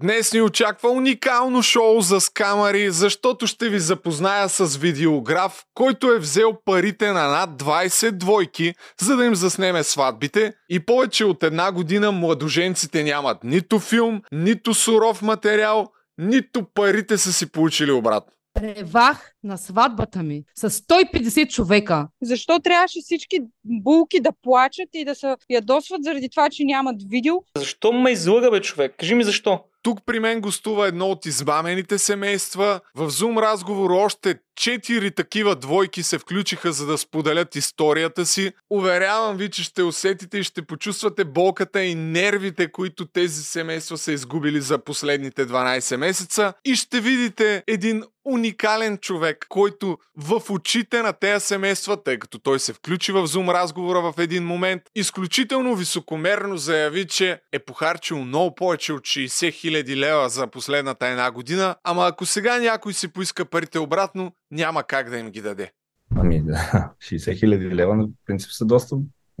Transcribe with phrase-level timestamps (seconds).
[0.00, 6.18] Днес ни очаква уникално шоу за скамари, защото ще ви запозная с видеограф, който е
[6.18, 11.72] взел парите на над 20 двойки, за да им заснеме сватбите и повече от една
[11.72, 15.86] година младоженците нямат нито филм, нито суров материал,
[16.18, 18.32] нито парите са си получили обратно.
[18.62, 22.08] Ревах на сватбата ми с 150 човека.
[22.22, 27.34] Защо трябваше всички булки да плачат и да се ядосват заради това, че нямат видео?
[27.56, 28.94] Защо ме излъга, бе, човек?
[28.98, 29.60] Кажи ми защо.
[29.88, 32.80] Тук при мен гостува едно от измамените семейства.
[32.94, 38.52] В Zoom разговор още четири такива двойки се включиха за да споделят историята си.
[38.70, 44.12] Уверявам ви, че ще усетите и ще почувствате болката и нервите, които тези семейства са
[44.12, 51.12] изгубили за последните 12 месеца и ще видите един уникален човек, който в очите на
[51.12, 56.56] тези семейства, тъй като той се включи в Zoom разговора в един момент, изключително високомерно
[56.56, 62.06] заяви, че е похарчил много повече от 60 000 лева за последната една година, ама
[62.06, 65.70] ако сега някой си поиска парите обратно, няма как да им ги даде.
[66.16, 68.96] Ами да, 60 хиляди лева на принцип са доста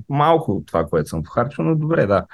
[0.08, 2.26] малко от това, което съм похарчил, но добре, да.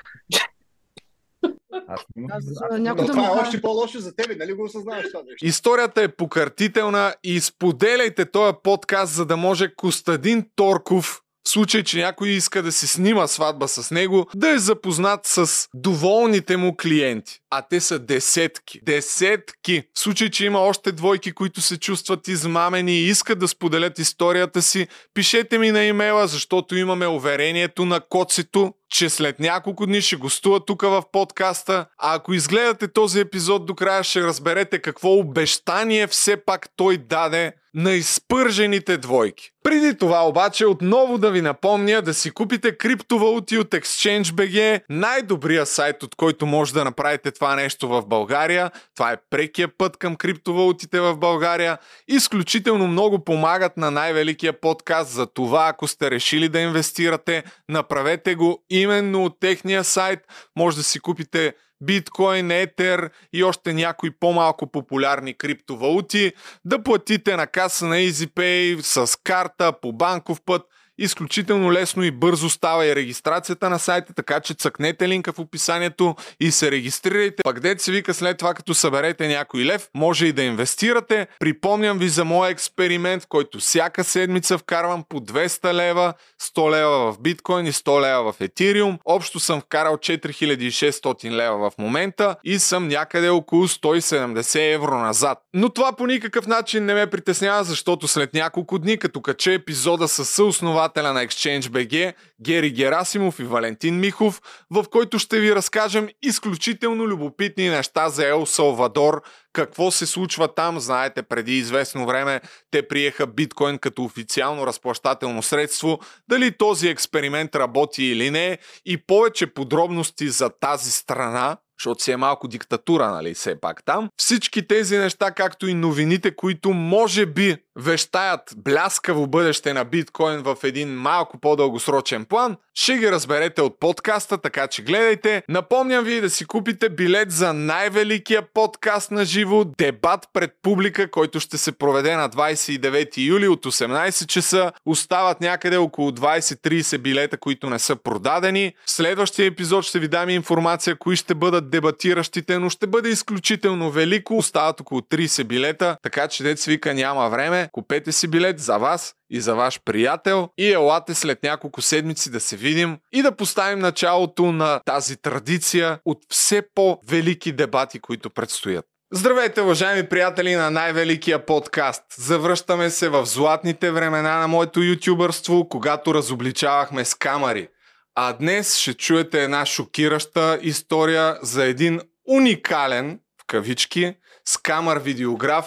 [1.88, 2.00] Аз,
[2.30, 5.46] аз, аз, някой да това е още по-лошо за тебе, нали го осъзнаваш това нещо?
[5.46, 11.98] Историята е покъртителна и споделяйте този подкаст, за да може Костадин Торков в случай, че
[11.98, 17.40] някой иска да си снима сватба с него, да е запознат с доволните му клиенти.
[17.50, 18.80] А те са десетки.
[18.82, 19.82] Десетки!
[19.94, 24.62] В случай, че има още двойки, които се чувстват измамени и искат да споделят историята
[24.62, 30.16] си, пишете ми на имейла, защото имаме уверението на коцето, че след няколко дни ще
[30.16, 36.06] гостува тук в подкаста, а ако изгледате този епизод до края, ще разберете какво обещание
[36.06, 39.50] все пак той даде на изпържените двойки.
[39.62, 46.02] Преди това обаче отново да ви напомня да си купите криптовалути от ExchangeBG, най-добрия сайт,
[46.02, 48.70] от който може да направите това нещо в България.
[48.94, 51.78] Това е прекия път към криптовалутите в България.
[52.08, 58.64] Изключително много помагат на най-великия подкаст за това, ако сте решили да инвестирате, направете го
[58.70, 60.20] именно от техния сайт.
[60.56, 66.32] Може да си купите биткоин, етер и още някои по-малко популярни криптовалути,
[66.64, 70.62] да платите на каса на EasyPay с карта по банков път
[70.98, 76.16] Изключително лесно и бързо става и регистрацията на сайта, така че цъкнете линка в описанието
[76.40, 77.42] и се регистрирайте.
[77.42, 81.26] Пак дете се вика след това, като съберете някой лев, може и да инвестирате.
[81.40, 87.12] Припомням ви за моя експеримент, в който всяка седмица вкарвам по 200 лева, 100 лева
[87.12, 88.98] в биткоин и 100 лева в етириум.
[89.04, 95.38] Общо съм вкарал 4600 лева в момента и съм някъде около 170 евро назад.
[95.54, 100.08] Но това по никакъв начин не ме притеснява, защото след няколко дни, като кача епизода
[100.08, 104.40] с съоснователя основателя на ExchangeBG, Гери Герасимов и Валентин Михов,
[104.70, 109.22] в който ще ви разкажем изключително любопитни неща за Ел Салвадор,
[109.52, 110.80] какво се случва там.
[110.80, 112.40] Знаете, преди известно време
[112.70, 115.98] те приеха биткоин като официално разплащателно средство.
[116.28, 122.16] Дали този експеримент работи или не и повече подробности за тази страна, защото си е
[122.16, 124.08] малко диктатура, нали, все пак там.
[124.16, 130.56] Всички тези неща, както и новините, които може би вещаят бляскаво бъдеще на биткоин в
[130.62, 135.42] един малко по-дългосрочен план, ще ги разберете от подкаста, така че гледайте.
[135.48, 141.40] Напомням ви да си купите билет за най-великия подкаст на живо, дебат пред публика, който
[141.40, 144.72] ще се проведе на 29 юли от 18 часа.
[144.86, 148.72] Остават някъде около 20-30 билета, които не са продадени.
[148.86, 153.90] В следващия епизод ще ви дам информация, кои ще бъдат дебатиращите, но ще бъде изключително
[153.90, 154.36] велико.
[154.36, 157.63] Остават около 30 билета, така че дец вика няма време.
[157.72, 162.40] Купете си билет за вас и за ваш приятел и елате след няколко седмици да
[162.40, 168.84] се видим и да поставим началото на тази традиция от все по-велики дебати, които предстоят.
[169.12, 172.02] Здравейте, уважаеми приятели на най-великия подкаст!
[172.16, 177.68] Завръщаме се в златните времена на моето ютубърство, когато разобличавахме скамари.
[178.14, 184.14] А днес ще чуете една шокираща история за един уникален, в кавички,
[184.44, 185.66] скамър видеограф,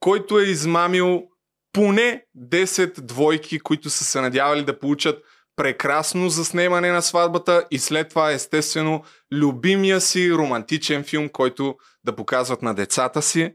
[0.00, 1.22] който е измамил
[1.72, 5.24] поне 10 двойки, които са се надявали да получат
[5.56, 11.74] прекрасно заснемане на сватбата и след това естествено любимия си романтичен филм, който
[12.04, 13.54] да показват на децата си.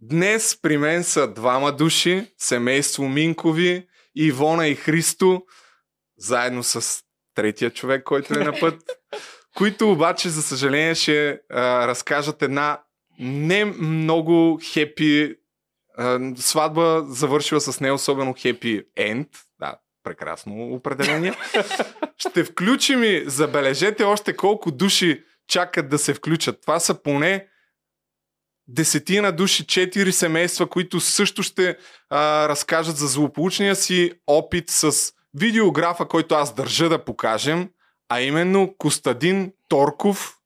[0.00, 5.42] Днес при мен са двама души, семейство Минкови, Ивона и Христо,
[6.16, 7.02] заедно с
[7.34, 8.82] третия човек, който е на път,
[9.56, 12.80] които обаче, за съжаление, ще а, разкажат една
[13.18, 15.34] не много хепи
[16.36, 19.28] сватба завършила с не особено хепи енд.
[19.60, 19.74] Да,
[20.04, 21.34] прекрасно определение.
[22.18, 26.60] Ще включим и забележете още колко души чакат да се включат.
[26.60, 27.46] Това са поне
[28.68, 31.76] десетина души, четири семейства, които също ще
[32.10, 37.68] а, разкажат за злополучния си опит с видеографа, който аз държа да покажем,
[38.08, 40.36] а именно Костадин Торков.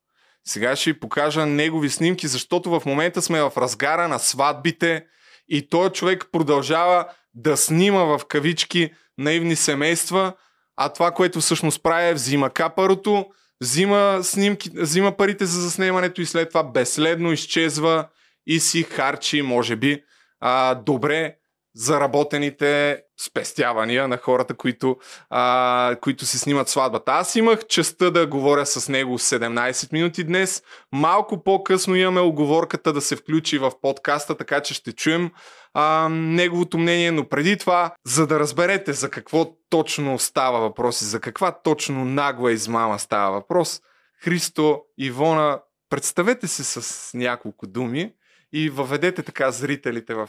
[0.45, 5.07] Сега ще ви покажа негови снимки, защото в момента сме в разгара на сватбите
[5.49, 7.05] и той човек продължава
[7.35, 10.33] да снима в кавички наивни семейства,
[10.77, 13.27] а това, което всъщност прави е взима капарото,
[13.61, 18.09] взима, снимки, взима парите за заснемането и след това безследно изчезва
[18.47, 20.03] и си харчи, може би,
[20.41, 21.37] а, добре
[21.77, 24.97] заработените спестявания на хората, които,
[25.31, 27.13] а, които си снимат сватбата.
[27.13, 30.63] Аз имах честа да говоря с него 17 минути днес.
[30.93, 35.31] Малко по-късно имаме оговорката да се включи в подкаста, така че ще чуем
[35.75, 41.05] а, неговото мнение, но преди това, за да разберете за какво точно става въпрос и
[41.05, 43.81] за каква точно нагла измама става въпрос,
[44.25, 48.13] Христо, Ивона, представете се с няколко думи
[48.53, 50.29] и въведете така зрителите в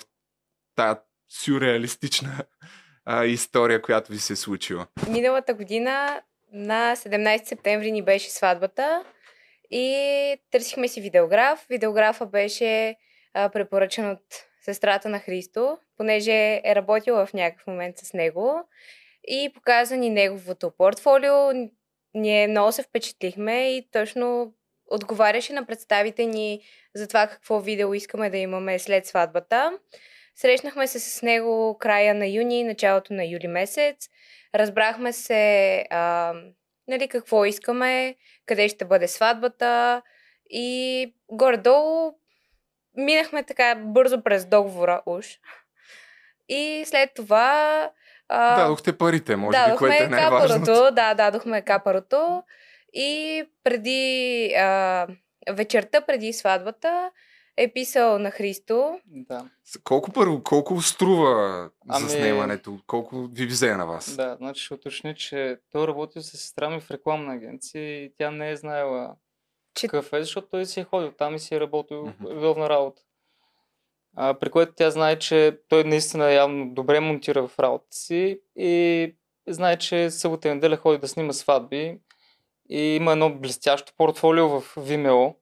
[0.75, 0.99] тази
[1.29, 2.43] сюрреалистична
[3.05, 4.87] а, история, която ви се е случила.
[5.09, 6.21] Миналата година
[6.53, 9.03] на 17 септември ни беше сватбата
[9.71, 11.65] и търсихме си видеограф.
[11.69, 12.95] Видеографа беше
[13.33, 14.23] а, препоръчен от
[14.61, 18.67] сестрата на Христо, понеже е работила в някакъв момент с него
[19.27, 21.69] и показа ни неговото портфолио.
[22.13, 24.53] Ние много се впечатлихме и точно
[24.91, 26.61] отговаряше на представите ни
[26.95, 29.79] за това какво видео искаме да имаме след сватбата.
[30.39, 34.09] Срещнахме се с него края на юни, началото на юли месец.
[34.55, 36.33] Разбрахме се а,
[36.87, 40.01] нали, какво искаме, къде ще бъде сватбата
[40.49, 42.11] и горе-долу
[42.97, 45.27] минахме така бързо през договора уж.
[46.49, 47.91] И след това...
[48.29, 50.91] А, дадохте парите, може би, което е най-важното.
[50.91, 52.43] Да, дадохме капарото.
[52.93, 55.07] И преди а,
[55.49, 57.11] вечерта, преди сватбата,
[57.57, 58.99] е писал на Христо.
[59.05, 59.49] Да.
[59.83, 62.03] Колко първо, колко струва ами...
[62.03, 62.79] заснемането?
[62.87, 64.15] Колко ви взе на вас?
[64.15, 68.31] Да, значи ще уточни, че той работи с сестра ми в рекламна агенция и тя
[68.31, 69.15] не е знаела
[69.75, 69.87] че...
[69.87, 72.35] какъв е, защото той си е ходил там и си е работил mm-hmm.
[72.35, 73.01] редовна работа.
[74.15, 79.15] А, при което тя знае, че той наистина явно добре монтира в работата си и
[79.47, 81.99] знае, че събота и неделя ходи да снима сватби
[82.69, 85.35] и има едно блестящо портфолио в Vimeo,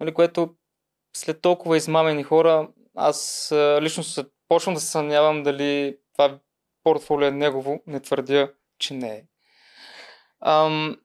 [0.00, 0.54] нали, което
[1.16, 3.48] след толкова измамени хора, аз
[3.80, 6.38] лично се почвам да се съмнявам дали това
[6.84, 9.24] портфолио е негово, не твърдя, че не е.
[10.40, 10.96] Ам,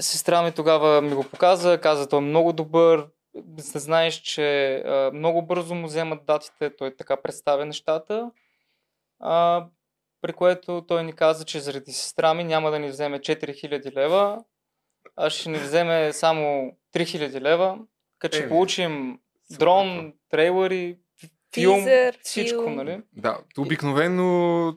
[0.00, 5.10] сестра ми тогава ми го показа, каза, той е много добър, да знаеш, че а,
[5.14, 8.30] много бързо му вземат датите, той така представя нещата,
[9.20, 9.66] а,
[10.20, 14.44] при което той ни каза, че заради сестра ми няма да ни вземе 4000 лева,
[15.16, 17.78] а ще ни вземе само 3000 лева,
[18.22, 19.18] като ще получим
[19.58, 20.98] дрон, трейлери,
[21.54, 22.74] филм, Тизър, всичко, филм.
[22.74, 23.02] нали?
[23.12, 24.76] Да, обикновено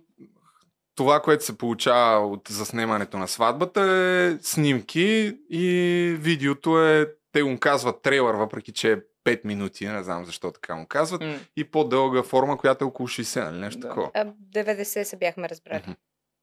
[0.95, 7.59] това, което се получава от заснемането на сватбата е снимки и видеото е, те го
[7.59, 11.39] казват трейлър, въпреки че е 5 минути, не знам защо така му казват, mm.
[11.57, 13.87] и по-дълга форма, която е около 60, нали нещо да.
[13.87, 14.11] такова.
[14.13, 15.81] А 90 се бяхме разбрали.
[15.81, 15.95] Mm-hmm.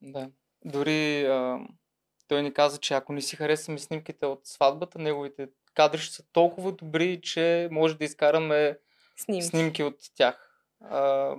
[0.02, 0.30] Да.
[0.64, 1.58] Дори а,
[2.28, 6.22] той ни каза, че ако не си харесаме снимките от сватбата, неговите кадри ще са
[6.32, 8.78] толкова добри, че може да изкараме
[9.16, 10.48] снимки, снимки от тях.
[10.80, 11.34] А,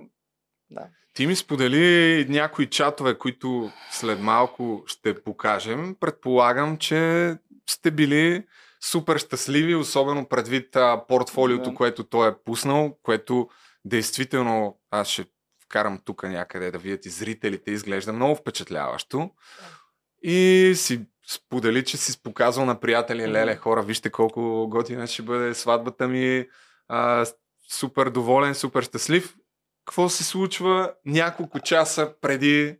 [0.70, 0.88] да.
[1.14, 5.96] Ти ми сподели някои чатове, които след малко ще покажем.
[6.00, 7.32] Предполагам, че
[7.70, 8.44] сте били
[8.80, 11.76] супер щастливи, особено предвид а, портфолиото, да.
[11.76, 13.48] което той е пуснал, което
[13.84, 15.24] действително аз ще
[15.64, 19.30] вкарам тук някъде да видят и зрителите, изглежда много впечатляващо.
[20.22, 25.54] И си сподели, че си показал на приятели, леле, хора, вижте колко готина ще бъде
[25.54, 26.48] сватбата ми,
[26.88, 27.26] а,
[27.70, 29.36] супер доволен, супер щастлив.
[29.84, 32.78] Какво се случва няколко часа преди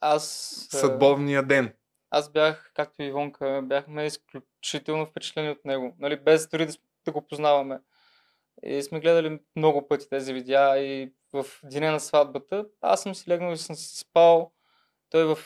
[0.00, 0.26] аз,
[0.70, 1.72] съдбовния ден?
[2.10, 6.72] Аз бях, както и Ивонка, бяхме изключително впечатлени от него, нали, без дори да,
[7.04, 7.80] да го познаваме.
[8.62, 13.30] И сме гледали много пъти тези видеа и в деня на сватбата аз съм си
[13.30, 14.52] легнал и съм си спал.
[15.10, 15.38] Той в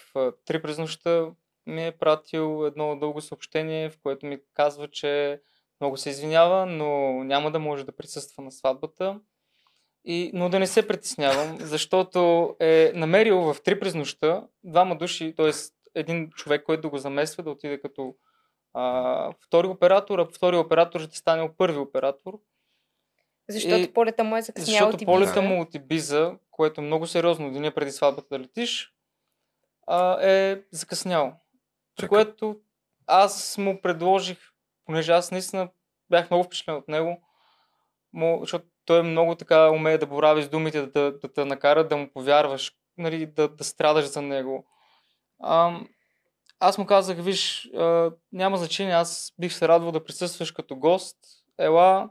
[0.44, 1.30] три през нощта
[1.66, 5.40] ми е пратил едно дълго съобщение, в което ми казва, че
[5.80, 9.20] много се извинява, но няма да може да присъства на сватбата.
[10.04, 15.34] И, но да не се притеснявам, защото е намерил в три през нощта двама души,
[15.36, 15.50] т.е.
[15.94, 18.14] един човек, който да го замества, да отиде като
[18.74, 22.38] а, втори оператор, а втори оператор ще стане първи оператор.
[23.48, 25.06] Защото и, полета му е закъснял от Ибиза.
[25.06, 28.92] полета му от Ибиза, което е много сериозно, деня преди сватбата да летиш,
[29.86, 31.40] а, е закъснял.
[31.96, 32.60] При което
[33.06, 34.38] аз му предложих,
[34.84, 35.68] понеже аз наистина
[36.10, 37.22] бях много впечатлен от него,
[38.12, 41.88] му, защото той много така умее да борави с думите, да, да, да те накара
[41.88, 44.66] да му повярваш, нали, да, да страдаш за него.
[45.42, 45.80] А,
[46.60, 51.16] аз му казах, виж, а, няма значение, аз бих се радвал да присъстваш като гост.
[51.58, 52.10] Ела,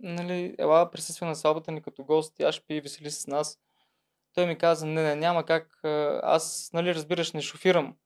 [0.00, 3.58] нали, ела присъства на сватбата ни като гост, тя ще пи весели с нас.
[4.34, 5.80] Той ми каза, не, не, няма как,
[6.22, 7.96] аз, нали, разбираш, не шофирам.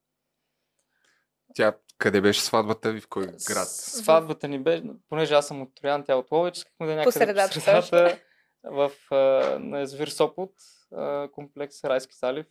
[1.55, 3.01] Тя къде беше сватбата ви?
[3.01, 3.69] В кой град?
[3.69, 7.13] Сватбата ни беше, понеже аз съм от Троян, тя от Ловеч, искахме да е някъде
[7.13, 8.19] По средата, по средата
[8.65, 9.17] в, а,
[9.59, 10.53] на язовир Сопот,
[10.97, 12.47] а, комплекс Райски залив.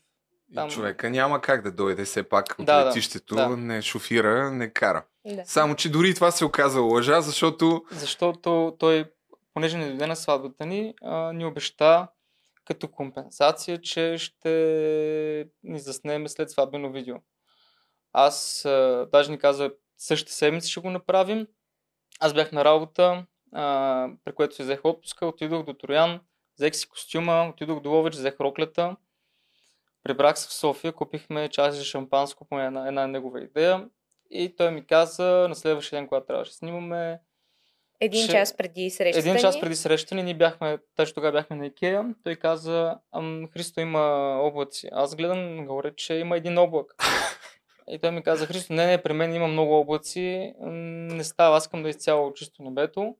[0.52, 3.58] И човека няма как да дойде все пак от Да, летището, да.
[3.58, 5.06] не шофира, не кара.
[5.26, 5.44] Да.
[5.46, 9.12] Само, че дори това се оказа лъжа, защото Защото той,
[9.54, 12.08] понеже не дойде на сватбата ни, а, ни обеща
[12.66, 14.50] като компенсация, че ще
[15.64, 17.16] ни заснеме след сватбено видео.
[18.14, 21.48] Аз а, даже ни каза, същата седмица ще го направим.
[22.20, 26.20] Аз бях на работа, а, при което си взех отпуска, отидох до Троян,
[26.58, 28.96] взех си костюма, отидох до Ловеч, взех роклята.
[30.04, 33.90] Прибрах се в София, купихме чаша шампанско по една, една негова идея.
[34.30, 37.20] И той ми каза на следващия ден, когато трябваше да снимаме,
[38.04, 41.56] Един Ще- час преди срещата един час преди срещата ни, ние бяхме, точно тогава бяхме
[41.56, 44.90] на Икея, той каза, ам, Христо има облаци.
[44.92, 46.96] Аз гледам горе, че има един облак.
[47.90, 51.64] И той ми каза, Христо, не, не, при мен има много облаци, не става, аз
[51.64, 53.16] искам да изцяло чисто небето.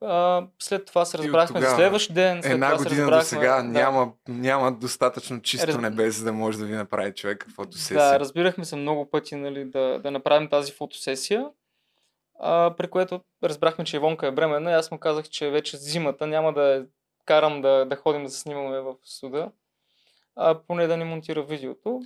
[0.00, 2.42] А, след това се разбрахме за следващ ден.
[2.42, 3.62] След една това се година до разбрахме, сега да.
[3.62, 7.98] няма, няма достатъчно чисто Раз- небе, за да може да ви направи човек фотосесия.
[7.98, 11.46] Да, разбирахме се много пъти нали, да, да направим тази фотосесия,
[12.40, 16.26] а, при което разбрахме, че Ивонка е бременна и аз му казах, че вече зимата
[16.26, 16.86] няма да
[17.24, 19.50] карам да, да ходим да се снимаме в суда,
[20.36, 22.02] а поне да ни монтира видеото.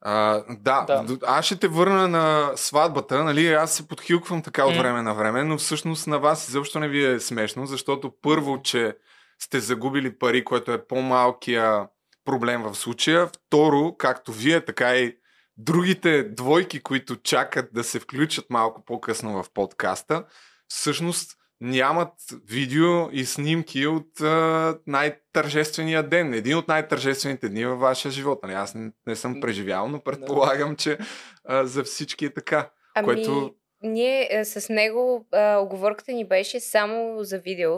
[0.00, 1.18] А, да, Да.
[1.26, 5.44] аз ще те върна на сватбата, нали, аз се подхилквам така от време на време,
[5.44, 8.96] но всъщност на вас изобщо не ви е смешно, защото първо, че
[9.38, 11.88] сте загубили пари, което е по-малкия
[12.24, 15.16] проблем в случая, второ, както вие, така и
[15.56, 20.24] другите двойки, които чакат да се включат малко по-късно в подкаста,
[20.68, 22.12] всъщност нямат
[22.44, 26.34] видео и снимки от а, най-тържествения ден.
[26.34, 28.38] Един от най-тържествените дни във вашия живот.
[28.42, 28.52] Нали?
[28.52, 30.98] Аз не, не съм преживял, но предполагам, че
[31.44, 32.70] а, за всички е така.
[32.94, 37.72] Ами, което- ние е, с него, а, оговорката ни беше само за видео.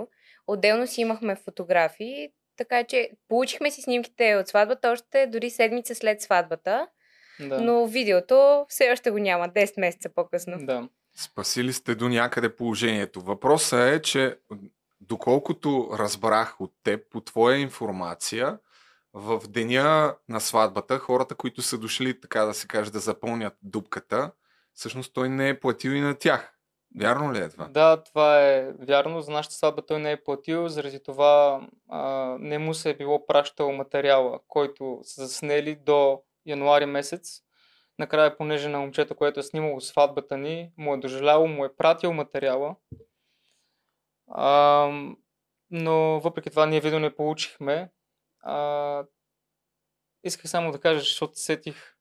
[0.46, 6.20] Отделно си имахме фотографии, така че получихме си снимките от сватбата още дори седмица след
[6.22, 6.86] сватбата,
[7.40, 7.60] Да.
[7.60, 10.56] но видеото все още го няма, 10 месеца по-късно.
[10.60, 10.88] да.
[11.18, 13.20] Спасили сте до някъде положението.
[13.20, 14.38] Въпросът е, че
[15.00, 18.58] доколкото разбрах от теб, по твоя информация,
[19.12, 24.30] в деня на сватбата, хората, които са дошли, така да се каже, да запълнят дупката,
[24.74, 26.54] всъщност той не е платил и на тях.
[27.00, 27.68] Вярно ли е това?
[27.68, 29.20] Да, това е вярно.
[29.20, 33.26] За нашата сватба той не е платил, заради това а, не му се е било
[33.26, 37.42] пращал материала, който са заснели до януари месец.
[37.98, 42.12] Накрая, понеже на момчето, което е снимало сватбата ни, му е дожаляло, му е пратил
[42.12, 42.76] материала.
[44.30, 44.90] А,
[45.70, 47.90] но въпреки това ние видео не получихме.
[48.40, 49.04] А,
[50.24, 51.94] исках само да кажа, защото сетих.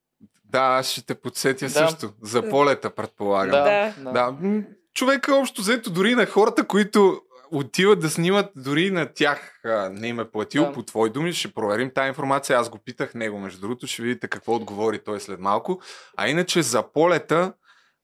[0.43, 1.71] Да, аз ще те подсетя Да.
[1.71, 2.13] също.
[2.21, 3.51] За полета, предполагам.
[3.63, 4.11] Да, Да.
[4.11, 4.63] Да,
[4.93, 10.07] човека общо взето дори на хората, които отиват да снимат, дори на тях а, не
[10.07, 10.71] им е платил, Да.
[10.73, 12.59] по твои думи, ще проверим тази информация.
[12.59, 15.81] Аз го питах него, между другото, ще видите какво отговори той след малко.
[16.17, 17.53] А иначе за полета,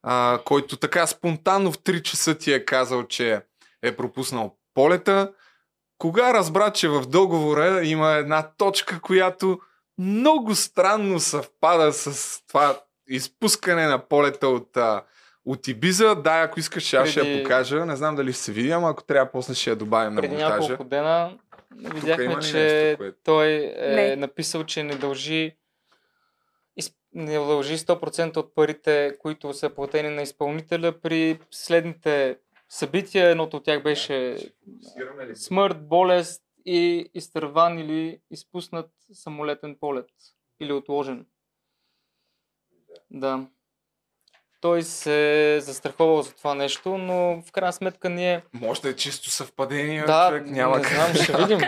[0.03, 3.41] а, който така спонтанно в 3 часа ти е казал, че
[3.81, 5.31] е пропуснал полета,
[5.97, 9.59] кога разбра, че в договора има една точка, която
[9.97, 15.03] много странно съвпада с това изпускане на полета от, а,
[15.45, 16.15] от Ибиза.
[16.15, 17.85] Да, ако искаш, аз ще я Преди- покажа.
[17.85, 20.33] Не знам дали ще се види, ама ако трябва, после ще я добавим преди на
[20.35, 20.59] монтажа.
[20.61, 21.37] няколко дена
[21.73, 23.47] видяхме, че нещо, което- той
[23.77, 24.15] е Не.
[24.15, 25.57] написал, че не дължи
[27.15, 32.37] не дължи 100% от парите, които са платени на изпълнителя при следните
[32.69, 33.29] събития.
[33.29, 34.37] Едното от тях беше
[35.35, 40.05] смърт, болест и изтърван или изпуснат самолетен полет
[40.59, 41.25] или отложен.
[43.11, 43.47] Да.
[44.63, 48.95] Той се е застраховал за това нещо, но в крайна сметка ние Може да е
[48.95, 50.47] чисто съвпадение, да, човек.
[50.47, 50.93] Няма не как.
[50.93, 51.59] знам, ще видим.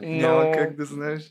[0.00, 1.22] Няма Но как да знаеш.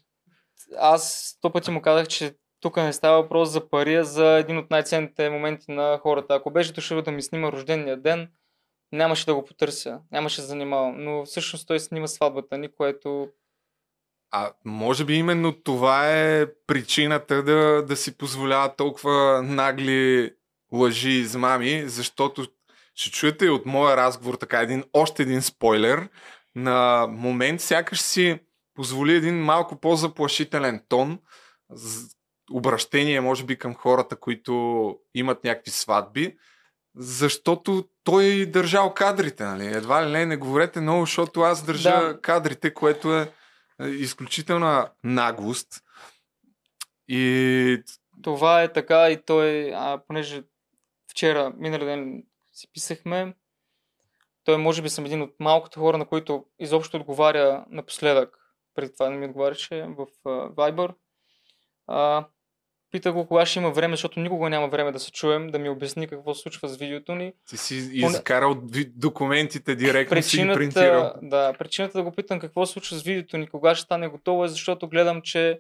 [0.78, 4.58] аз сто пъти му казах, че тук не става въпрос за пари, а за един
[4.58, 6.36] от най-ценните моменти на хората.
[6.36, 8.32] Ако беше дошъл да ми снима рождения ден,
[8.92, 11.04] нямаше да го потърся, нямаше да занимавам.
[11.04, 13.28] Но всъщност той снима сватбата ни, което
[14.32, 20.34] А може би именно това е причината да, да си позволява толкова нагли
[20.74, 22.48] лъжи и измами, защото
[22.96, 26.10] ще чуете от моя разговор така един, още един спойлер.
[26.56, 28.40] На момент сякаш си
[28.76, 31.20] позволи един малко по-заплашителен тон,
[32.52, 36.38] обращение, може би, към хората, които имат някакви сватби,
[36.96, 39.66] защото той държал кадрите, нали?
[39.66, 42.22] Едва ли не, не говорете много, защото аз държа да.
[42.22, 43.32] кадрите, което е,
[43.82, 45.84] е изключителна наглост.
[47.08, 47.84] И...
[48.24, 50.44] Това е така и той, а, понеже
[51.14, 53.34] вчера, минали ден си писахме,
[54.44, 58.38] той може би съм един от малкото хора, на които изобщо отговаря напоследък.
[58.76, 60.94] Преди това не ми отговаряше в uh, Viber.
[61.88, 62.26] А,
[62.92, 65.70] Питах го кога ще има време, защото никога няма време да се чуем, да ми
[65.70, 67.34] обясни какво се случва с видеото ни.
[67.50, 68.62] Ти си изкарал
[68.96, 71.14] документите директно причината, си ги принтирал.
[71.22, 74.46] Да, причината да го питам какво се случва с видеото ни, кога ще стане готово
[74.46, 75.60] е, защото гледам, че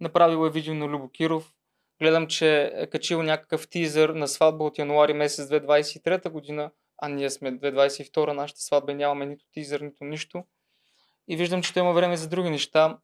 [0.00, 1.52] направил е видео на Любо Киров,
[2.00, 7.30] гледам, че е качил някакъв тизър на сватба от януари месец 2023 година, а ние
[7.30, 10.44] сме 2022, нашата сватба нямаме нито тизър, нито нищо.
[11.28, 12.98] И виждам, че той има време за други неща.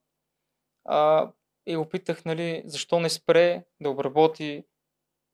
[0.85, 1.31] А,
[1.67, 4.65] и го питах, нали, защо не спре да обработи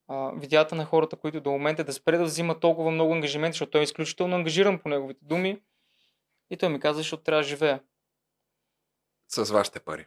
[0.08, 3.70] а, видеята на хората, които до момента да спре да взима толкова много ангажименти, защото
[3.70, 5.62] той е изключително ангажиран по неговите думи.
[6.50, 7.80] И той ми каза, защото трябва да живее.
[9.28, 10.06] С вашите пари.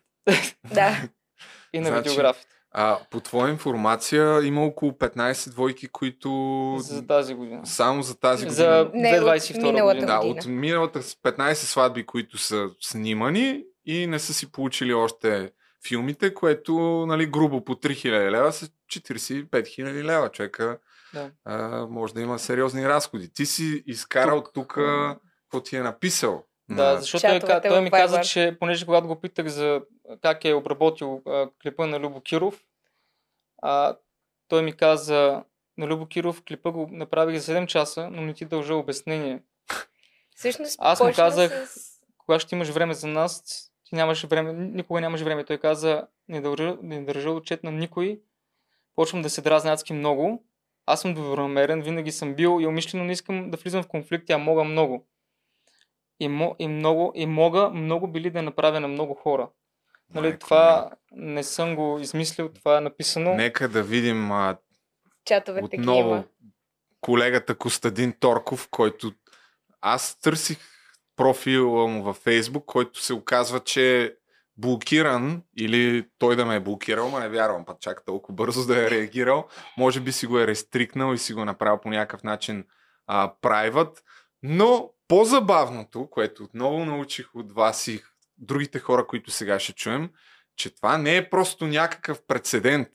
[0.74, 1.10] да.
[1.74, 2.55] И на значи, видеографите.
[2.78, 6.30] А, по твоя информация има около 15 двойки, които...
[6.80, 7.62] За тази година.
[7.66, 8.56] Само за тази година.
[8.56, 10.08] За 2022 година.
[10.08, 15.52] Да, от миналата 15 сватби, които са снимани и не са си получили още
[15.88, 20.30] филмите, което нали, грубо по 3000 лева са 45 000 лева.
[20.30, 20.78] Човека
[21.14, 21.32] да.
[21.46, 23.34] а, може да има сериозни разходи.
[23.34, 24.68] Ти си изкарал тук,
[25.44, 26.44] какво ти е написал.
[26.70, 27.02] Да, на...
[27.02, 29.82] защото той, той ми каза, че понеже когато го питах за
[30.22, 32.66] как е обработил а, клипа на Любо Киров,
[33.62, 33.98] а,
[34.48, 35.44] той ми каза
[35.78, 39.40] на Любо Киров клипа го направих за 7 часа, но не ти дължа обяснение.
[40.36, 42.00] Всъщност, Аз му казах, с...
[42.18, 43.44] кога ще имаш време за нас,
[43.84, 45.44] ти нямаше време, никога нямаше време.
[45.44, 48.22] Той каза, не държа, не държа отчет на никой,
[48.96, 50.44] почвам да се дразня адски много.
[50.86, 54.38] Аз съм добронамерен, винаги съм бил и умишлено не искам да влизам в конфликти, а
[54.38, 55.08] мога много.
[56.20, 59.50] И, мо, и, много, и мога много били да направя на много хора.
[60.14, 61.34] Нали, Майко, това не.
[61.34, 63.34] не съм го измислил, това е написано.
[63.34, 64.58] Нека да видим а,
[65.26, 66.24] Чатовете отново клима.
[67.02, 69.12] колегата Костадин Торков, който
[69.82, 70.58] аз търсих
[71.16, 74.12] профила му във Фейсбук, който се оказва, че е
[74.58, 78.86] блокиран или той да ме е блокирал, ма не вярвам път чак толкова бързо да
[78.86, 79.48] е реагирал.
[79.78, 82.66] Може би си го е рестрикнал и си го е направил по някакъв начин
[83.08, 84.00] а, private.
[84.44, 88.04] Но по-забавното, което отново научих от вас и
[88.38, 90.10] другите хора, които сега ще чуем,
[90.56, 92.90] че това не е просто някакъв прецедент.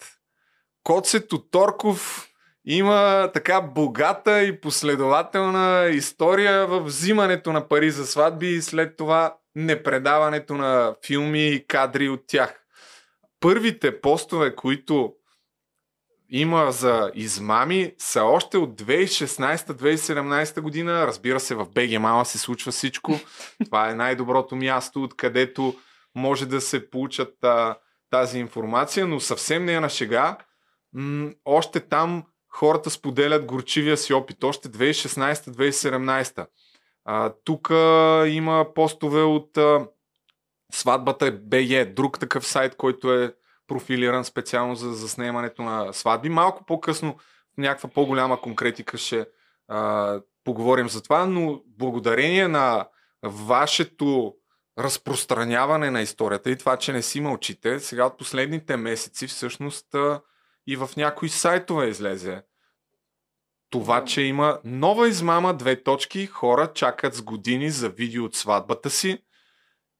[0.82, 2.26] Коцето Торков
[2.64, 9.36] има така богата и последователна история в взимането на пари за сватби и след това
[9.54, 12.60] непредаването на филми и кадри от тях.
[13.40, 15.14] Първите постове, които
[16.30, 21.06] има за измами са още от 2016-2017 година.
[21.06, 23.12] Разбира се, в БГ Мала се случва всичко.
[23.64, 25.74] Това е най-доброто място, откъдето
[26.14, 27.76] може да се получат а,
[28.10, 30.36] тази информация, но съвсем не е на шега.
[30.92, 34.44] М- още там хората споделят горчивия си опит.
[34.44, 36.46] Още 2016-2017.
[37.44, 37.68] Тук
[38.28, 39.86] има постове от а,
[40.72, 43.34] сватбата БЕ, друг такъв сайт, който е
[43.70, 46.28] профилиран специално за заснемането на сватби.
[46.28, 47.16] Малко по-късно
[47.58, 49.26] някаква по-голяма конкретика ще
[49.68, 52.88] а, поговорим за това, но благодарение на
[53.22, 54.34] вашето
[54.78, 60.20] разпространяване на историята и това, че не си мълчите, сега от последните месеци всъщност а,
[60.66, 62.42] и в някои сайтове излезе.
[63.70, 68.90] Това, че има нова измама, две точки, хора чакат с години за видео от сватбата
[68.90, 69.18] си.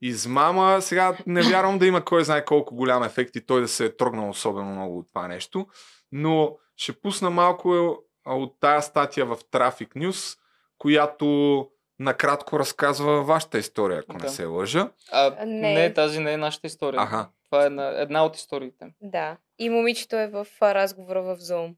[0.03, 3.85] Измама, сега не вярвам да има кой знае колко голям ефект и той да се
[3.85, 5.67] е трогнал особено много от това нещо,
[6.13, 10.39] но ще пусна малко от тая статия в Traffic News,
[10.79, 11.67] която
[11.99, 14.25] накратко разказва вашата история, ако да.
[14.25, 14.91] не се лъжа.
[15.13, 15.75] А, не.
[15.75, 17.01] не, тази не е нашата история.
[17.03, 17.29] Ага.
[17.45, 18.87] Това е една, една от историите.
[19.01, 19.37] Да.
[19.59, 21.75] И момичето е в разговора в Zoom.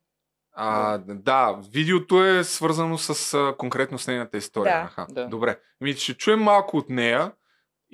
[0.55, 4.75] А, да, видеото е свързано с а, конкретно с нейната история.
[4.75, 4.85] Да.
[4.85, 5.07] Аха.
[5.11, 5.27] Да.
[5.27, 5.59] Добре.
[5.81, 7.33] Ми ще чуем малко от нея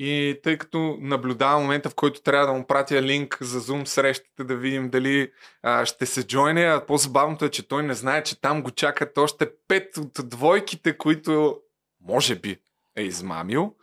[0.00, 4.44] и тъй като наблюдавам момента, в който трябва да му пратя линк за Zoom срещата,
[4.44, 5.32] да видим дали
[5.62, 9.18] а, ще се джойне, а по-забавното е, че той не знае, че там го чакат
[9.18, 11.62] още пет от двойките, които
[12.00, 12.58] може би
[12.96, 13.76] е измамил.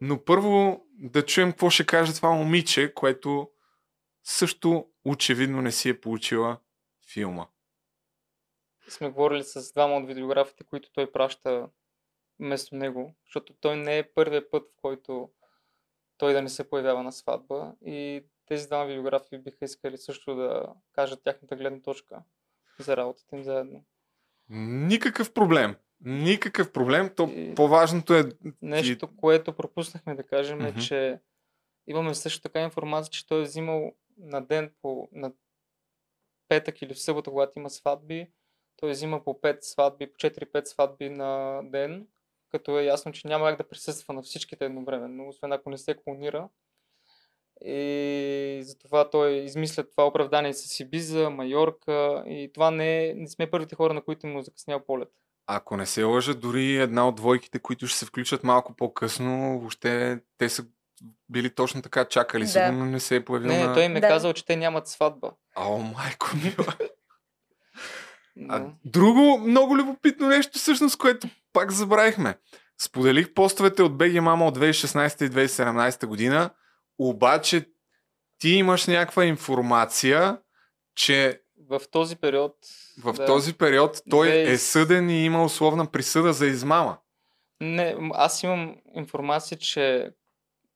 [0.00, 3.50] Но първо да чуем какво ще каже това момиче, което
[4.24, 6.58] също очевидно не си е получила
[7.12, 7.46] филма.
[8.88, 11.68] сме говорили с двама от видеографите, които той праща
[12.40, 15.30] вместо него, защото той не е първият път, в който
[16.18, 20.62] той да не се появява на сватба и тези двама видеографи биха искали също да
[20.92, 22.22] кажат тяхната гледна точка
[22.78, 23.84] за работата им заедно.
[24.48, 25.76] Никакъв проблем.
[26.00, 27.10] Никакъв проблем.
[27.16, 28.24] То И- по-важното е...
[28.62, 30.80] Нещо, което пропуснахме да кажем е, Мгм.
[30.80, 31.20] че
[31.86, 35.32] имаме също така информация, че той е взимал на ден по на
[36.48, 38.30] петък или в събота, когато има сватби,
[38.76, 42.06] той взима по 5 сватби, по 4-5 сватби на ден,
[42.50, 45.96] като е ясно, че няма как да присъства на всичките едновременно, освен ако не се
[46.04, 46.48] клонира.
[47.64, 53.50] И затова той измисля това оправдание с Ибиза, Майорка и това не, е, не сме
[53.50, 55.08] първите хора, на които му закъснял полет.
[55.46, 60.20] Ако не се лъжа, дори една от двойките, които ще се включат малко по-късно, въобще
[60.38, 60.64] те са
[61.28, 62.48] били точно така, чакали Да.
[62.48, 63.74] сигурно не се е появил Не, на...
[63.74, 64.08] той им е Да.
[64.08, 65.30] казал, че те нямат сватба.
[65.56, 66.74] О, майко мила.
[68.48, 71.28] А, друго много любопитно нещо, всъщност, което
[71.58, 72.38] пак забравихме.
[72.80, 76.50] Споделих постовете от BG Mama от 2016 и 2017 година,
[76.98, 77.66] обаче
[78.38, 80.40] ти имаш някаква информация,
[80.94, 82.56] че В този период.
[83.04, 83.26] в да.
[83.26, 86.98] този период той Две- е съден и има условна присъда за измама.
[87.60, 90.10] Не, аз имам информация, че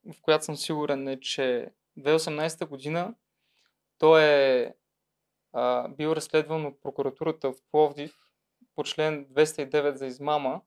[0.07, 1.69] в която съм сигурен е, че
[1.99, 3.15] 2018 година
[3.99, 4.75] той е
[5.53, 8.15] а, бил разследван от прокуратурата в Пловдив
[8.75, 10.61] по член 209 за измама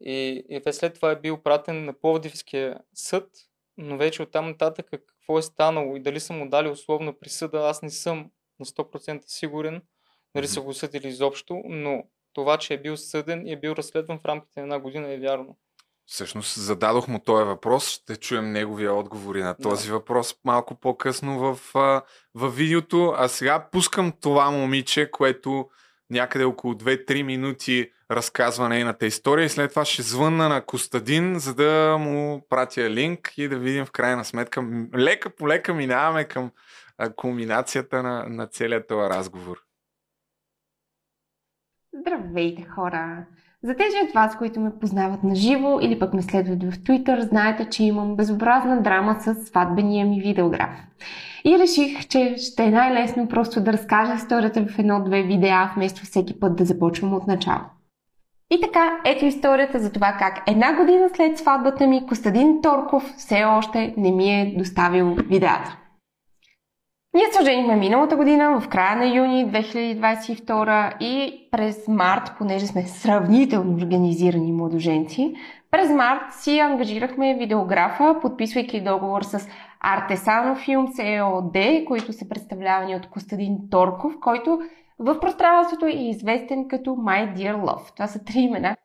[0.00, 3.30] и, и след това е бил пратен на Пловдивския съд,
[3.76, 7.82] но вече оттам нататък какво е станало и дали са му дали условна присъда, аз
[7.82, 8.30] не съм
[8.60, 9.82] на 100% сигурен
[10.34, 14.18] дали са го съдили изобщо, но това, че е бил съден и е бил разследван
[14.18, 15.56] в рамките на една година е вярно.
[16.06, 21.60] Всъщност зададох му този въпрос, ще чуем неговия отговори на този въпрос малко по-късно в,
[22.34, 23.14] в видеото.
[23.16, 25.68] А сега пускам това момиче, което
[26.10, 31.54] някъде около 2-3 минути разказва нейната история и след това ще звънна на Костадин, за
[31.54, 34.64] да му пратя линк и да видим в крайна сметка.
[34.96, 36.50] Лека по лека минаваме към
[37.16, 39.58] кулминацията на, на целият този разговор.
[41.92, 43.26] Здравейте, хора!
[43.64, 47.20] За тези от вас, които ме познават на живо или пък ме следват в Twitter,
[47.20, 50.70] знаете, че имам безобразна драма с сватбения ми видеограф.
[51.44, 56.40] И реших, че ще е най-лесно просто да разкажа историята в едно-две видеа, вместо всеки
[56.40, 57.60] път да започвам от начало.
[58.50, 63.44] И така, ето историята за това как една година след сватбата ми Костадин Торков все
[63.44, 65.76] още не ми е доставил видеата.
[67.14, 72.86] Ние се оженихме миналата година, в края на юни 2022 и през март, понеже сме
[72.86, 75.34] сравнително организирани младоженци,
[75.70, 79.38] през март си ангажирахме видеографа, подписвайки договор с
[79.84, 84.60] Artesano Films EOD, които са представлявани от Костадин Торков, който
[84.98, 87.94] в пространството е известен като My Dear Love.
[87.94, 88.76] Това са три имена,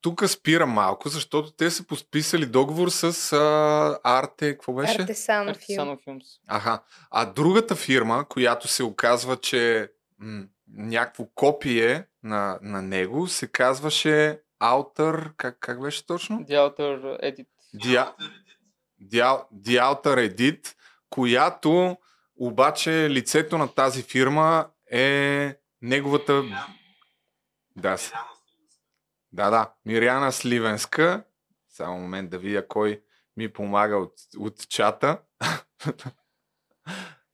[0.00, 5.02] Тук спира малко, защото те са подписали договор с а, Арте, какво беше?
[5.02, 5.98] Артесано филм.
[5.98, 6.24] Филмс.
[6.46, 6.82] Аха.
[7.10, 14.40] А другата фирма, която се оказва, че м- някакво копие на, на него, се казваше
[14.60, 15.30] Outer...
[15.36, 16.38] Как, как беше точно?
[16.38, 17.46] The Outer Edit.
[19.02, 20.74] Dia- The Outer Edit,
[21.10, 21.96] която
[22.36, 26.42] обаче лицето на тази фирма е неговата...
[27.76, 28.12] Да, с-
[29.32, 29.72] да, да.
[29.84, 31.24] Миряна Сливенска.
[31.68, 33.02] Само момент да видя кой
[33.36, 35.18] ми помага от, от чата.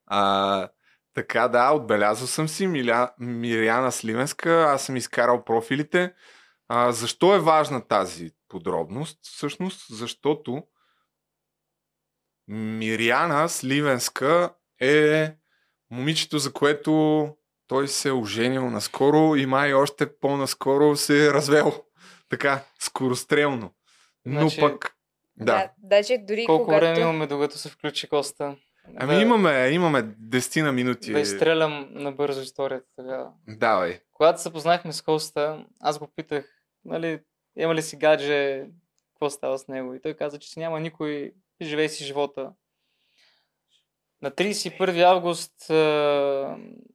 [0.07, 0.69] а,
[1.15, 4.51] така, да, отбелязал съм си Миля, Миряна Сливенска.
[4.51, 6.15] Аз съм изкарал профилите.
[6.69, 9.19] А, защо е важна тази подробност?
[9.23, 10.63] Всъщност, защото
[12.49, 15.35] Миряна Сливенска е
[15.91, 17.29] момичето, за което
[17.67, 21.86] той се е оженил наскоро и май още по-наскоро се е развел.
[22.29, 23.75] Така, скорострелно.
[24.25, 24.97] Но Значи, пък...
[25.37, 25.45] Да.
[25.45, 26.81] Да, даже дори Колко когато...
[26.81, 28.57] време имаме, докато се включи Коста?
[28.97, 31.13] Ами да, имаме, имаме 10 на минути.
[31.13, 33.33] Да изстрелям набързо историята тогава.
[33.49, 34.01] Давай.
[34.13, 37.21] Когато се запознахме с Коста, аз го питах, нали,
[37.57, 38.67] има ли си гадже,
[39.13, 39.95] какво става с него?
[39.95, 42.53] И той каза, че си няма никой, живей си живота.
[44.23, 45.55] На 31 август,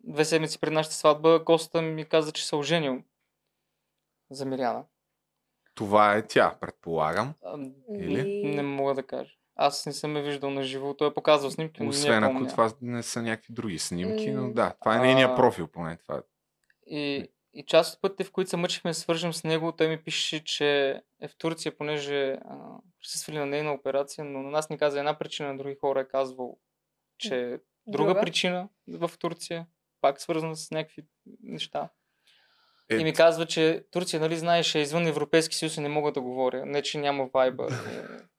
[0.04, 3.04] две седмици пред нашата сватба, Коста ми каза, че се оженил
[4.32, 4.84] за Миряна.
[5.86, 7.34] Това е тя, предполагам.
[7.46, 7.58] А,
[8.00, 8.44] Или?
[8.56, 9.32] Не мога да кажа.
[9.56, 10.94] Аз не съм я виждал на живо.
[10.94, 12.50] Той е показал снимки, но Освен не ако помня.
[12.50, 15.02] това не са някакви други снимки, но да, това е А.
[15.02, 15.98] нейния профил поне.
[15.98, 16.22] Това.
[16.88, 20.04] И, и част от пътите, в които се мъчихме да свържем с него, той ми
[20.04, 20.90] пише, че
[21.22, 22.58] е в Турция, понеже а,
[23.02, 26.08] присъствали на нейна операция, но на нас ни каза една причина, на други хора е
[26.08, 26.58] казвал,
[27.18, 27.50] че е
[27.88, 28.22] друга, Друга?
[28.22, 29.68] причина в Турция,
[30.02, 31.04] пак свързана с някакви
[31.44, 31.90] неща.
[32.92, 32.96] Е...
[32.96, 36.22] И ми казва, че Турция, нали знаеш, е извън Европейски съюз и не мога да
[36.22, 36.66] говоря.
[36.66, 37.68] Не, че няма вайба.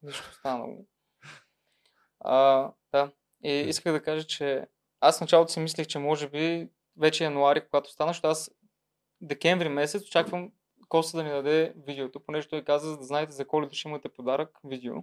[0.03, 0.85] нищо останало.
[2.19, 3.11] А, да.
[3.43, 4.67] И исках да кажа, че
[5.01, 8.51] аз началото си мислех, че може би вече януари, когато стана, защото аз
[9.21, 10.51] декември месец очаквам
[10.89, 14.09] Коста да ни даде видеото, понеже той каза, за да знаете за коледа ще имате
[14.09, 14.93] подарък, видео.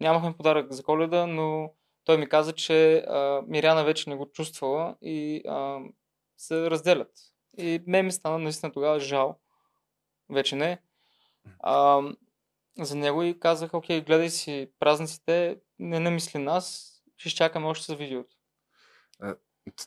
[0.00, 1.72] Нямахме подарък за коледа, но
[2.04, 5.80] той ми каза, че а, Миряна вече не го чувствала и а,
[6.36, 7.10] се разделят.
[7.58, 9.38] И ме ми стана наистина тогава жал.
[10.30, 10.78] Вече не.
[11.60, 12.02] А,
[12.78, 17.94] за него и казах, окей, гледай си празниците, не намисли нас, ще изчакаме още с
[17.94, 18.36] видеото.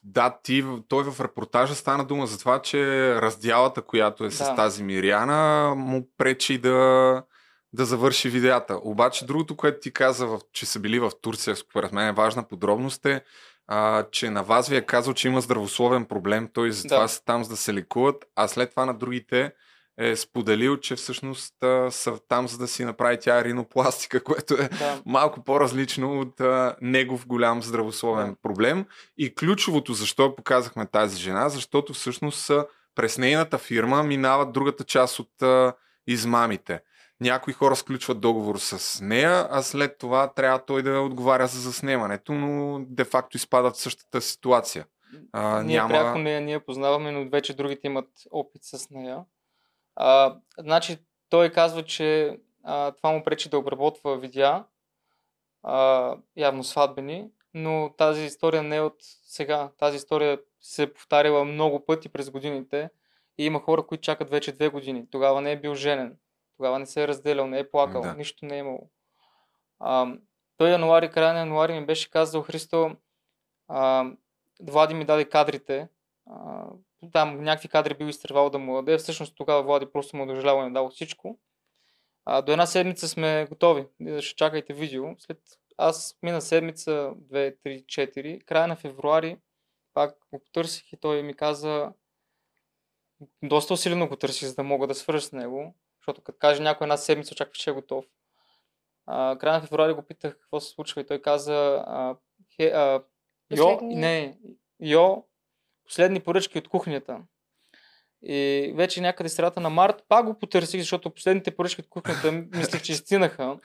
[0.03, 4.55] Да, ти, той в репортажа стана дума за това, че раздялата, която е с да.
[4.55, 7.23] тази Миряна, му пречи да,
[7.73, 8.79] да завърши видеята.
[8.83, 13.05] Обаче другото, което ти каза, че са били в Турция, според мен е важна подробност
[13.05, 13.23] е,
[13.73, 17.07] а, че на вас ви е казал, че има здравословен проблем, той затова да.
[17.07, 19.51] са там за да се лекуват, а след това на другите
[19.97, 24.69] е споделил, че всъщност а, са там за да си направи тя ринопластика, което е
[24.69, 25.01] да.
[25.05, 28.35] малко по-различно от а, негов голям здравословен да.
[28.41, 28.85] проблем.
[29.17, 32.51] И ключовото защо показахме тази жена, защото всъщност
[32.95, 35.73] през нейната фирма минават другата част от а,
[36.07, 36.79] измамите.
[37.21, 42.33] Някои хора сключват договор с нея, а след това трябва той да отговаря за заснемането,
[42.33, 44.85] но де-факто изпадат в същата ситуация.
[45.31, 45.89] А, ние няма...
[45.89, 49.23] пряко нея ние познаваме, но вече другите имат опит с нея.
[49.95, 50.97] А, значи
[51.29, 54.63] той казва, че а, това му пречи да обработва видеа,
[55.63, 59.69] а, явно сватбени, но тази история не е от сега.
[59.77, 62.89] Тази история се е повтаряла много пъти през годините
[63.37, 65.05] и има хора, които чакат вече две години.
[65.11, 66.17] Тогава не е бил женен.
[66.61, 68.13] Тогава не се е разделял, не е плакал, да.
[68.13, 68.89] нищо не е имало.
[69.79, 70.13] А,
[70.57, 72.95] той януари, края на януари ми беше казал Христо,
[73.67, 74.11] а,
[74.61, 75.87] Влади ми даде кадрите,
[76.29, 76.65] а,
[77.11, 80.65] там някакви кадри бил изтървал да му даде, всъщност тогава Влади просто му дожалява и
[80.65, 81.39] не дал всичко.
[82.25, 83.87] А, до една седмица сме готови,
[84.19, 85.05] ще чакайте видео.
[85.19, 85.37] След
[85.77, 89.37] аз мина седмица, 2, 3, 4, края на февруари
[89.93, 91.93] пак го потърсих и той ми каза,
[93.43, 95.75] доста усилено го търсих, за да мога да свържа с него.
[96.01, 98.05] Защото като каже някой една седмица, очаква, че е готов.
[99.05, 102.15] А, края на февруари го питах какво се случва и той каза а,
[102.55, 103.03] хе, а,
[103.57, 104.37] Йо, не,
[104.81, 105.23] Йо,
[105.85, 107.21] последни поръчки от кухнята.
[108.23, 112.81] И вече някъде средата на март пак го потърсих, защото последните поръчки от кухнята мислех,
[112.81, 113.59] че стинаха.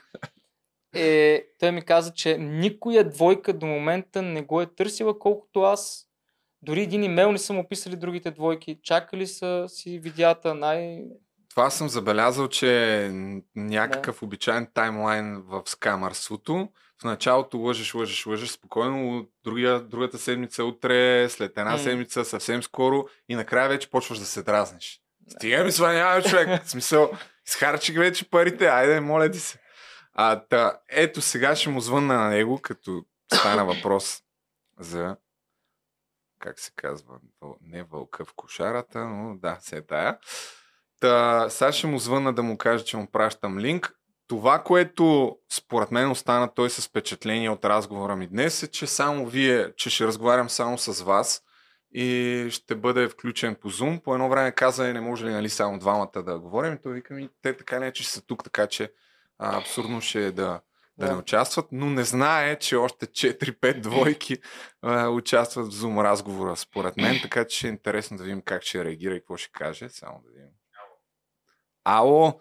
[0.95, 6.09] Е, той ми каза, че никоя двойка до момента не го е търсила, колкото аз.
[6.61, 8.79] Дори един имейл не съм описали другите двойки.
[8.83, 11.03] Чакали са си видеята най...
[11.57, 13.09] Това съм забелязал, че е
[13.55, 14.25] някакъв да.
[14.25, 16.69] обичайен таймлайн в скамърството.
[17.01, 21.83] В началото лъжеш, лъжеш, лъжеш спокойно, другия, другата седмица утре, след една mm.
[21.83, 25.01] седмица съвсем скоро и накрая вече почваш да се дразниш.
[25.29, 26.63] Стига ми сванява човек.
[26.63, 27.11] В смисъл,
[27.47, 29.59] изхарчих вече парите, айде, моля ти се.
[30.13, 34.21] А, та, ето сега ще му звънна на него, като стана въпрос
[34.79, 35.17] за
[36.39, 37.19] как се казва,
[37.61, 40.19] не вълка в кошарата, но да, се е тая.
[40.99, 43.93] Та, сега ще му звънна да му кажа, че му пращам линк.
[44.27, 49.25] Това, което според мен остана той с впечатление от разговора ми днес е, че само
[49.25, 51.41] вие, че ще разговарям само с вас
[51.91, 54.03] и ще бъде включен по Zoom.
[54.03, 56.73] По едно време каза, не може ли нали, само двамата да говорим.
[56.73, 58.91] И той вика ми, те така не, че са тук, така че
[59.39, 60.61] а, абсурдно ще е да,
[60.97, 64.37] да, да не участват, но не знае, че още 4-5 двойки
[64.81, 68.63] а, участват в Zoom разговора, според мен, така че ще е интересно да видим как
[68.63, 69.89] ще реагира и какво ще каже.
[69.89, 70.56] Само да видим.
[71.89, 72.39] Ало,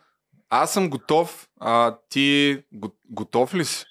[0.51, 1.49] аз съм готов.
[1.61, 3.85] А, ти го, готов ли си?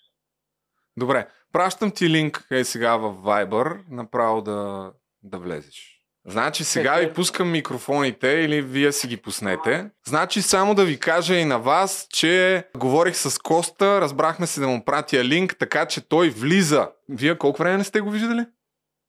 [0.97, 4.91] Добре, пращам ти линк е сега в Viber, направо да,
[5.23, 6.01] да влезеш.
[6.27, 9.89] Значи сега ви пускам микрофоните или вие си ги пуснете.
[10.07, 14.67] Значи само да ви кажа и на вас, че говорих с Коста, разбрахме се да
[14.67, 16.89] му пратя линк, така че той влиза.
[17.09, 18.45] Вие колко време не сте го виждали?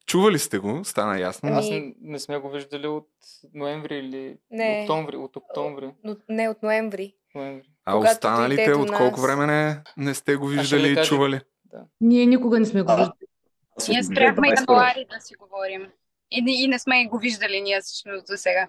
[0.06, 1.50] Чували сте го, стана ясно.
[1.52, 3.08] Аз не, не сме го виждали от
[3.54, 4.80] ноември или не.
[4.82, 5.16] октомври.
[5.16, 5.94] От октомври.
[6.04, 7.14] Но, не, от ноември.
[7.34, 7.68] ноември.
[7.84, 9.22] А останалите от колко нас...
[9.22, 11.40] време не, не сте го виждали и чували?
[11.64, 11.84] Да.
[12.00, 13.26] Ние никога не сме го виждали.
[13.88, 15.86] Ние спряхме януари да си говорим.
[16.30, 18.68] И, и не сме го виждали ние всъщност до сега.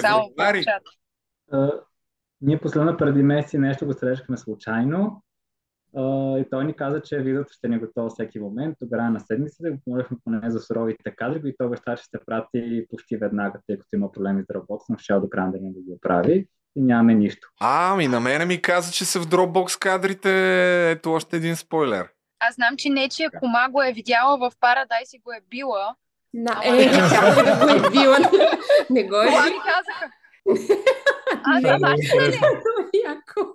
[0.00, 0.82] Само в чат.
[2.40, 5.22] ние последно преди месеци нещо го срещахме случайно
[5.96, 8.76] Uh, и той ни каза, че видеото ще ни е готово всеки момент.
[8.80, 12.86] Тогава на седмицата го помолихме поне за суровите кадри, и той обеща, че ще прати
[12.90, 15.80] почти веднага, тъй като има проблеми с Dropbox, но ще до края да ни да
[15.80, 17.48] ги оправи и нямаме нищо.
[17.60, 20.30] А, ми на мене ми каза, че са в Dropbox кадрите.
[20.90, 22.08] Ето още един спойлер.
[22.40, 25.94] Аз знам, че нечия кома го е видяла в Paradise и го е била.
[26.34, 28.18] На, е, тя го е била.
[28.90, 29.26] Не го е.
[29.26, 30.10] Това ми казаха.
[31.46, 32.24] А, е да, много вашата ли?
[32.26, 32.46] интересно.
[33.04, 33.54] Яко.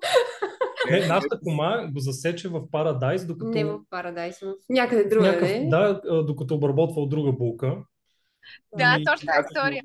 [0.89, 3.51] Не, нашата кома го засече в Парадайс, докато...
[3.51, 5.69] Не в Парадайс, в някъде друга, някакъв- не?
[5.69, 7.77] Да, докато обработвал друга булка.
[8.77, 9.83] Да, Ами, точно тази история.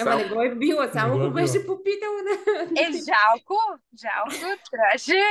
[0.00, 2.18] Ама не го е била, само го е го беше попитала.
[2.24, 2.80] Да.
[2.80, 3.56] Е, жалко,
[4.02, 5.22] жалко, трябваше.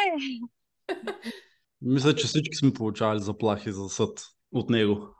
[1.81, 4.19] Мисля, че всички сме получавали заплахи за съд
[4.51, 5.15] от него.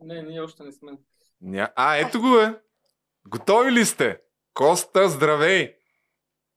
[0.00, 0.92] Не, ние още не сме.
[1.40, 1.72] Ня...
[1.76, 2.60] А, ето го е.
[3.28, 4.18] Готови ли сте?
[4.54, 5.74] Коста, здравей!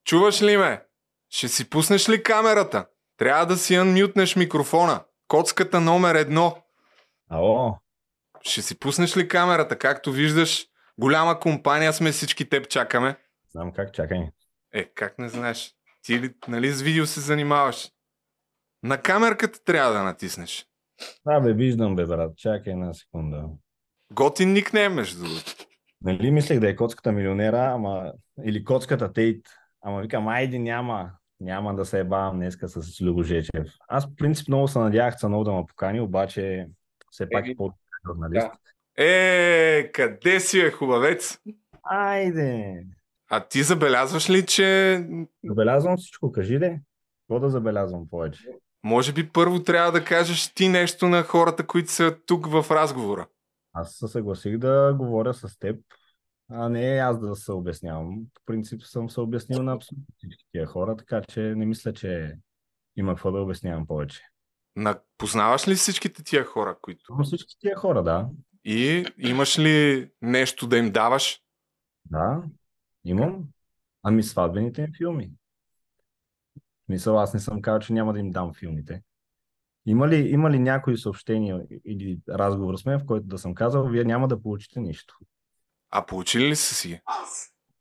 [0.06, 0.86] Чуваш ли ме?
[1.30, 2.88] Ще си пуснеш ли камерата?
[3.18, 5.04] Трябва да си анмютнеш микрофона.
[5.28, 6.58] Коцката номер едно.
[7.30, 7.78] Ало,
[8.42, 9.78] Ще си пуснеш ли камерата?
[9.78, 10.68] Както виждаш,
[11.00, 13.16] голяма компания сме, всички теб чакаме.
[13.50, 14.20] знам как, чакай.
[14.74, 15.76] Е, как не знаеш?
[16.02, 17.92] Ти ли, нали с видео се занимаваш?
[18.84, 20.68] На камерката трябва да натиснеш.
[21.26, 22.38] Да, бе, виждам, бе, брат.
[22.38, 23.44] Чакай една секунда.
[24.12, 25.56] Готин никнем, между другото.
[26.06, 28.14] Нали мислех да е коцката милионера, ама...
[28.44, 29.46] или коцката Тейт.
[29.82, 31.12] Ама викам, айде няма.
[31.40, 33.68] Няма да се ебавам днеска с Любо Жечев.
[33.88, 36.68] Аз, в принцип, много се надявах Цанов да ме покани, обаче
[37.12, 38.52] все пак е по-журналист.
[38.98, 41.40] Е, къде си е хубавец?
[41.84, 42.84] Айде!
[43.30, 45.00] А ти забелязваш ли, че
[45.44, 46.80] Забелязвам всичко, кажи де.
[47.22, 48.44] Какво да забелязвам повече?
[48.86, 53.28] може би първо трябва да кажеш ти нещо на хората, които са тук в разговора?
[53.78, 55.80] Аз се съгласих да говоря с теб,
[56.50, 58.26] а не аз да се обяснявам.
[58.34, 62.38] По принцип съм се обяснил на абсолютно всички тия хора, така че не мисля, че
[62.96, 64.22] има какво да обяснявам повече.
[64.76, 65.00] На...
[65.18, 67.18] Познаваш ли всичките тия хора, които...
[67.24, 68.30] Всички тия хора, да.
[68.66, 71.42] И имаш ли нещо да им даваш?
[72.06, 72.44] Да,
[73.04, 73.44] имам.
[74.04, 75.32] Ами сватбените им филми.
[76.90, 79.02] Мисъл, аз не съм казал, че няма да им дам филмите.
[79.86, 83.88] Има ли, има ли някои съобщения или разговор с мен, в който да съм казал,
[83.88, 85.16] вие няма да получите нищо?
[85.92, 87.02] А получили ли са си?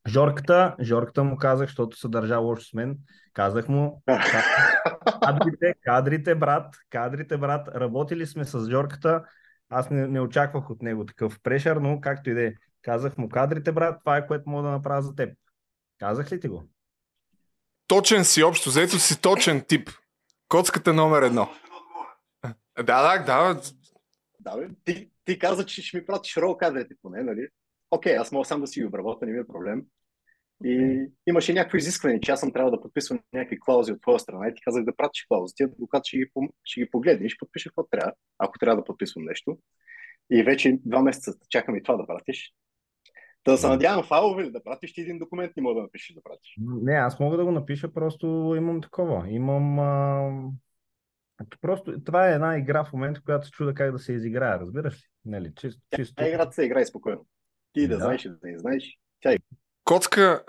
[0.09, 2.99] Жорката, Жорката му казах, защото се държа лошо с мен.
[3.33, 4.03] Казах му,
[5.23, 9.25] кадрите, кадрите, брат, кадрите, брат, работили сме с Жорката.
[9.69, 12.53] Аз не, не очаквах от него такъв прешър, но както и да е.
[12.83, 15.38] Казах му, кадрите, брат, това е което мога да направя за теб.
[15.99, 16.69] Казах ли ти го?
[17.87, 19.90] Точен си, общо взето си точен тип.
[20.49, 21.49] Коцката номер едно.
[22.77, 23.61] Да, да, да.
[24.41, 24.69] Да, бе.
[24.85, 27.49] Ти, ти каза, че ще ми пратиш рол кадрите поне, нали?
[27.91, 29.83] Окей, аз мога сам да си ги обработя, не ми е проблем.
[30.65, 34.49] И имаше някакво изискване, че аз съм трябва да подписвам някакви клаузи от твоя страна
[34.49, 36.31] и ти казах да пратиш клаузите, адвокат ще ги,
[36.65, 39.59] ще ги погледне и ще подпише какво трябва, ако трябва да подписвам нещо.
[40.31, 42.55] И вече два месеца чакам и това да пратиш.
[43.45, 46.15] Та да се надявам файлове ли да пратиш ти един документ, не мога да напишеш
[46.15, 46.55] да пратиш.
[46.59, 49.31] Не, аз мога да го напиша, просто имам такова.
[49.31, 49.79] Имам.
[49.79, 50.31] А...
[51.61, 54.94] Просто това е една игра в момента, която се чуда как да се изиграе, разбираш
[54.94, 55.07] ли?
[55.25, 55.81] Нали, чисто.
[55.97, 56.14] чисто.
[56.25, 57.27] А играта се играе спокойно.
[57.73, 58.01] Ти да, Да.
[58.01, 58.99] знаеш и да не знаеш.
[59.20, 59.37] Тя е.
[59.85, 60.42] Коцка,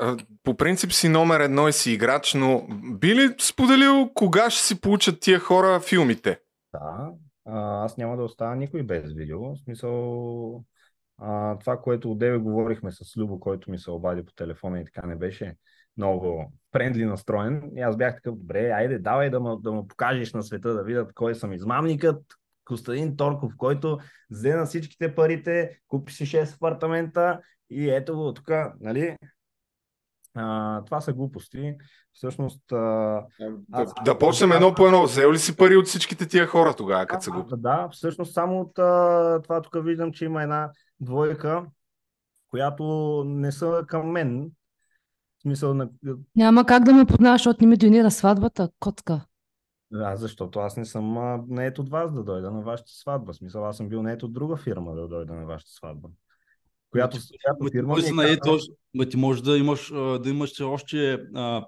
[0.44, 2.68] по принцип си номер едно и си играч, но
[3.00, 6.40] би ли споделил кога ще си получат тия хора филмите?
[6.74, 7.12] Да,
[7.46, 9.40] аз няма да оставя никой без видео.
[9.40, 10.64] В смисъл,
[11.18, 15.08] а, това, което отдеве говорихме с Любо, който ми се обади по телефона и така
[15.08, 15.56] не беше
[15.98, 17.72] много френдли настроен.
[17.76, 20.84] И аз бях такъв, добре, айде, давай да ме, да ме покажеш на света, да
[20.84, 22.24] видят кой съм измамникът,
[22.66, 28.52] Костадин Торков, който взе на всичките парите, купи си 6 апартамента и ето го тук,
[28.80, 29.18] нали?
[30.34, 31.76] А, това са глупости.
[32.14, 33.24] Всъщност, а,
[33.72, 35.04] аз- Да почнем едно по едно.
[35.04, 37.44] Взел ли си пари от всичките тия хора тогава, като са го...
[37.44, 41.66] да, да, всъщност само от а, това тук виждам, че има една двойка,
[42.48, 44.52] която не са към мен.
[45.46, 45.90] Смисъл на...
[46.36, 49.26] Няма как да ме познаваш, защото не ми дойде на сватбата, котка.
[49.92, 53.34] Да, защото аз не съм а, нает от вас да дойда на вашата сватба.
[53.34, 56.10] Смисъл, аз съм бил нает от друга фирма да дойда на вашата сватба.
[56.92, 58.38] Която, която Ма ти фирма може ми е
[58.94, 61.66] ма ти може да имаш, да имаш още а,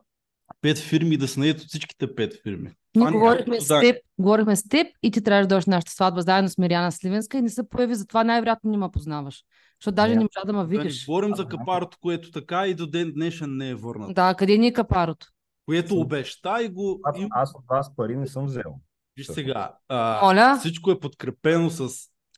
[0.62, 2.72] пет фирми да се наед от всичките пет фирми.
[2.98, 3.80] Ние Това говорихме с да.
[3.80, 6.92] теб, говорихме с теб и ти трябваше да дойдеш на нашата сватба заедно с Мириана
[6.92, 9.44] Сливенска и не се появи, затова най-вероятно не ме познаваш.
[9.82, 11.06] Защото даже не можа да ме Да не видиш.
[11.06, 14.16] говорим за капарото, което така и до ден днешен не е върнат.
[14.16, 15.28] Да, къде ни е капарото?
[15.66, 17.00] Което обеща и го...
[17.04, 18.76] Аз, аз от вас пари не съм взел.
[19.18, 20.58] Виж сега, а, Моля?
[20.60, 21.90] всичко е подкрепено с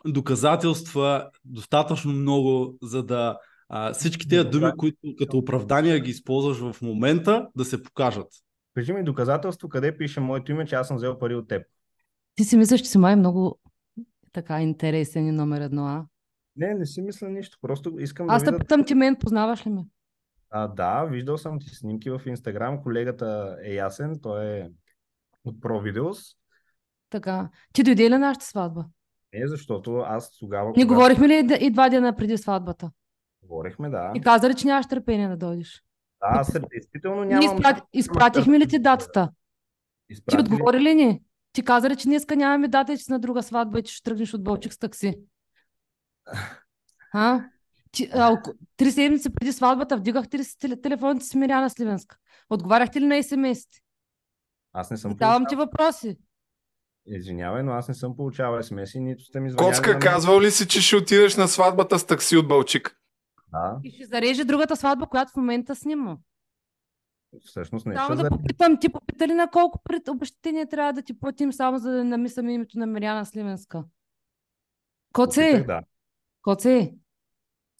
[0.05, 3.37] доказателства достатъчно много, за да
[3.69, 8.27] а, всички тези думи, които като оправдания ги използваш в момента, да се покажат.
[8.79, 11.67] Кажи ми доказателство, къде пише моето име, че аз съм взел пари от теб.
[12.35, 13.59] Ти си мислиш, че си май много
[14.31, 16.05] така интересен и номер едно, а?
[16.55, 17.57] Не, не си мисля нищо.
[17.61, 18.63] Просто искам Аз да те видя...
[18.63, 19.85] питам ти мен, познаваш ли ме?
[20.49, 22.81] А, да, виждал съм ти снимки в Инстаграм.
[22.83, 24.19] Колегата е ясен.
[24.21, 24.69] Той е
[25.45, 26.35] от ProVideos.
[27.09, 27.49] Така.
[27.73, 28.85] Ти дойде ли на нашата сватба?
[29.33, 30.65] Не, защото аз тогава...
[30.65, 32.91] Ние когато- говорихме ли и два дена преди сватбата?
[33.41, 34.11] Говорихме, да.
[34.15, 35.83] И каза ли, че нямаш търпение да дойдеш?
[36.19, 37.55] Аз действително нямам...
[37.55, 39.29] изпрати, изпратихме ли ти датата?
[40.07, 40.41] Ти Изпрати ли?
[40.41, 41.21] отговори ли ни?
[41.53, 43.93] Ти каза ли, че днеска нямаме дата и че си на друга сватба и че
[43.93, 45.15] ще тръгнеш от Бълчик с такси?
[47.13, 47.41] А?
[47.91, 48.41] Ти, а,
[48.77, 52.17] три седмици преди сватбата вдигахте ли си теле- телефоните си Миряна Сливенска?
[52.49, 53.81] Отговаряхте ли на смс-ите?
[54.73, 56.17] Аз не съм Давам ти въпроси.
[57.05, 59.71] Извинявай, но аз не съм получавал смс и нито сте ми звъняли.
[59.71, 62.95] Коцка, на казвал ли си, че ще отидеш на сватбата с такси от Бълчик?
[63.51, 66.17] Да, И ще зареже другата сватба, която в момента снима.
[67.45, 71.01] всъщност не Само ще да попитам, ти попита ли на колко пред обещетение трябва да
[71.01, 73.83] ти платим, само за да намислям името на Миряна Сливенска?
[75.13, 75.81] Коце, да.
[76.41, 76.93] коце.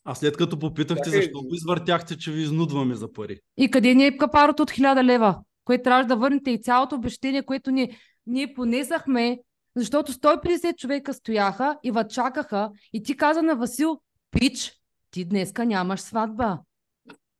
[0.05, 3.39] А след като попитахте, защо го извъртяхте, че ви изнудваме за пари?
[3.57, 7.43] И къде ни е капарото от 1000 лева, което трябва да върнете и цялото обещение,
[7.43, 7.97] което ни,
[8.27, 9.39] ние понесахме,
[9.75, 14.01] защото 150 човека стояха и ва чакаха и ти каза на Васил,
[14.31, 14.78] пич,
[15.11, 16.59] ти днеска нямаш сватба.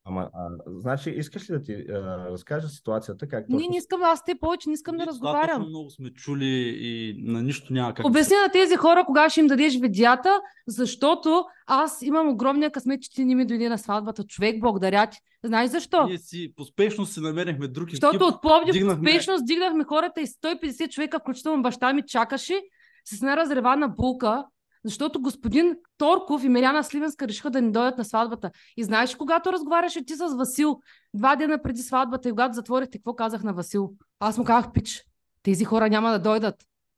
[0.05, 1.93] Ама, а, значи, искаш ли да ти а,
[2.31, 3.27] разкажа ситуацията?
[3.27, 5.61] Как Не, точно не искам, аз те повече не искам да разговарям.
[5.61, 6.45] много сме чули
[6.79, 11.43] и на нищо няма как Обясни на тези хора кога ще им дадеш видеята, защото
[11.67, 14.23] аз имам огромния късмет, че ти не ми дойде на сватбата.
[14.23, 15.17] Човек, благодаря ти.
[15.43, 16.05] Знаеш защо?
[16.05, 20.89] Ние си поспешно си намерихме друг Защото от Пловдив дигнахме- успешно сдигнахме хората и 150
[20.89, 22.61] човека, включително баща ми, чакаше
[23.05, 24.45] с една разревана булка,
[24.85, 28.51] защото господин Торков и Миряна Сливенска решиха да ни дойдат на сватбата.
[28.77, 30.79] И знаеш, когато разговаряше ти с Васил,
[31.13, 33.93] два дена преди сватбата и когато затворихте, какво казах на Васил?
[34.19, 35.03] Аз му казах, пич,
[35.43, 36.55] тези хора няма да дойдат.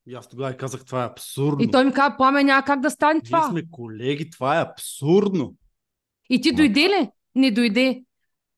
[0.08, 1.64] И аз тогава казах, това е абсурдно.
[1.64, 3.50] И той ми каза, пламен няма как да стане Ние това.
[3.50, 5.54] сме колеги, това е абсурдно.
[6.30, 7.10] И ти Ма- дойде ли?
[7.36, 8.04] Не дойде.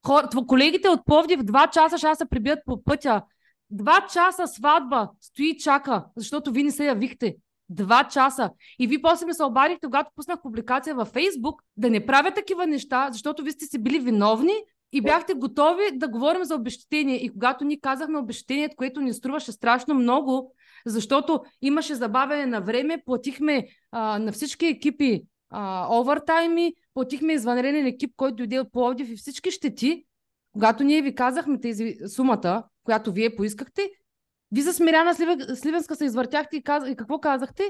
[0.08, 0.24] Хор...
[0.48, 3.22] Колегите от Пловдив два часа ще се прибият по пътя.
[3.70, 7.36] Два часа сватба стои и чака, защото ви не се явихте.
[7.70, 8.50] Два часа.
[8.80, 12.68] И ви после ми се обадихте, когато пуснах публикация във Фейсбук, да не правя такива
[12.68, 14.54] неща, защото ви сте си били виновни
[14.92, 17.16] и бяхте готови да говорим за обещетение.
[17.16, 20.56] И когато ни казахме обещетението, което ни струваше страшно много,
[20.86, 28.14] защото имаше забавяне на време, платихме а, на всички екипи а, овертайми, платихме извънреден екип,
[28.18, 30.06] който дойде от Пловдив и всички щети,
[30.54, 33.90] когато ние ви казахме тези сумата, която вие поискахте,
[34.54, 36.84] ви за Смиряна Сливен, Сливенска се извъртяхте и, каз...
[36.88, 37.64] и какво казахте?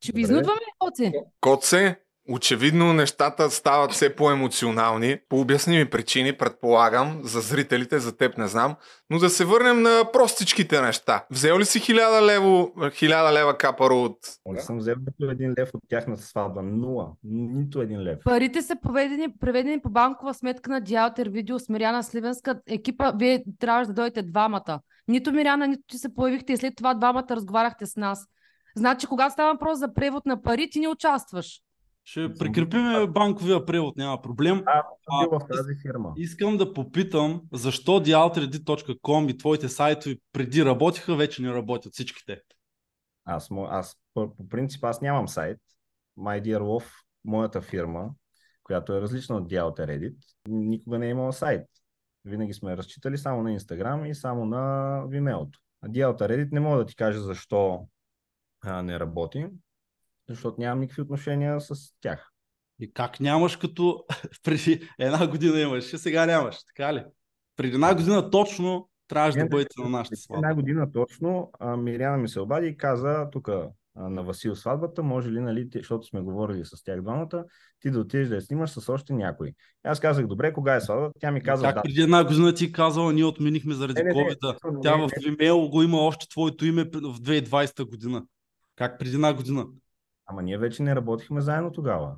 [0.00, 1.12] Че ви изнудваме ли, Коце?
[1.40, 1.96] Коце,
[2.30, 5.18] очевидно нещата стават все по-емоционални.
[5.28, 8.76] По обясними причини, предполагам, за зрителите, за теб не знам.
[9.10, 11.26] Но да се върнем на простичките неща.
[11.30, 14.18] Взел ли си хиляда лево, хиляда лева капаро от...
[14.46, 16.62] Не съм взел нито един лев от тяхната сватба.
[16.62, 17.08] Нула.
[17.24, 18.18] Нито един лев.
[18.24, 22.60] Парите са поведени, преведени по банкова сметка на Диалтер Видео с Миряна Сливенска.
[22.66, 24.80] Екипа, вие трябваше да дойдете двамата.
[25.08, 28.26] Нито Миряна, нито ти се появихте и след това двамата разговаряхте с нас.
[28.76, 31.60] Значи, когато става въпрос за превод на пари, ти не участваш.
[32.04, 34.62] Ще прикрепим банковия превод, няма проблем.
[34.66, 36.12] А, А, в тази фирма.
[36.16, 42.40] Искам да попитам, защо dialtready.com и твоите сайтове преди работиха, вече не работят всичките.
[43.24, 45.58] Аз, аз по, принцип аз нямам сайт.
[46.18, 46.92] My Dear Love,
[47.24, 48.10] моята фирма,
[48.62, 50.14] която е различна от Dialter
[50.48, 51.66] никога не е имала сайт.
[52.28, 54.58] Винаги сме разчитали само на Instagram и само на
[55.06, 55.48] Vimeo.
[55.82, 57.88] А Dialter Reddit не мога да ти кажа защо
[58.60, 59.46] а, не работи,
[60.28, 62.32] защото нямам никакви отношения с тях.
[62.80, 64.04] И как нямаш, като
[64.42, 67.04] преди една година имаш, сега нямаш, така ли?
[67.56, 70.46] Преди една година точно трябваше да бъдете на нашата Преди сватба.
[70.46, 73.48] Една година точно а, Миряна ми се обади и каза тук
[73.98, 77.44] на Васил сватбата, може ли, нали, ти- защото сме говорили с тях двамата,
[77.80, 79.52] ти да отидеш да я снимаш с още някой.
[79.84, 81.12] Аз казах, добре, кога е сватбата?
[81.20, 81.82] Тя ми каза, Как да.
[81.82, 84.72] преди една година ти казала, ние отменихме заради Не, COVID.
[84.74, 88.22] не, Тя не, в Vimeo го има още твоето име в 2020 година.
[88.76, 89.66] Как преди една година?
[90.26, 92.16] Ама ние вече не работихме заедно тогава.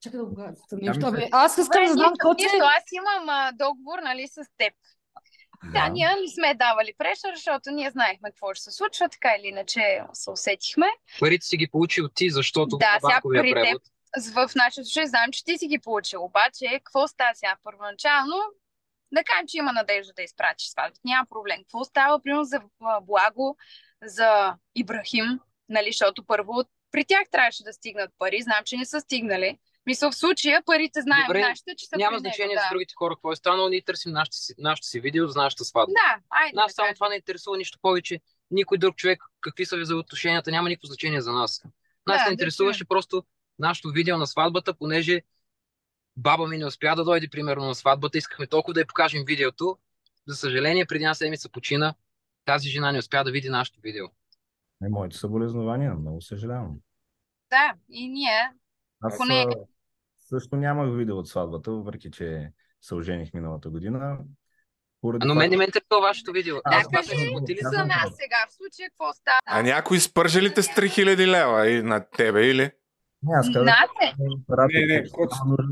[0.00, 0.42] Чакай да го
[0.72, 1.28] Нещо, бе.
[1.32, 4.72] Аз искам да знам какво ти нищо, аз имам а, договор, нали, с теб.
[5.64, 9.46] Да, ние не сме давали прешър, защото ние знаехме какво ще се случва, така или
[9.46, 10.86] иначе се усетихме.
[11.20, 13.82] Парите си ги получил ти, защото Да, сега при теб превод.
[14.34, 16.24] В нашия случай знам, че ти си ги получил.
[16.24, 18.36] Обаче, какво става сега първоначално?
[19.12, 21.00] Да кажем, че има надежда да изпратиш сватбата.
[21.04, 21.58] Няма проблем.
[21.62, 22.60] Какво става, примерно, за
[23.02, 23.56] Благо,
[24.02, 28.42] за Ибрахим, нали, защото първо при тях трябваше да стигнат пари.
[28.42, 29.58] Знам, че не са стигнали.
[29.86, 32.60] Мисля, в случая парите знаем Добре, нашите, че са Няма при него, значение да.
[32.60, 35.64] за другите хора какво е станало, ние търсим нашото си, нашото си видео за нашата
[35.64, 35.92] сватба.
[35.92, 36.56] Да, айде.
[36.56, 38.20] Нас да само това не интересува нищо повече.
[38.50, 41.62] Никой друг човек, какви са ви за отношенията, няма никакво значение за нас.
[42.06, 43.24] Нас Да, не да интересуваше просто
[43.58, 45.22] нашето видео на сватбата, понеже
[46.16, 49.78] баба ми не успя да дойде примерно на сватбата, искахме толкова да й покажем видеото.
[50.26, 51.94] За съжаление, преди една седмица почина.
[52.44, 54.06] Тази жена не успя да види нашето видео.
[54.80, 56.76] Не, моите съболезнования, много съжалявам.
[57.50, 58.50] Да, и ние.
[59.02, 59.46] Аз Поне-
[60.18, 64.18] също нямах видео от сватбата, въпреки че се ожених миналата година.
[65.00, 66.56] Поради А, но това, мен не ме интересува вашето видео.
[66.64, 67.16] А, Да, кажи
[67.62, 69.38] за нас сега, в случая какво става?
[69.46, 72.70] А някой спържа ли те с 3000 лева и на тебе или?
[73.22, 75.04] Не, аз казах, Нате, Не, не,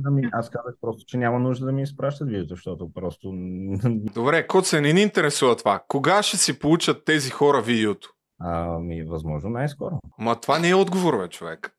[0.02, 0.28] да ми...
[0.32, 3.32] Аз казах просто, че няма нужда да ми изпращат видеото, защото просто...
[4.14, 5.84] Добре, Коце, не ни интересува това.
[5.88, 8.10] Кога ще си получат тези хора видеото?
[8.40, 9.98] Ами, възможно най-скоро.
[10.18, 11.72] Ма това не е отговор, бе, човек.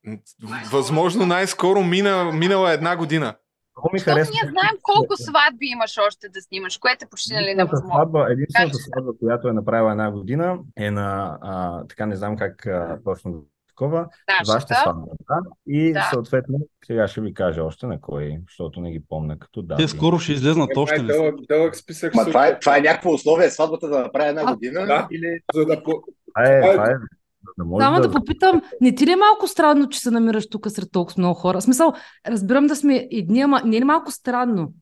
[0.72, 3.36] Възможно най-скоро мина, минала една година.
[3.78, 4.32] Много ми харесва.
[4.34, 7.96] ние знаем колко сватби имаш още да снимаш, което е почти нали Единствената невъзможно.
[7.96, 12.66] сватба, единствената сватба, която е направила една година, е на, а, така не знам как
[12.66, 13.44] а, точно
[13.80, 14.08] такова,
[14.48, 15.06] вашата сватба.
[15.30, 15.50] Да?
[15.68, 16.10] И Да.
[16.14, 19.84] съответно, сега ще ви кажа още на кой, защото не ги помня като дати.
[19.84, 20.98] Те скоро ще излезнат е още.
[20.98, 21.04] Са.
[21.04, 22.16] дълъг, дълъг списък.
[22.16, 25.08] Ма това е, това е някакво условие сватбата да направи една А, година да.
[25.12, 25.84] или За да.
[25.84, 26.94] Това е, това е- това е,
[27.58, 28.08] да може Само да...
[28.08, 31.34] да попитам, не ти ли е малко странно, че се намираш тук сред толкова много
[31.40, 31.60] хора?
[31.60, 31.94] В смисъл,
[32.28, 34.74] разбирам да сме едни, ама не е ли малко странно?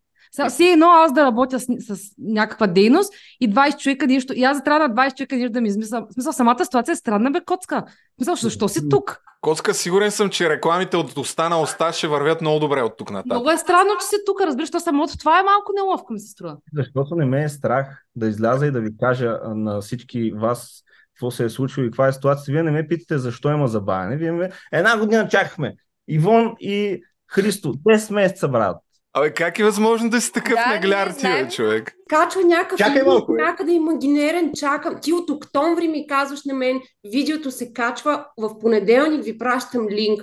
[0.49, 4.57] Все едно аз да работя с, с някаква дейност и 20 човека нещо, и аз
[4.57, 6.05] да трябва на 20 човека нещо да ми измисля.
[6.09, 7.83] В смисъл, самата ситуация е странна, бе, коцка.
[7.85, 9.21] В смисъл, защо си тук?
[9.41, 13.11] Коцка, сигурен съм, че рекламите от уста на уста ще вървят много добре от тук
[13.11, 13.31] нататък.
[13.31, 16.27] Много е странно, че си тук, разбираш, то самото това е малко неловко, ми се
[16.27, 16.57] струва.
[16.73, 20.83] Защото не ме е страх да изляза и да ви кажа на всички вас
[21.13, 22.51] какво се е случило и каква е ситуацията.
[22.51, 24.17] Вие не ме питате защо има забавяне.
[24.17, 24.51] Вие ме...
[24.71, 25.75] Една година чакахме.
[26.07, 27.73] Ивон и Христо.
[27.73, 28.77] 10 месеца, брат.
[29.13, 31.93] Абе, как е възможно да си такъв Да, нагляр ти, бе, човек?
[32.09, 33.41] Качва някакъв Чакай малко, бе.
[33.43, 34.95] някъде имагинерен, чакам.
[35.01, 36.81] Ти от октомври ми казваш на мен,
[37.11, 40.21] видеото се качва, в понеделник ви пращам линк.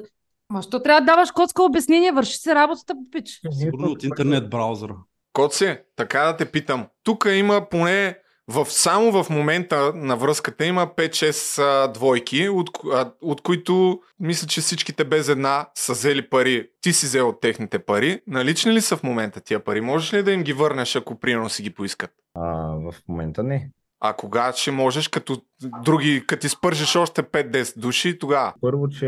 [0.51, 2.13] Ма, що трябва да даваш коцка обяснение?
[2.13, 3.41] Върши се работата, пич.
[3.61, 4.95] Сигурно от интернет браузъра.
[5.33, 6.87] Коци, така да те питам.
[7.03, 8.19] Тук има поне
[8.49, 14.01] в, само в момента на връзката има 5-6 а, двойки, от, ко- а, от които
[14.21, 16.69] мисля, че всичките без една са взели пари.
[16.81, 18.21] Ти си взел от техните пари.
[18.27, 19.81] Налични ли са в момента тия пари?
[19.81, 22.11] Можеш ли да им ги върнеш, ако примерно си ги поискат?
[22.35, 23.71] А, в момента не.
[24.01, 25.43] А кога ще можеш, като
[25.85, 28.55] други, като ти спържеш още 5-10 души, тогава?
[28.61, 29.07] Първо, че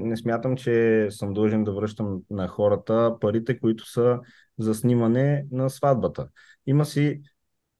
[0.00, 4.18] не смятам, че съм дължен да връщам на хората парите, които са
[4.58, 6.26] за снимане на сватбата.
[6.66, 7.20] Има си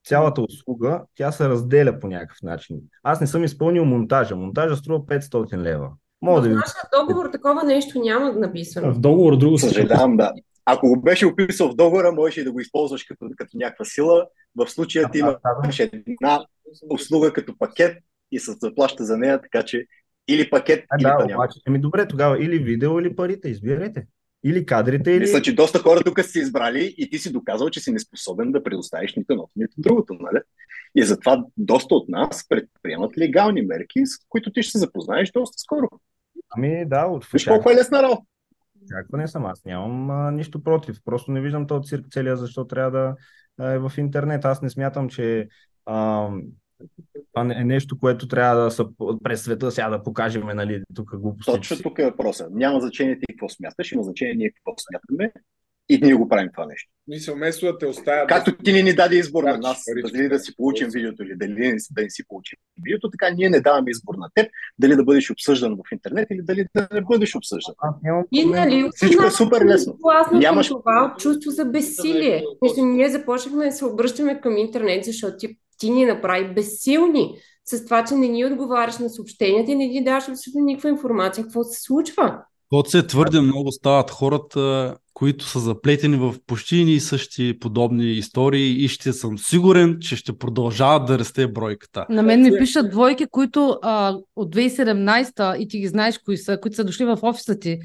[0.05, 2.77] цялата услуга, тя се разделя по някакъв начин.
[3.03, 4.37] Аз не съм изпълнил монтажа.
[4.37, 5.91] Монтажа струва 500 лева.
[6.23, 8.95] Мога В да нашия договор такова нещо няма написано.
[8.95, 10.33] В договор друго се съжалявам, да.
[10.65, 14.27] Ако го беше описал в договора, можеш и да го използваш като, като някаква сила.
[14.57, 16.47] В случая ти имаш една
[16.91, 17.99] услуга като пакет
[18.33, 19.87] и се заплаща за нея, така че
[20.29, 24.07] или пакет, А, или да, обаче, ами добре, тогава или видео, или парите, избирайте.
[24.45, 25.21] Или кадрите, или...
[25.21, 28.63] Мисля, че доста хора тук си избрали и ти си доказал, че си неспособен да
[28.63, 30.41] предоставиш нито едното, нито другото, нали?
[30.95, 35.59] И затова доста от нас предприемат легални мерки, с които ти ще се запознаеш доста
[35.59, 35.89] скоро.
[36.51, 38.23] Ами да, от Виж колко е лесна работа.
[38.85, 39.47] Очакване съм.
[39.47, 40.97] Аз нямам а, нищо против.
[41.05, 43.15] Просто не виждам този цирк целия, защо трябва да
[43.59, 44.45] а, е в интернет.
[44.45, 45.49] Аз не смятам, че
[45.87, 46.29] а,
[47.33, 48.83] това не- е нещо, което трябва да се
[49.25, 51.53] през света сега да покажем, нали, тук глупости.
[51.53, 52.49] Точно тук е въпроса.
[52.51, 55.33] Няма значение ти какво смяташ, има значение ние какво смятаме
[55.89, 56.91] и ние го правим това нещо.
[57.09, 58.29] Мисля, вместо да те оставят...
[58.29, 61.37] Както ти не ни даде избор на Значи, нас, дали да си получим видеото или
[61.37, 61.55] дали
[61.91, 65.31] да не си получим видеото, така ние не даваме избор на теб, дали да бъдеш
[65.31, 67.75] обсъждан в интернет или дали да не бъдеш обсъждан.
[68.33, 69.99] И нали, Всичко е супер лесно.
[70.33, 72.45] Нямаш- това от чувство за безсилие.
[72.79, 78.05] Ние започнахме да се обръщаме към интернет, защото ти, ти ни направи безсилни с това,
[78.05, 81.83] че не ни отговаряш на съобщенията и не ни даваш абсолютно никаква информация какво се
[81.83, 82.39] случва.
[82.71, 88.85] Кот се твърде много стават хората, които са заплетени в почти и същи подобни истории
[88.85, 92.07] и ще съм сигурен, че ще продължават да расте бройката.
[92.11, 96.59] На мен ми пишат двойки, които а, от 2017 и ти ги знаеш кои са,
[96.63, 97.79] които са дошли в офиса ти.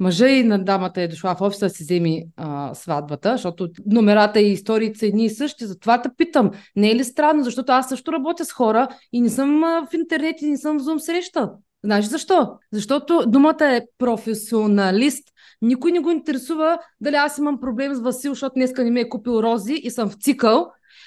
[0.00, 4.40] Мъжа и на дамата е дошла в офиса да си вземи а, сватбата, защото номерата
[4.40, 5.66] и историите са едни и същи.
[5.66, 9.30] Затова те питам, не е ли странно, защото аз също работя с хора и не
[9.30, 11.50] съм в интернет и не съм в Zoom среща.
[11.84, 12.48] Знаеш защо?
[12.72, 15.28] Защото думата е професионалист.
[15.62, 19.08] Никой не го интересува дали аз имам проблем с Васил, защото днеска не ми е
[19.08, 20.66] купил рози и съм в цикъл,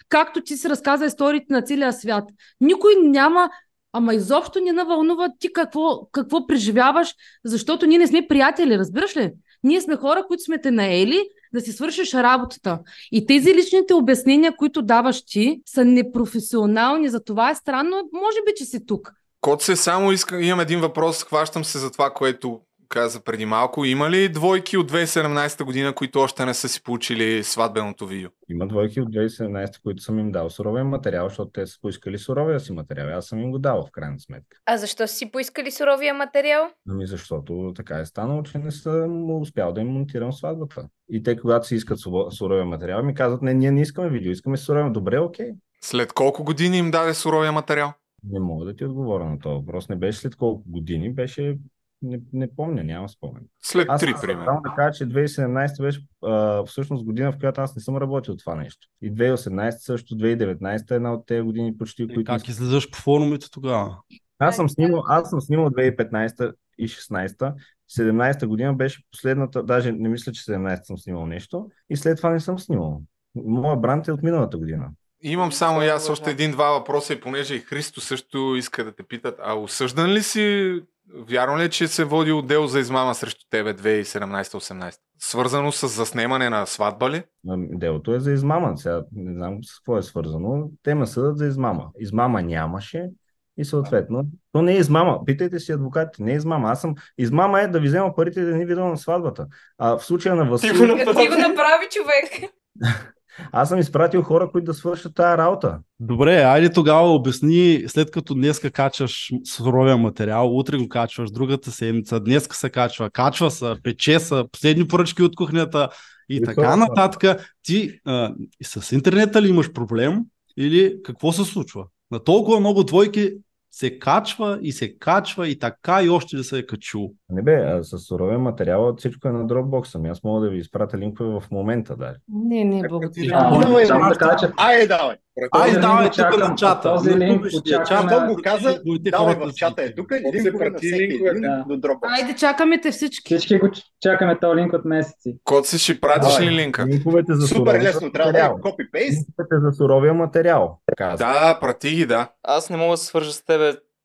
[0.10, 2.24] както ти си разказа историите на целия свят.
[2.62, 3.50] Никой няма,
[3.94, 7.14] ама изобщо не навълнува ти какво, какво преживяваш,
[7.46, 9.32] защото ние не сме приятели, разбираш ли?
[9.64, 12.80] Ние сме хора, които сме те наели да си свършиш работата.
[13.12, 17.10] И тези личните обяснения, които даваш ти, са непрофесионални.
[17.10, 19.12] За това е странно, може би, че си тук.
[19.42, 22.60] Кот се само иска, имам един въпрос, хващам се за това, което
[22.90, 23.86] каза преди малко.
[23.86, 28.30] Има ли двойки от 2017 година, които още не са си получили сватбеното видео?
[28.50, 32.60] Има двойки от 2017, които съм им дал суровия материал, защото те са поискали суровия
[32.60, 33.18] си материал.
[33.18, 34.58] Аз съм им го дал в крайна сметка.
[34.66, 36.70] А защо си поискали суровия материал?
[36.90, 40.88] Ами защото така е станало, че не съм успял да им монтирам сватбата.
[41.10, 42.00] И те, когато си искат
[42.32, 44.92] суровия материал, ми казват, не, ние не искаме видео, искаме суровия.
[44.92, 45.52] Добре, окей.
[45.82, 47.94] След колко години им даде суровия материал?
[48.24, 49.90] Не мога да ти отговоря на този въпрос.
[49.90, 51.58] Не беше след колко години, беше
[52.02, 53.44] не, не помня, няма спомен.
[53.62, 54.46] След аз, три, примерно.
[54.46, 58.36] Само да кажа, че 2017 беше а, всъщност година, в която аз не съм работил
[58.38, 58.88] това нещо.
[59.02, 62.32] И 2018 също, 2019 е една от тези години почти, И които...
[62.32, 63.98] как излизаш по форумите тогава?
[64.40, 67.54] Аз съм снимал, аз съм снимал 2015 и 16
[67.98, 72.30] 17 година беше последната, даже не мисля, че 17 съм снимал нещо и след това
[72.30, 73.02] не съм снимал.
[73.36, 74.90] Моя бранд е от миналата година.
[75.22, 79.04] Имам само и аз още един-два въпроса и понеже и Христо също иска да те
[79.04, 80.74] питат, а осъждан ли си,
[81.14, 84.96] вярно ли е, че се води отдел за измама срещу тебе 2017-18?
[85.20, 87.24] Свързано с заснемане на сватба ли?
[87.46, 88.78] Делото е за измама.
[88.78, 90.70] Сега не знам с какво е свързано.
[90.84, 91.88] Те ме съдат за измама.
[92.00, 93.10] Измама нямаше
[93.58, 94.24] и съответно.
[94.52, 95.26] То не е измама.
[95.26, 96.24] Питайте си адвокатите.
[96.24, 96.70] Не е измама.
[96.70, 96.96] Аз съм.
[97.18, 99.48] Измама е да ви взема парите да ни видя на сватбата.
[99.78, 100.74] А в случая на Васил.
[100.74, 102.52] Ти го направи, човек.
[103.52, 105.80] Аз съм изпратил хора, които да свършат тая работа.
[106.00, 112.20] Добре, айде тогава обясни, след като днеска качваш суровия материал, утре го качваш, другата седмица,
[112.20, 115.90] днеска се качва, качва се, пече се, последни поръчки от кухнята
[116.30, 117.42] и, И така това- нататък.
[117.64, 120.20] Ти а, с интернета ли имаш проблем
[120.58, 121.86] или какво се случва?
[122.12, 123.32] На толкова много двойки
[123.72, 127.12] се качва и се качва и така и още ли се е качило.
[127.30, 129.96] Не бе, а с суровия материал всичко е на Dropbox.
[129.96, 132.18] Ами аз мога да ви изпратя линкове в момента даже.
[132.30, 133.32] Не, не, благодаря.
[133.34, 135.16] А, давай, Само да кажа, че Айде, давай.
[135.52, 136.94] Ай, Този давай тук на чата.
[136.96, 138.28] Този линк очаквам.
[138.28, 141.66] го каза, давай в чата е тук и Се прати линкове, един да.
[141.68, 142.20] до Dropbox.
[142.20, 143.38] Айде, чакаме те всички.
[143.38, 143.70] Всички го
[144.02, 145.38] чакаме този линк от месеци.
[145.44, 146.86] Код си ще пратиш ли линка?
[146.86, 149.28] Линковете за Супер лесно, трябва да е копи-пейст.
[149.28, 150.80] Линковете за суровия материал.
[150.98, 152.30] Да, прати ги, да.
[152.44, 153.59] Аз не мога да се свържа с тебе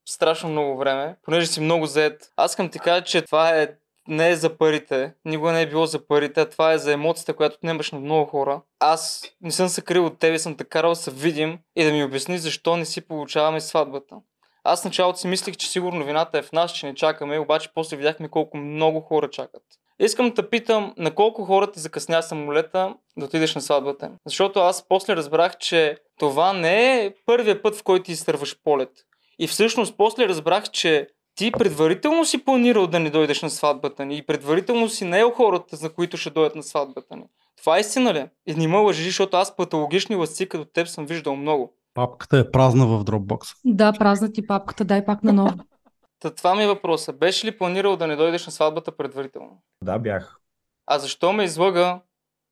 [0.07, 2.33] страшно много време, понеже си много зает.
[2.37, 3.69] Аз искам ти кажа, че това е
[4.09, 7.35] не е за парите, никога не е било за парите, а това е за емоцията,
[7.35, 8.61] която отнемаш на много хора.
[8.81, 11.93] Аз не съм се крил от тебе, съм те карал да се видим и да
[11.93, 14.17] ми обясни защо не си получаваме сватбата.
[14.65, 17.97] Аз началото си мислих, че сигурно вината е в нас, че не чакаме, обаче после
[17.97, 19.63] видяхме колко много хора чакат.
[19.99, 24.11] Искам да питам на колко хора ти закъсня самолета да отидеш на сватбата.
[24.27, 28.91] Защото аз после разбрах, че това не е първият път, в който ти изтърваш полет.
[29.39, 34.17] И всъщност после разбрах, че ти предварително си планирал да не дойдеш на сватбата ни
[34.17, 37.25] и предварително си наел хората, за които ще дойдат на сватбата ни.
[37.57, 38.27] Това е истина ли?
[38.47, 41.73] И не ме лъжи, защото аз патологични лъсци като теб съм виждал много.
[41.95, 43.57] Папката е празна в Dropbox.
[43.65, 45.55] Да, празна ти папката, дай пак на ново.
[46.21, 47.13] Та това ми е въпроса.
[47.13, 49.63] Беше ли планирал да не дойдеш на сватбата предварително?
[49.83, 50.41] Да, бях.
[50.87, 52.01] А защо ме излъга?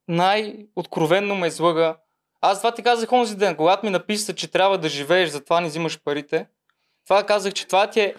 [0.08, 1.96] Най-откровенно ме излъга.
[2.40, 5.68] Аз това ти казах онзи ден, когато ми написа, че трябва да живееш, затова не
[5.68, 6.46] взимаш парите.
[7.04, 8.14] Това казах, че това ти е...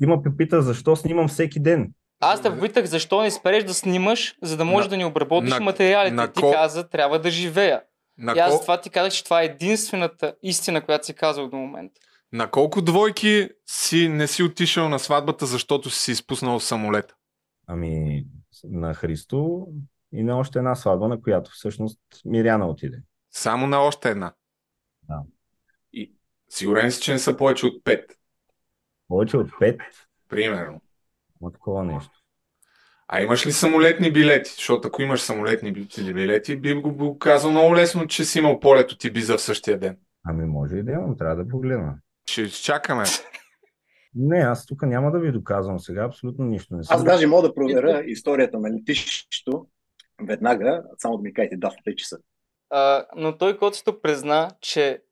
[0.00, 1.92] Ти ме попита защо снимам всеки ден.
[2.20, 5.50] Аз те попитах защо не спреш да снимаш, за да можеш На- да ни обработиш
[5.50, 6.14] на- материалите.
[6.14, 7.82] на ти ко- каза, трябва да живея.
[8.18, 8.60] На, И аз кол...
[8.60, 12.00] това ти казах, че това е единствената истина, която си казал до момента.
[12.32, 17.14] на колко двойки си не си отишъл на сватбата, защото си си изпуснал самолета?
[17.66, 18.24] Ами
[18.64, 19.66] на Христо
[20.12, 23.02] и на още една сватба, на която всъщност Миряна отиде.
[23.30, 24.32] Само на още една.
[25.02, 25.22] Да.
[25.92, 26.14] И
[26.54, 28.18] сигурен си, че не са повече от пет.
[29.08, 29.80] Повече от пет,
[30.28, 30.80] Примерно.
[31.42, 32.10] има такова нещо.
[33.08, 34.50] А имаш ли самолетни билети?
[34.50, 38.92] Защото ако имаш самолетни би- билети, би го, казал много лесно, че си имал полет
[38.92, 39.96] от Ибиза в същия ден.
[40.26, 41.98] Ами може и да имам, трябва да погледна.
[42.30, 43.04] Ще изчакаме.
[44.14, 46.96] Не, аз тук няма да ви доказвам сега, абсолютно нищо не съм.
[46.96, 49.66] Аз даже мога да проверя историята на летището
[50.22, 52.18] веднага, само да ми кажете датата и часа.
[52.70, 55.02] А, но той Коцето призна, че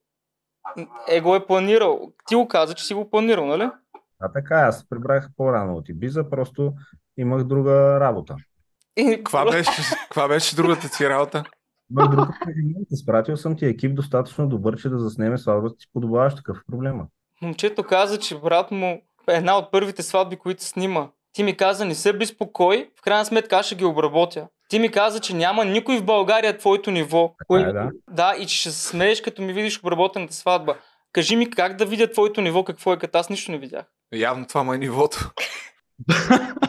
[1.08, 2.12] е го е планирал.
[2.26, 3.70] Ти го каза, че си го планирал, нали?
[4.20, 6.72] А така, аз прибрах по-рано от Ибиза, просто
[7.16, 8.36] имах друга работа.
[8.96, 11.44] И Каква беше, каква беше другата ти работа?
[11.90, 12.86] Имах друг ангажимент.
[12.90, 17.06] Изпратил съм ти екип достатъчно добър, че да заснеме сватбата ти подобаваш такъв е проблема.
[17.42, 21.08] Момчето каза, че брат му е една от първите сватби, които снима.
[21.32, 24.48] Ти ми каза, не се безпокой, в крайна сметка аз ще ги обработя.
[24.72, 27.34] Ти ми каза, че няма никой в България твоето ниво.
[27.48, 27.90] Така е, да.
[28.10, 30.76] да, и че ще се смееш, като ми видиш обработената сватба.
[31.12, 33.84] Кажи ми как да видя твоето ниво, какво е, като аз нищо не видях.
[34.14, 35.30] Явно това му е нивото.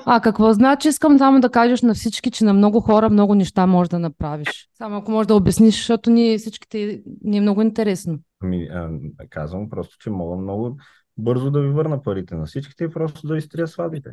[0.05, 0.87] А какво значи?
[0.87, 4.69] Искам само да кажеш на всички, че на много хора много неща можеш да направиш.
[4.77, 8.19] Само ако можеш да обясниш, защото ни всичките ни е много интересно.
[8.43, 8.89] Ами, а,
[9.29, 10.77] казвам просто, че мога много
[11.17, 14.09] бързо да ви върна парите на всичките и просто да изтрия сватбите.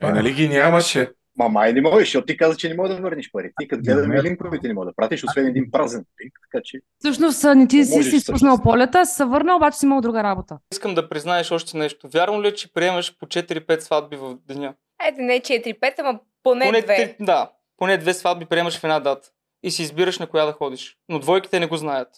[0.00, 1.10] Е, нали ги нямаше?
[1.36, 3.52] Ма май не можеш, защото ти каза, че не можеш да върнеш пари.
[3.60, 4.22] Ти като гледаме Не.
[4.22, 6.80] линковете не можеш да пратиш, освен един празен линк, така че...
[6.98, 8.62] Всъщност не ти си си изпуснал всъщност.
[8.62, 10.58] полета, се върна, обаче си имал друга работа.
[10.72, 12.08] Искам да признаеш още нещо.
[12.08, 14.74] Вярно ли е, че приемаш по 4-5 сватби в деня?
[14.98, 16.96] Айде, не 4-5, ама поне, поне две.
[16.96, 19.28] три- да, поне две сватби приемаш в една дата.
[19.62, 20.96] И си избираш на коя да ходиш.
[21.08, 22.08] Но двойките не го знаят.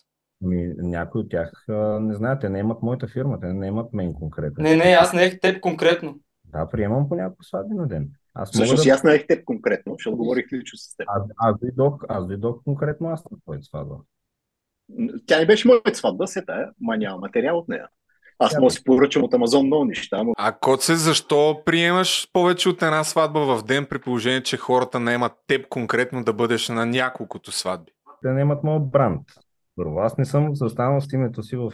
[0.44, 3.92] Ами, някои от тях а, не знаят, те не имат моята фирма, те не имат
[3.92, 4.62] мен конкретно.
[4.64, 6.16] Не, не, аз не ех теб конкретно.
[6.44, 8.08] Да, приемам по няколко сватби на ден.
[8.34, 8.90] Аз мога Всъщност да...
[8.90, 11.06] аз наех теб конкретно, защото говорих лично с теб.
[11.08, 13.94] Аз, аз, дойдох, аз дойдох конкретно аз на твоята сватба.
[15.26, 17.88] Тя не беше моята сватба, се тая, ма няма материал от нея.
[18.38, 22.68] Аз мога да си поръчам от Амазон много неща, но А Коце, защо приемаш повече
[22.68, 26.86] от една сватба в ден при положение, че хората наемат теб конкретно да бъдеш на
[26.86, 27.92] няколкото сватби?
[28.22, 29.22] Те не имат моят бранд.
[29.76, 31.72] Първо, аз не съм застанал с името си в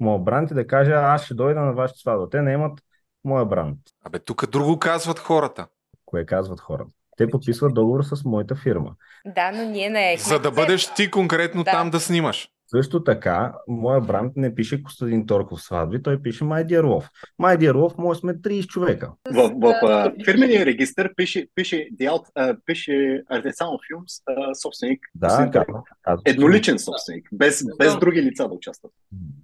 [0.00, 2.28] моят бранд и да кажа, аз ще дойда на вашата сватба.
[2.30, 2.80] Те не имат
[3.24, 3.78] моя бранд.
[4.04, 5.66] Абе, тук друго казват хората.
[6.10, 6.90] Кое казват хората?
[7.16, 8.94] Те подписват договор с моята фирма.
[9.26, 11.70] Да, но ние не За да бъдеш ти конкретно Да.
[11.70, 12.48] там да снимаш.
[12.70, 17.08] Също така, моя бранд не пише Костадин Торков сватби, той пише Love.
[17.40, 19.12] My Dear Love, може сме 30 човека.
[19.32, 22.26] в, в, а, фирмения регистр пише, пише, Диалт,
[22.66, 22.90] пише
[23.32, 25.82] Artisanal Films а, собственик, Да, казвам.
[26.24, 28.92] едноличен собственик, без, без други лица да участват.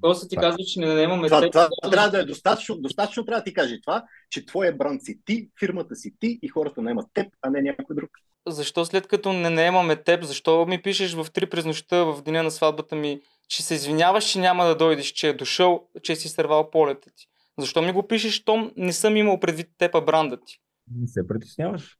[0.00, 3.40] После ти казва, че не наемаме Това, това, това трябва да е достатъчно, достатъчно трябва
[3.40, 7.06] да ти каже това, че твоя бранд си ти, фирмата си ти и хората наемат
[7.14, 8.10] теб, а не някой друг.
[8.46, 12.42] Защо след като не наемаме теб, защо ми пишеш в 3 през нощта в деня
[12.42, 16.28] на сватбата ми, че се извиняваш, че няма да дойдеш, че е дошъл, че си
[16.28, 17.26] сървал полета ти?
[17.58, 20.60] Защо ми го пишеш, щом не съм имал предвид теб, а бранда ти?
[20.96, 21.98] Не се притесняваш.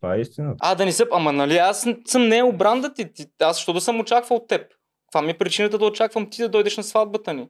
[0.00, 0.56] Това е истината.
[0.60, 3.10] А, да не съм, ама нали аз съм не е бранда ти.
[3.40, 4.66] Аз защо да съм очаквал теб?
[5.12, 7.48] Това ми е причината да очаквам ти да дойдеш на сватбата ни.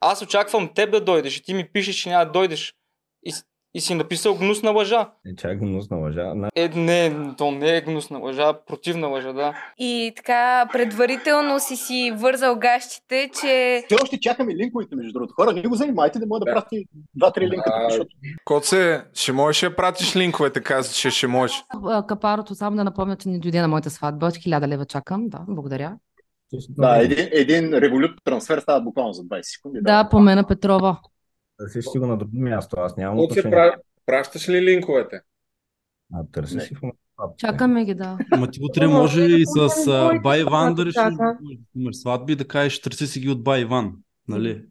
[0.00, 2.74] Аз очаквам теб да дойдеш и ти ми пишеш, че няма да дойдеш.
[3.22, 3.32] И,
[3.74, 5.10] и си написал гнусна лъжа.
[5.24, 6.34] Не чак гнусна лъжа.
[6.34, 6.48] На...
[6.56, 9.54] Е, не, то не е гнусна лъжа, а противна лъжа, да.
[9.78, 13.82] И така, предварително си си вързал гащите, че...
[13.86, 15.34] Все още чакаме линковете, между другото.
[15.34, 18.10] Хора, не го занимайте, да мога да прати два-три линка, тук, защото
[18.44, 21.64] Коце, ще можеш да пратиш линковете, каза, че ще можеш.
[21.84, 24.26] А, Капарото, само да напомня, че не дойде на моята сватба.
[24.26, 25.28] От 1000 лева чакам.
[25.28, 25.96] Да, благодаря.
[26.68, 29.78] да, един, един револют трансфер става буквално за 20 секунди.
[29.82, 31.00] Да, помена Петрова.
[31.62, 32.76] Търсиш си го на друго място.
[32.78, 33.50] Аз нямам Коце, отношение.
[33.50, 33.76] пра...
[34.06, 35.20] пращаш ли линковете?
[36.14, 36.98] А, търси си в момента.
[37.36, 38.18] Чакаме ги, да.
[38.32, 41.38] Ама ти утре може и с а, Бай Иван да решиш да
[41.76, 43.92] имаш сватби да кажеш, търси си ги от Бай Иван.
[44.28, 44.64] Нали?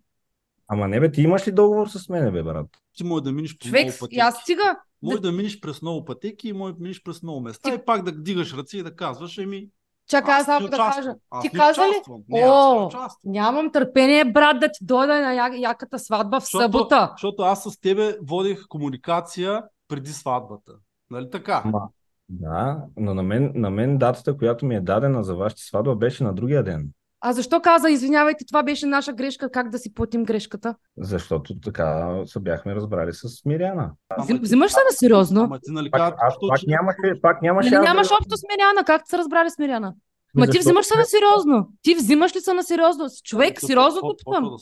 [0.68, 2.68] Ама не бе, ти имаш ли договор с мене, бе, брат?
[2.98, 4.16] Ти може да минеш по Човек, много пъти.
[4.16, 4.80] и аз стига.
[5.02, 8.04] Може да минеш през много пътеки и може да минеш през много места и пак
[8.04, 9.70] да дигаш ръце и да казваш, еми,
[10.12, 11.14] Чакай, аз само да кажа.
[11.30, 12.02] Аз Ти каза ли?
[12.30, 12.90] Не, О,
[13.24, 17.10] нямам търпение, брат, да ти дойда на я- яката сватба в Защото, събота.
[17.12, 20.72] защото аз с тебе водих комуникация преди сватбата.
[21.12, 21.62] Нали така?
[21.66, 21.82] Ама,
[22.30, 26.24] да, но на мен, на мен датата, която ми е дадена за вашата сватба, беше
[26.24, 26.90] на другия ден.
[27.24, 30.76] А защо каза, извинявайте, това беше наша грешка, как да си платим грешката?
[30.98, 33.92] Защото така се бяхме разбрали с Миряна.
[34.20, 35.42] Взим, взимаш се на сериозно?
[35.42, 38.84] Ама ти нали Пак, аз пак нямаше, пак нямаше Нали нямаш общо с Миряна?
[38.86, 39.94] Как се разбрали с Миряна?
[40.36, 41.68] Ма ти взимаш се на сериозно.
[41.82, 43.06] Ти взимаш ли се на сериозно?
[43.24, 44.44] Човек, Почва- сериозно почва питам.
[44.44, 44.58] да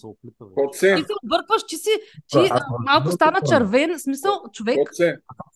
[0.74, 1.90] се Ти се объркваш, че си,
[2.28, 4.00] ти а, съм малко стана червен.
[4.00, 4.78] Смисъл, човек,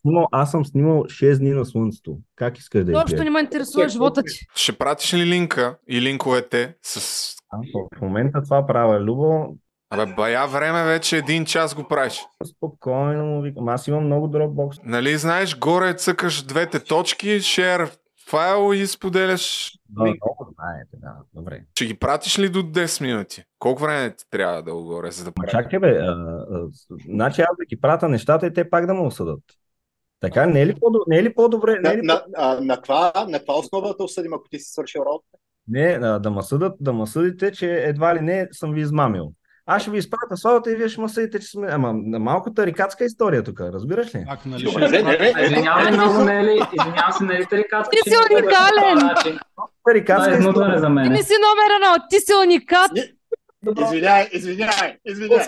[0.06, 2.18] Но аз съм снимал 6 дни на слънцето.
[2.36, 3.24] Как искаш да изобщо изглежда?
[3.24, 4.46] не ме интересува живота ти.
[4.56, 7.34] ще пратиш ли линка и линковете с...
[7.98, 9.00] В момента това правя.
[9.00, 9.46] Любо,
[9.90, 12.22] Абе, бая време вече един час го правиш.
[12.58, 13.70] спокойно му викам.
[13.70, 14.80] Аз имам много Dropbox.
[14.84, 17.90] Нали знаеш, горе цъкаш двете точки, share
[18.34, 19.74] файл и споделяш.
[19.90, 21.16] Да, много знаете, да.
[21.34, 21.64] Добре.
[21.76, 23.44] Ще ги пратиш ли до 10 минути?
[23.60, 25.52] Колко време ти трябва да го горе, за да правиш?
[25.52, 26.12] чакай бе, а,
[26.52, 26.68] а,
[27.10, 29.40] значи аз да ги пратя нещата и те пак да ме осъдат.
[30.20, 31.80] Така, не е ли, по- не е ли по-добре?
[31.80, 34.60] Не, е На, ли на, а, на, каква, на каква основа да осъдим, ако ти
[34.60, 35.28] си свършил работа?
[35.68, 39.34] Не, а, да ме съдат, да ме съдите, че едва ли не съм ви измамил.
[39.66, 41.68] Аз ще ви изпратя славата и вие ще ме съдите, че сме...
[41.72, 44.26] Ама на малко тарикатска история тук, разбираш ли?
[44.30, 44.64] Как, нали.
[45.44, 46.62] Извинявай много, не е ли?
[46.74, 47.92] Извинявам се, не е ли тарикатска?
[48.04, 49.10] Ти си уникален!
[49.88, 50.80] Тарикатска е история.
[50.80, 51.12] за Ти мен.
[51.12, 52.92] не си номер едно, ти си уникат.
[53.86, 55.46] Извинявай, извинявай, извинявай.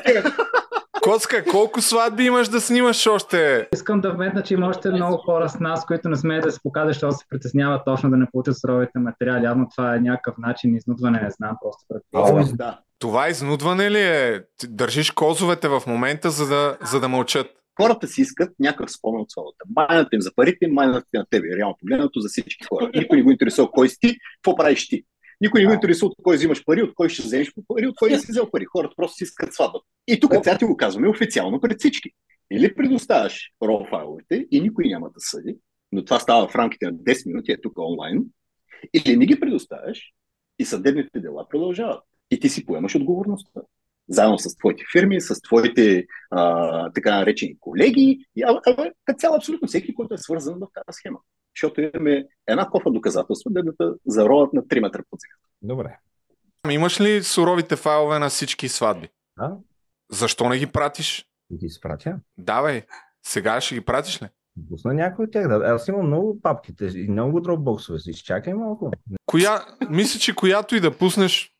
[1.05, 3.67] Коцка, колко сватби имаш да снимаш още?
[3.73, 6.59] Искам да вметна, че има още много хора с нас, които не смеят да се
[6.63, 9.45] покажат, защото се притесняват точно да не получат суровите материали.
[9.45, 12.51] Явно това е някакъв начин изнудване, не знам, просто предполагам.
[12.53, 12.79] Да.
[12.99, 14.43] Това изнудване ли е?
[14.57, 17.47] Ти държиш козовете в момента, за да, за да мълчат.
[17.81, 19.65] Хората си искат някакъв спомен от свободата.
[19.75, 21.47] Майната им за парите, майната им на тебе.
[21.57, 22.89] Реално погледнато за всички хора.
[22.95, 25.03] Никой не го интересува кой си ти, какво правиш ти.
[25.41, 28.09] Никой не го интересува от кой взимаш пари, от кой ще вземеш пари, от кой
[28.09, 28.65] не си взел пари.
[28.65, 29.79] Хората просто си искат сватба.
[30.07, 32.09] И тук сега ти го казваме официално пред всички.
[32.51, 35.57] Или предоставяш RAW файловете и никой няма да съди,
[35.91, 38.23] но това става в рамките на 10 минути, е тук онлайн,
[38.93, 40.11] или не ги предоставяш
[40.59, 42.03] и съдебните дела продължават.
[42.31, 43.61] И ти си поемаш отговорността.
[44.09, 49.35] Заедно с твоите фирми, с твоите а, така наречени колеги, и, а, а, като цяло
[49.35, 51.19] абсолютно всеки, който е свързан в тази схема.
[51.55, 55.49] Защото имаме една кофа доказателства, да да зароват на 3 метра под земята.
[55.61, 55.97] Добре.
[56.69, 59.09] Имаш ли суровите файлове на всички сватби?
[59.37, 59.57] Да.
[60.11, 61.25] Защо не ги пратиш?
[61.51, 62.15] И ти спратя.
[62.37, 62.85] Давай,
[63.25, 64.27] сега ще ги пратиш ли?
[64.69, 65.47] Пусна някой от тях.
[65.47, 65.55] Да.
[65.55, 67.99] Аз имам много папките и много дропбоксове.
[67.99, 68.91] Си изчакай малко.
[69.25, 71.51] Коя, мисля, че която и да пуснеш,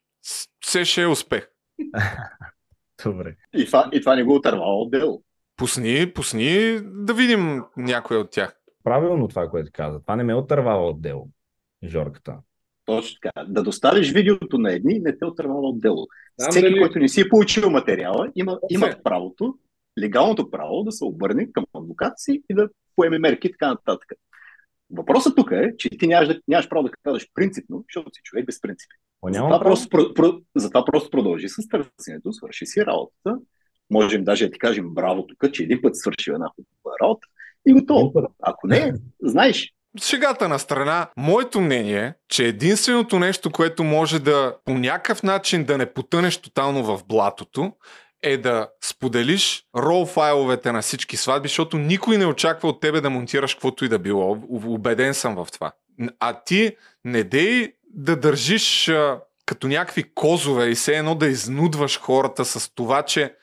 [0.60, 1.50] все ще е успех.
[3.04, 3.36] Добре.
[3.54, 5.24] И това, и това не го отървава от дело.
[5.58, 8.56] Пусни, пусни да видим някоя от тях.
[8.86, 10.02] Правилно това, което каза.
[10.02, 11.30] Това не ме отървава от дело.
[11.84, 12.38] Жорката.
[12.86, 13.46] Точно така.
[13.48, 16.08] Да доставиш видеото на едни, не те отървава от дело.
[16.40, 19.58] Знам Всеки, дали- който не си е получил материала, има, има правото,
[20.00, 24.12] легалното право да се обърне към адвоката си и да поеме мерки и така нататък.
[24.92, 28.62] Въпросът тук е, че ти нямаш, нямаш право да кажеш принципно, защото си човек без
[28.62, 28.96] принципи.
[29.44, 33.38] Затова просто, про, про, затова просто продължи с търсенето, свърши си работата.
[33.90, 37.28] Можем даже да ти кажем браво тук, че един път свърши една хубава работа
[37.68, 38.14] и готово.
[38.40, 38.94] Ако не,
[39.24, 39.72] знаеш,
[40.04, 45.64] Шегата на страна, моето мнение е, че единственото нещо, което може да по някакъв начин
[45.64, 47.74] да не потънеш тотално в блатото,
[48.24, 53.10] е да споделиш рол файловете на всички сватби, защото никой не очаква от тебе да
[53.10, 54.38] монтираш каквото и да било.
[54.50, 55.72] Убеден съм в това.
[56.20, 62.00] А ти не дей да държиш а, като някакви козове и все едно да изнудваш
[62.00, 63.36] хората с това, че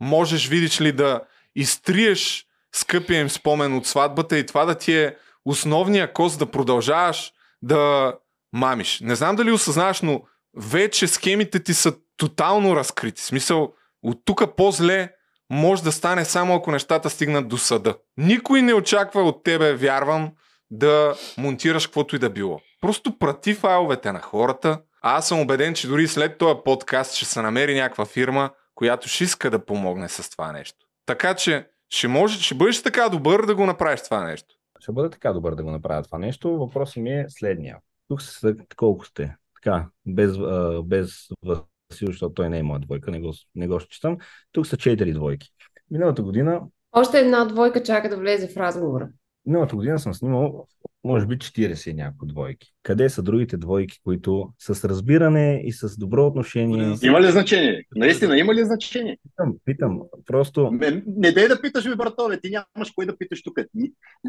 [0.00, 1.20] можеш, видиш ли, да
[1.54, 7.32] изтриеш скъпия им спомен от сватбата и това да ти е основния коз да продължаваш
[7.62, 8.14] да
[8.52, 9.00] мамиш.
[9.00, 10.22] Не знам дали осъзнаваш, но
[10.56, 13.22] вече схемите ти са тотално разкрити.
[13.22, 15.12] В Смисъл, от тук по-зле
[15.50, 17.94] може да стане само ако нещата стигнат до съда.
[18.16, 20.32] Никой не очаква от тебе, вярвам,
[20.70, 22.60] да монтираш каквото и да било.
[22.80, 24.80] Просто прати файловете на хората.
[25.02, 29.08] А аз съм убеден, че дори след този подкаст ще се намери някаква фирма, която
[29.08, 30.78] ще иска да помогне с това нещо.
[31.06, 34.54] Така че ще, може, ще бъдеш така добър да го направиш това нещо.
[34.80, 36.58] Ще бъде така добър да го направя това нещо.
[36.58, 37.78] Въпросът ми е следния.
[38.08, 39.36] Тук са колко сте?
[39.54, 43.80] Така, без, а, без Васил, защото той не е моя двойка, не го, не го
[43.80, 44.16] считам.
[44.52, 45.48] Тук са четири двойки.
[45.90, 46.60] Миналата година,
[46.92, 49.08] Още една двойка чака да влезе в разговора.
[49.46, 50.66] миналата година съм снимал,
[51.04, 52.72] може би 40 и няколко двойки.
[52.82, 56.96] Къде са другите двойки, които с разбиране и с добро отношение...
[57.02, 57.84] има ли значение?
[57.96, 59.18] Наистина, има ли значение?
[59.22, 60.00] Питам, питам.
[60.26, 60.70] Просто...
[60.70, 63.58] Не, не дай да питаш, ми, братове, ти нямаш кой да питаш тук.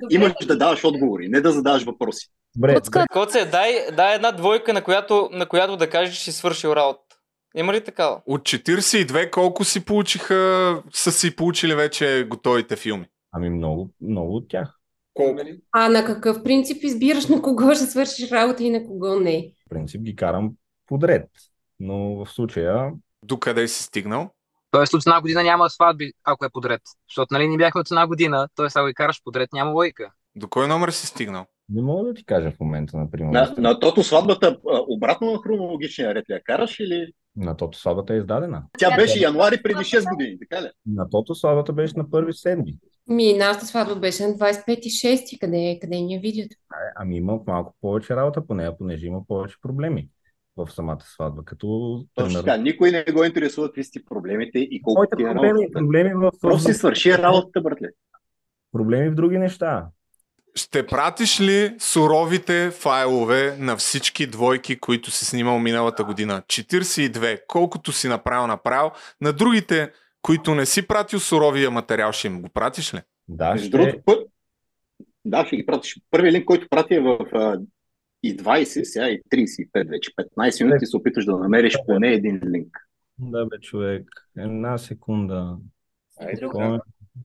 [0.09, 2.28] Имаш да даваш отговори, не да задаваш въпроси.
[2.55, 2.78] Добре,
[3.11, 7.01] Коце, дай, дай една двойка, на която, на която да кажеш, че си свършил работа.
[7.55, 8.22] Има ли такава?
[8.26, 13.05] От 42 колко си получиха, са си получили вече готовите филми?
[13.32, 14.80] Ами много, много от тях.
[15.14, 15.41] Колко?
[15.72, 19.53] А на какъв принцип избираш на кого ще свършиш работа и на кого не?
[19.66, 20.51] В принцип ги карам
[20.88, 21.30] подред.
[21.80, 22.91] Но в случая
[23.26, 24.30] Докъде си стигнал?
[24.72, 26.82] Тоест от една година няма сватби, ако е подред.
[27.09, 28.68] Защото нали не бяхме от една година, т.е.
[28.76, 30.12] ако ги караш подред, няма лойка.
[30.36, 31.45] До кой номер си стигнал?
[31.72, 33.32] не мога да ти кажа в момента, например.
[33.32, 34.57] На, на тото сватбата
[34.88, 37.14] обратно на хронологичния ред ли я караш или...
[37.36, 38.63] На тото сватбата е издадена.
[38.77, 40.69] Тя беше януари преди 6 години, така ли?
[40.86, 42.77] На тото сватбата беше на първи седми.
[43.07, 46.55] Ми, нашата сватба беше на 25-6, къде, къде ни е видеото?
[46.69, 50.09] А- Ами има малко повече работа по нея, понеже има повече проблеми
[50.57, 51.43] в самата сватба.
[51.45, 52.57] Като, Точно така.
[52.57, 55.71] Никой не го интересува какви сте проблемите и колко Моите ти е проблеми, работата.
[55.73, 56.32] проблеми в...
[56.41, 57.88] Просто си свърши работата, братле.
[58.71, 59.88] Проблеми в други неща.
[60.56, 66.43] Ще пратиш ли суровите файлове на всички двойки, които си снимал миналата година?
[66.47, 68.91] 42, колкото си направил, направил.
[69.22, 69.91] На другите,
[70.22, 72.99] които не си пратил суровия материал, ще им го пратиш ли?
[73.28, 74.28] Да, Между другото, път...
[75.26, 75.99] Да, ще ги пратиш.
[76.12, 77.60] Първият линк, който прати е в а,
[78.24, 80.12] и 20, сега и 35 вече.
[80.38, 82.78] 15 минути се опиташ да намериш поне един линк.
[83.20, 84.04] Да, бе, човек.
[84.38, 85.58] Една секунда.
[86.22, 86.36] Е.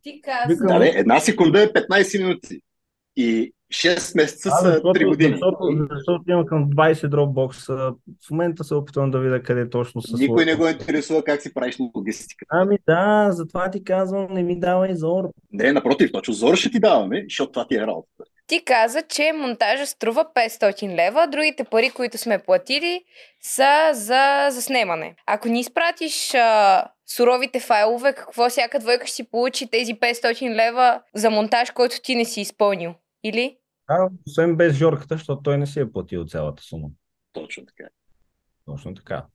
[0.03, 2.61] Ти Да, бе, една секунда е 15 минути.
[3.17, 5.31] И 6 месеца А, са защото, 3 години.
[5.31, 7.67] Защото, защото имам към 20 Dropbox.
[8.27, 11.55] В момента се опитвам да видя къде точно са Никой не го интересува как си
[11.55, 12.47] правиш логистика.
[12.49, 15.25] Ами да, затова ти казвам, не ми давай зор.
[15.53, 18.09] Не, напротив, точно зор ще ти даваме, защото това ти е работа.
[18.47, 23.01] Ти каза, че монтажа струва 500 лева, другите пари, които сме платили,
[23.41, 25.15] са за заснемане.
[25.27, 26.85] Ако ни изпратиш а,
[27.17, 32.15] суровите файлове, какво всяка двойка ще си получи тези 500 лева за монтаж, който ти
[32.15, 32.95] не си изпълнил?
[33.29, 33.57] Или?
[33.87, 36.89] А, освен без Жорката, защото той не си е платил цялата сума.
[37.33, 37.89] Точно така.
[38.65, 39.27] Точно така.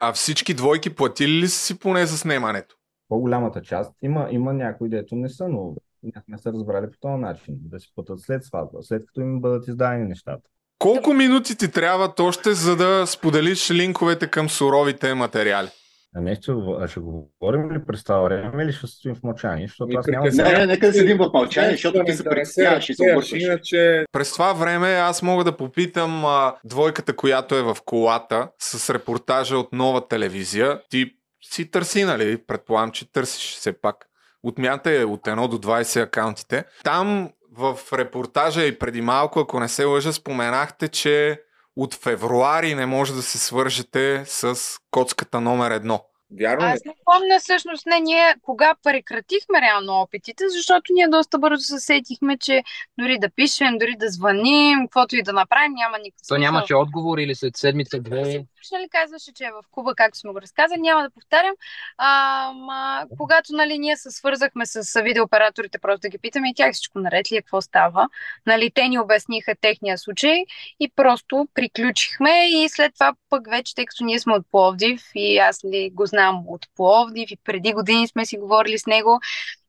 [0.00, 2.76] А всички двойки платили ли са си поне за снимането?
[3.08, 3.92] по-голямата част.
[4.02, 7.54] Има, има някои, дето не са, но не сме се разбрали по този начин.
[7.60, 10.42] Да се пътат след сватба, след като им бъдат издадени нещата.
[10.78, 15.68] Колко минути ти трябват още, за да споделиш линковете към суровите материали?
[16.14, 19.66] А нещо, а ще говорим ли през това време или ще стоим в мълчание?
[19.66, 20.30] Защото аз няма...
[20.30, 23.32] Не, не, нека да седим в мълчание, защото ти се притесняваш и се объркваш.
[23.32, 24.04] Иначе...
[24.12, 29.58] През това време аз мога да попитам а, двойката, която е в колата, с репортажа
[29.58, 30.80] от нова телевизия.
[30.90, 31.10] Ти
[31.42, 32.38] си търси, нали?
[32.46, 33.96] Предполагам, че търсиш все пак.
[34.42, 36.64] Отмятай от 1 до 20 акаунтите.
[36.84, 41.40] Там в репортажа и преди малко, ако не се лъжа, споменахте, че
[41.76, 44.58] от февруари не може да се свържете с
[44.90, 46.04] коцката номер едно.
[46.30, 46.64] Вярно?
[46.64, 51.78] Аз не помня всъщност не ние кога прекратихме реално опитите, защото ние доста бързо се
[51.78, 52.62] сетихме, че
[52.98, 57.18] дори да пишем, дори да звъним, каквото и да направим, няма никакъв То нямаше отговор
[57.18, 58.46] или след седмица, две.
[58.72, 61.54] Нали казваше, че е в Куба, както сме го разказали, няма да повтарям.
[61.98, 66.72] А, ма, когато нали, ние се свързахме с видеооператорите, просто да ги питаме и тях
[66.72, 68.08] всичко наред ли е, какво става.
[68.46, 70.44] Нали, те ни обясниха техния случай
[70.80, 75.38] и просто приключихме и след това пък вече, тъй като ние сме от Пловдив и
[75.38, 76.15] аз ли го знам
[76.48, 79.20] от Пловдив и преди години сме си говорили с него,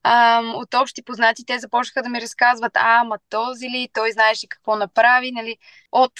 [0.02, 4.48] а, от общи познати те започнаха да ми разказват, а, ма този ли, той знаеше
[4.48, 5.56] какво направи, нали,
[5.92, 6.12] от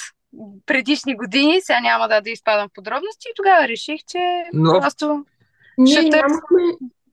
[0.67, 3.27] предишни години, сега няма да, да изпадам в подробности.
[3.31, 4.81] И тогава реших, че Но...
[4.81, 5.25] просто
[5.79, 6.63] Ние ще нямахме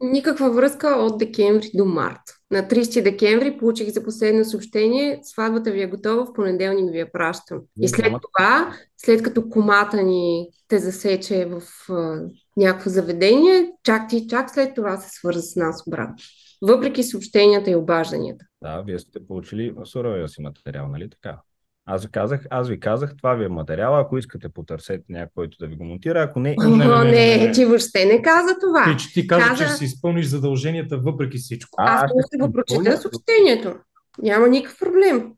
[0.02, 2.22] никаква връзка от декември до март.
[2.52, 7.12] На 30 декември получих за последно съобщение, сватбата ви е готова, в понеделник ви я
[7.12, 7.62] пращам.
[7.82, 11.62] И след това, след като комата ни те засече в
[11.94, 12.22] а,
[12.58, 16.16] някакво заведение, чак ти, чак след това се свърза с нас обратно.
[16.62, 18.46] Въпреки съобщенията и обажданията.
[18.62, 21.42] Да, вие сте получили суровия си материал, нали така?
[21.88, 25.58] Аз ви казах, аз ви казах, това ви е материал, ако искате потърсете някой, който
[25.58, 26.56] да ви го монтира, ако не...
[26.60, 28.84] О, не, не, не, не, ти въобще не каза това.
[28.84, 31.76] Ти, че ти каза, каза, че ще си изпълниш задълженията въпреки всичко.
[31.78, 33.76] Аз мога да го прочета съобщението.
[34.22, 35.32] Няма никакъв проблем.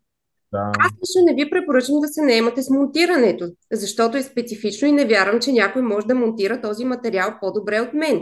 [0.53, 0.71] Да.
[0.79, 5.05] Аз лично не ви препоръчвам да се наемате с монтирането, защото е специфично и не
[5.05, 8.21] вярвам, че някой може да монтира този материал по-добре от мен.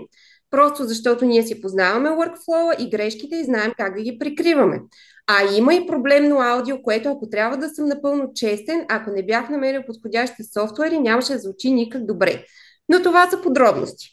[0.52, 4.82] Просто защото ние си познаваме workflow и грешките и знаем как да ги прикриваме.
[5.28, 9.50] А има и проблемно аудио, което ако трябва да съм напълно честен, ако не бях
[9.50, 12.46] намерил подходящи софтуери, нямаше да звучи никак добре.
[12.90, 14.10] Но това са подробности.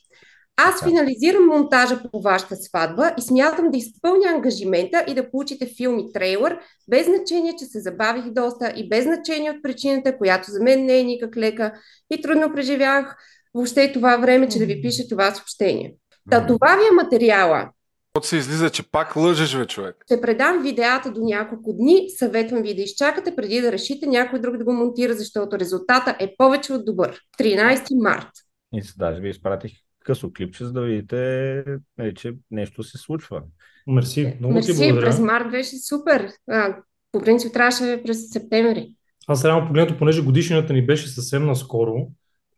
[0.56, 5.98] Аз финализирам монтажа по вашата сватба и смятам да изпълня ангажимента и да получите филм
[5.98, 6.58] и трейлър,
[6.88, 10.98] без значение, че се забавих доста и без значение от причината, която за мен не
[10.98, 11.72] е никак лека
[12.10, 13.16] и трудно преживях
[13.54, 15.94] въобще това време, че да ви пиша това съобщение.
[16.30, 17.70] Та това ви е материала.
[18.16, 19.96] От се излиза, че пак лъжеш, бе, човек.
[20.06, 22.06] Ще предам видеята до няколко дни.
[22.18, 26.34] Съветвам ви да изчакате преди да решите някой друг да го монтира, защото резултата е
[26.36, 27.20] повече от добър.
[27.38, 28.28] 13 март.
[28.74, 29.72] И се даже ви изпратих
[30.04, 31.64] късо клипче, за да видите,
[31.98, 33.42] нали, че нещо се случва.
[33.86, 35.06] Мерси, много Мерси, ти благодаря.
[35.06, 36.32] през март беше супер.
[36.50, 36.76] А,
[37.12, 38.94] по принцип трябваше през септември.
[39.28, 42.08] Аз реално погледнато, понеже годишнината ни беше съвсем наскоро,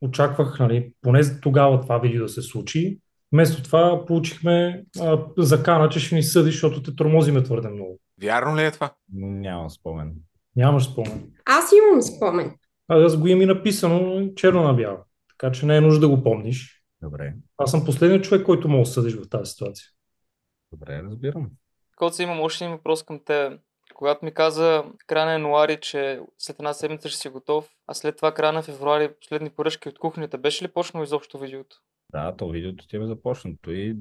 [0.01, 2.99] очаквах, нали, поне тогава това видео да се случи.
[3.35, 8.01] Вместо това получихме а, закана, че ще ни съди, защото те тормозиме твърде много.
[8.23, 8.95] Вярно ли е това?
[9.13, 10.15] Нямам спомен.
[10.57, 11.33] Нямаш спомен.
[11.45, 12.55] Аз имам спомен.
[12.89, 14.99] А аз го имам и написано черно на бяло.
[15.29, 16.83] Така че не е нужда да го помниш.
[17.03, 17.35] Добре.
[17.59, 19.87] Аз съм последният човек, който мога да съдиш в тази ситуация.
[20.73, 21.51] Добре, разбирам.
[21.97, 23.59] Коца, имам още един въпрос към те.
[23.95, 28.17] Когато ми каза края на януари, че след една седмица ще си готов, а след
[28.17, 31.77] това края на февруари последни поръчки от кухнята, беше ли почнало изобщо видеото?
[32.15, 33.97] Да, то видеото ти е започнато и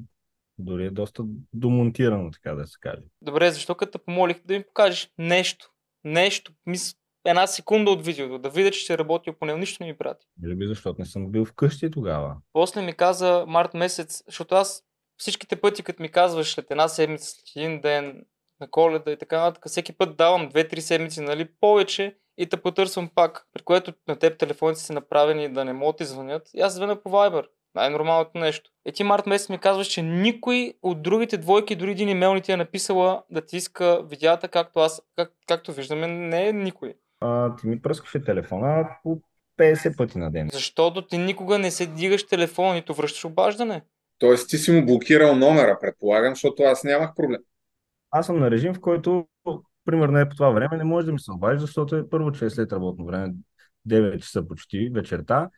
[0.58, 3.02] дори е доста домонтирано, така да се каже.
[3.22, 5.70] Добре, защо като помолих да ми покажеш нещо?
[6.04, 6.96] Нещо, мис...
[7.24, 10.26] една секунда от видеото, да видя, че ще работи, по него нищо не ми прати.
[10.42, 12.36] Може би защото не съм бил вкъщи тогава.
[12.52, 14.84] После ми каза март месец, защото аз
[15.16, 18.24] всичките пъти, като ми казваш след една седмица, след един ден,
[18.60, 23.10] на коледа и така нататък, всеки път давам 2-3 седмици, нали, повече и те потърсвам
[23.14, 26.50] пак, при което на теб телефоните са направени да не могат да звънят.
[26.54, 27.46] И аз звъня по Viber.
[27.74, 28.70] Най-нормалното нещо.
[28.84, 32.40] Е ти март месец ми казваш, че никой от другите двойки, дори един имейл не
[32.40, 36.94] ти е написала да ти иска видеята, както аз, как, както виждаме, не е никой.
[37.20, 39.20] А, ти ми пръскаше телефона по
[39.58, 40.48] 50 пъти на ден.
[40.52, 43.82] Защото ти никога не се дигаш телефона, нито връщаш обаждане.
[44.18, 47.40] Тоест ти си му блокирал номера, предполагам, защото аз нямах проблем.
[48.10, 49.26] Аз съм на режим, в който,
[49.84, 52.44] примерно е по това време, не може да ми се обажда, защото е първо, че
[52.44, 53.32] е след работно време,
[53.88, 55.48] 9 часа почти вечерта.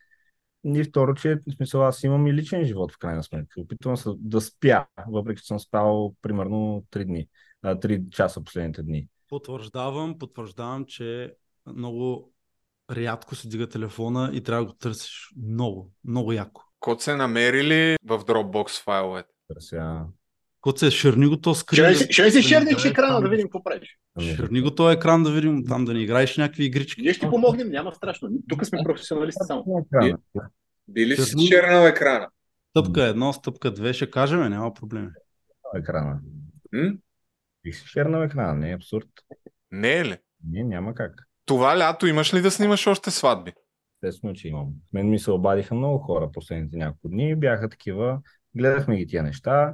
[0.63, 3.61] И второ, че в смисъл аз имам и личен живот в крайна сметка.
[3.61, 7.27] Опитвам се да спя, въпреки че съм спал примерно 3 дни,
[7.65, 9.07] 3 часа последните дни.
[9.29, 11.33] Потвърждавам, потвърждавам, че
[11.65, 12.33] много
[12.91, 16.61] рядко се дига телефона и трябва да го търсиш много, много яко.
[16.79, 19.29] Код се намери ли в Dropbox файловете?
[20.57, 20.61] Сега...
[20.61, 21.93] Коце, шерни го то скрин.
[21.93, 23.97] Ще, да- ще, си да играеш екрана да видим какво правиш.
[24.21, 27.01] Шерни го този екран да видим там да ни играеш някакви игрички.
[27.01, 28.29] Ние ще ти помогнем, няма страшно.
[28.49, 29.87] Тук сме професионалисти само.
[30.87, 32.27] Били си Шерни- чернал екрана?
[32.69, 35.07] Стъпка едно, стъпка две, ще кажем, няма проблеми.
[35.75, 36.19] Екрана.
[36.73, 36.91] М?
[37.63, 39.07] Бих си шернал екрана, не е абсурд.
[39.71, 40.17] Не е ли?
[40.49, 41.23] Не, няма как.
[41.45, 43.53] Това лято имаш ли да снимаш още сватби?
[44.03, 44.67] Естествено, че имам.
[44.93, 47.35] Мен ми се обадиха много хора последните няколко дни.
[47.35, 48.19] Бяха такива.
[48.55, 49.73] Гледахме ги тия неща.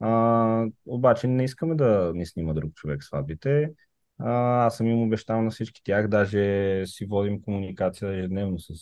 [0.00, 3.70] А, обаче не искаме да ни снима друг човек сватбите.
[4.18, 6.08] А, аз съм им обещал на всички тях.
[6.08, 8.72] Даже си водим комуникация ежедневно с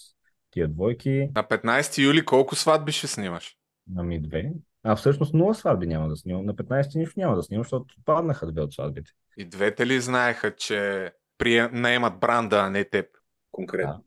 [0.50, 1.30] тия двойки.
[1.34, 3.56] На 15 юли колко сватби ще снимаш?
[3.96, 4.52] Ами две.
[4.82, 6.46] А всъщност нула сватби няма да снимам.
[6.46, 9.10] На 15 нищо няма да снимам, защото паднаха две от сватбите.
[9.36, 11.70] И двете ли знаеха, че прием...
[11.72, 13.06] наемат бранда, а не теб?
[13.52, 14.04] Конкретно.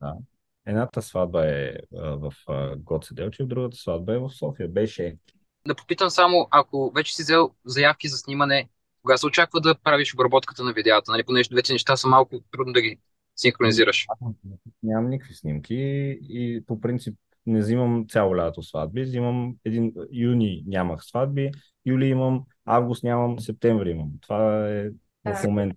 [0.00, 0.14] Да.
[0.66, 4.68] Едната сватба е а, в а, Гоце Делчев, другата сватба е в София.
[4.68, 5.16] Беше.
[5.66, 8.68] Да попитам само, ако вече си взел заявки за снимане,
[9.02, 11.24] кога се очаква да правиш обработката на видеята, нали?
[11.24, 12.98] Понеже двете неща са малко трудно да ги
[13.36, 14.06] синхронизираш.
[14.82, 15.74] Нямам никакви снимки
[16.22, 17.14] и по принцип
[17.46, 19.02] не взимам цяло лято сватби.
[19.02, 21.50] Взимам един юни нямах сватби,
[21.86, 24.10] юли имам, август нямам, септември имам.
[24.20, 24.90] Това е
[25.24, 25.76] в момента.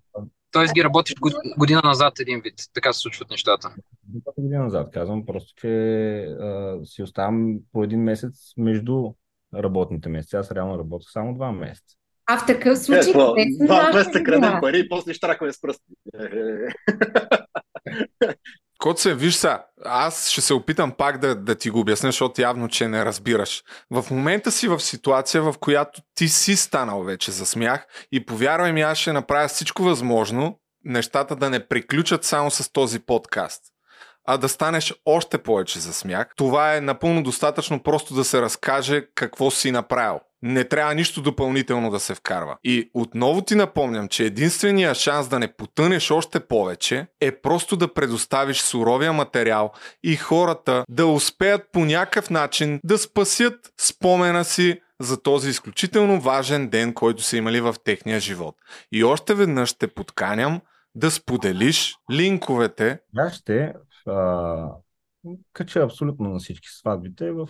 [0.52, 2.54] Тоест ги работиш год- година назад един вид.
[2.74, 3.76] Така се случват нещата.
[4.38, 5.68] Година назад казвам просто, че
[6.24, 9.14] а, си оставам по един месец между
[9.56, 10.36] работните месеци.
[10.36, 11.96] Аз реално работя само два месеца.
[12.26, 15.54] А в такъв Е, случай, това, къде са два месеца крадем пари и после штракваме
[15.54, 15.84] с пръсти.
[16.20, 16.68] Е, е,
[18.28, 18.34] е.
[18.80, 22.68] Коце, виж са, аз ще се опитам пак да, да ти го обясня, защото явно,
[22.68, 23.64] че не разбираш.
[23.92, 28.74] В момента си в ситуация, в която ти си станал вече за смях и повярвай
[28.74, 33.64] ми, аз ще направя всичко възможно нещата да не приключат само с този подкаст
[34.32, 36.28] а да станеш още повече за смях.
[36.36, 40.20] Това е напълно достатъчно просто да се разкаже какво си направил.
[40.42, 42.58] Не трябва нищо допълнително да се вкарва.
[42.64, 47.94] И отново ти напомням, че единственият шанс да не потънеш още повече е просто да
[47.94, 49.72] предоставиш суровия материал
[50.04, 56.70] и хората да успеят по някакъв начин да спасят спомена си за този изключително важен
[56.70, 58.56] ден, който са имали в техния живот.
[58.92, 60.62] И още веднъж те подканям
[60.96, 63.00] да споделиш линковете
[63.34, 63.74] ще
[64.10, 64.72] а,
[65.54, 67.50] кача абсолютно на всички сватбите в,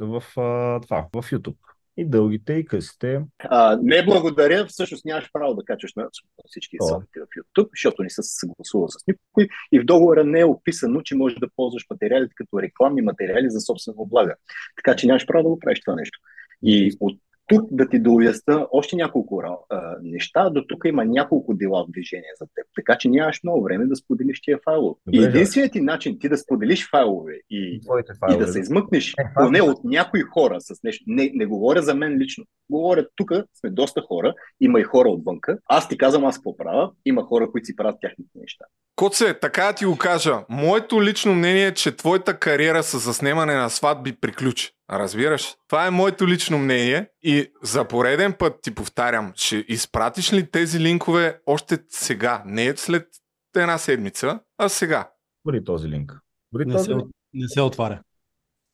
[0.00, 1.56] в, а, това, в YouTube.
[1.96, 3.20] И дългите, и късите.
[3.38, 6.08] А, не благодаря, всъщност нямаш право да качваш на
[6.46, 10.44] всички съвети в YouTube, защото не се съгласува с никой и в договора не е
[10.44, 14.34] описано, че можеш да ползваш материалите като рекламни материали за собствено блага.
[14.76, 16.18] Така че нямаш право да го правиш това нещо.
[16.62, 21.84] И от тук да ти доясна още няколко а, неща, до тук има няколко дела
[21.84, 25.00] в движение за теб, така че нямаш много време да споделиш тия файлове.
[25.12, 28.44] И единственият ти начин ти да споделиш файлове и, Твоите и файлове.
[28.46, 31.04] да се измъкнеш Е, поне от някои хора с нещо.
[31.06, 32.44] Не, не говоря за мен лично.
[32.70, 33.30] Говоря тук,
[33.60, 35.58] сме доста хора, има и хора отвънка.
[35.66, 38.64] Аз ти казвам аз какво правя, има хора, които си правят тяхните неща.
[38.96, 40.44] Коце, така ти го кажа.
[40.48, 44.70] Моето лично мнение е, че твоята кариера с заснемане на сватби приключи.
[44.90, 45.56] Разбираш?
[45.68, 50.80] Това е моето лично мнение и за пореден път ти повтарям, ще изпратиш ли тези
[50.80, 53.08] линкове още сега, не след
[53.56, 55.10] една седмица, а сега.
[55.44, 56.12] Дори този линк.
[56.52, 56.96] Дори Не този се,
[57.34, 58.02] не се отваря.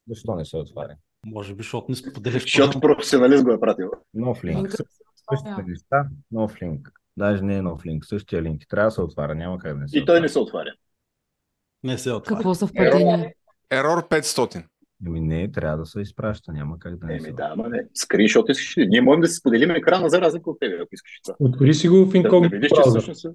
[0.09, 0.97] Защо не се отваря?
[1.27, 2.43] Може би, защото не споделяш.
[2.43, 3.91] Защото професионалист го е пратил.
[4.15, 4.71] Нов линк.
[4.71, 5.65] Същите отваря.
[5.67, 6.91] неща, нов линк.
[7.17, 8.63] Даже не е нов линк, същия линк.
[8.69, 10.75] Трябва да се отваря, няма как да не се И той не се отваря.
[11.83, 12.37] Не се отваря.
[12.37, 13.35] Какво съвпадение?
[13.71, 14.65] Ерор 500.
[15.07, 17.87] Ами не, трябва да се изпраща, няма как да не се Еми да, ама не.
[17.95, 18.87] Скриншот искаш ли?
[18.87, 21.37] Ние можем да си споделим екрана за разлика от тебе, ако искаш това.
[21.39, 23.27] Отвори си го в Да, да инкогнито видиш, че всъщност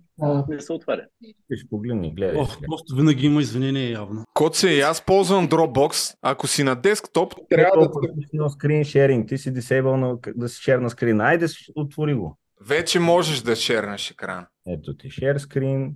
[0.50, 1.06] не се отваря.
[1.50, 2.42] Виж, погледни, гледай.
[2.42, 4.24] Ох, просто винаги има извинение явно.
[4.34, 6.16] Коце, и аз ползвам Dropbox.
[6.22, 7.92] Ако си на десктоп, трябва да...
[8.34, 8.50] да...
[8.50, 11.22] скрин шеринг, ти си дисейбъл на, да си шер на скрин.
[11.22, 11.46] Айде,
[11.76, 12.40] отвори го.
[12.68, 14.46] Вече можеш да шернеш екран.
[14.68, 15.94] Ето ти, share screen.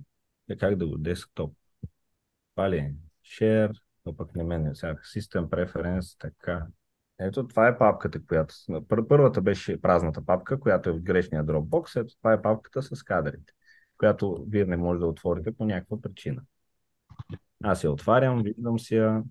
[0.50, 1.52] Е как да го, десктоп.
[2.54, 2.94] Това ли е?
[3.26, 3.70] Share,
[4.06, 4.74] но пък не мене.
[4.74, 6.66] Сега, System Preference, така.
[7.20, 8.54] Ето, това е папката, която...
[8.88, 12.00] пър- Първата беше празната папка, която е в грешния Dropbox.
[12.00, 13.52] Ето, това е папката с кадрите,
[13.98, 16.42] която вие не може да отворите по някаква причина.
[17.64, 19.22] Аз я отварям, виждам си я.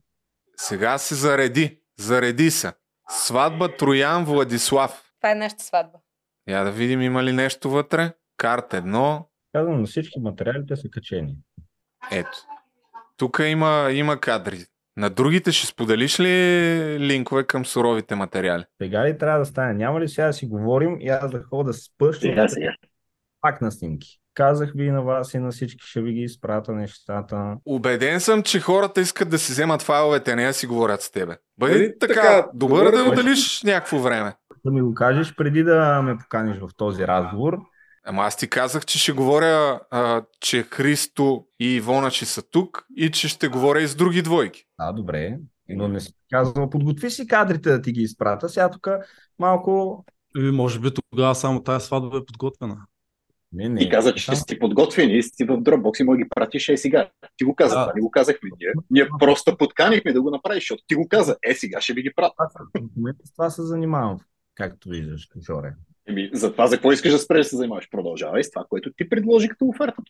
[0.56, 1.80] Сега се зареди.
[2.00, 2.74] Зареди се.
[3.10, 5.14] Сватба Троян Владислав.
[5.22, 6.00] Това е нашата сватба.
[6.48, 8.14] Я да видим има ли нещо вътре.
[8.38, 9.30] Карта едно.
[9.54, 11.38] Казвам, на всички материалите са качени.
[12.12, 12.38] Ето.
[13.18, 14.66] Тук има, има кадри.
[14.98, 16.28] На другите ще споделиш ли
[17.00, 18.66] линкове към суровите материали?
[18.82, 19.74] Сега ли трябва да стане?
[19.74, 22.72] Няма ли сега да си говорим и аз да ходя да спъщам Сега, сега.
[23.42, 24.20] пак на снимки?
[24.34, 27.58] казах ви на вас и на всички, ще ви ги изпрата нещата.
[27.66, 31.12] Убеден съм, че хората искат да си вземат файловете, а не да си говорят с
[31.12, 31.38] тебе.
[31.58, 34.34] Бъди Нали, така, така, добър да отделиш някакво време.
[34.66, 37.58] Да ми го кажеш преди да ме поканиш в този разговор.
[38.06, 42.86] Ама аз ти казах, че ще говоря, а, че Христо и Ивона ще са тук
[42.98, 44.66] и че ще говоря и с други двойки.
[44.80, 45.38] Да, добре.
[45.70, 48.50] Но не си казал, подготви си кадрите да ти ги изпрата.
[48.50, 48.88] Сега тук
[49.40, 50.06] малко...
[50.38, 52.78] И може би тогава само тази сватба е подготвена.
[53.52, 53.80] Не, не.
[53.80, 57.10] Ти каза, че ще си подготвени си в Dropbox и мога ги пратиш е сега.
[57.38, 57.92] Ти го каза, Да.
[57.96, 58.74] не го казахме ние.
[58.90, 61.36] Ние просто подканихме да го направиш, защото ти го каза.
[61.44, 62.44] Е, сега ще ви ги пратя.
[62.78, 64.20] В момента с това се занимавам,
[64.56, 65.74] както виждаш, Жоре.
[66.08, 67.90] Еми, за това за какво искаш да спреш да се занимаваш?
[67.90, 70.02] Продължавай с това, което ти предложи като оферта.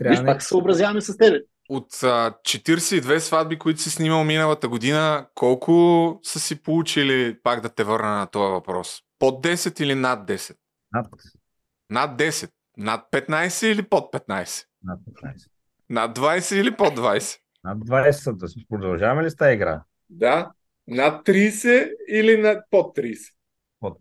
[0.00, 1.40] Виж, пак се съобразяваме с тебе.
[1.68, 7.68] От а, 42 сватби, които си снимал миналата година, колко са си получили, пак да
[7.68, 9.00] те върна на този въпрос?
[9.18, 10.56] Под 10 или над 10?
[10.92, 11.06] Над,
[11.90, 12.50] Над 10.
[12.76, 14.64] Над 15 или под 15?
[14.84, 15.48] над 15.
[15.90, 17.38] Над 20 или под 20?
[17.64, 18.32] Над 20 са.
[18.32, 19.82] Да продължаваме ли с тази игра?
[20.10, 20.52] Да.
[20.86, 23.33] Над 30 или над под 30?
[23.84, 23.98] Под.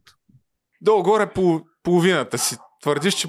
[0.82, 2.58] Долу-горе по, половината си.
[2.82, 3.28] Твърдиш, че...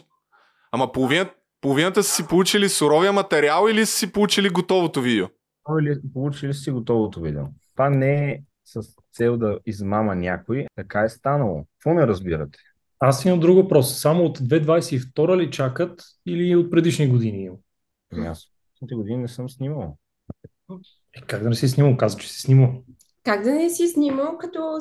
[0.73, 5.27] Ама половината, половината са си получили суровия материал или са си получили готовото видео?
[5.81, 7.45] Или получили си готовото видео.
[7.73, 8.81] Това не е с
[9.13, 10.67] цел да измама някой.
[10.77, 11.65] Така е станало.
[11.73, 12.59] Какво не разбирате?
[12.99, 14.01] Аз имам друг въпрос.
[14.01, 17.59] Само от 2022 ли чакат или от предишни години имам?
[18.13, 18.47] Ами Аз
[18.81, 19.97] тези години не съм снимал.
[21.13, 21.97] Е, как да не си снимал?
[21.97, 22.83] Каза, че си снимал.
[23.25, 24.81] Как да не си снимал, като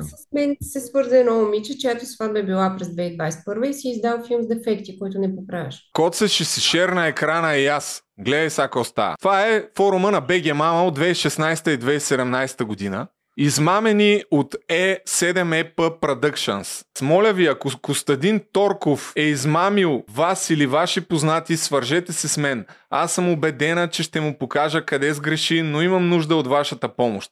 [0.00, 4.22] с, мен се свърза едно момиче, чиято сватба е била през 2021 и си издал
[4.26, 5.80] филм с дефекти, който не поправяш.
[5.92, 8.02] Коце ще си шерна екрана и аз.
[8.18, 9.16] Гледай сега какво става.
[9.18, 13.06] Това е форума на BG Mama от 2016 и 2017 година.
[13.36, 17.02] Измамени от E E7EP Productions.
[17.02, 22.66] Моля ви, ако Костадин Торков е измамил вас или ваши познати, свържете се с мен.
[22.90, 27.30] Аз съм убедена, че ще му покажа къде сгреши, но имам нужда от вашата помощ.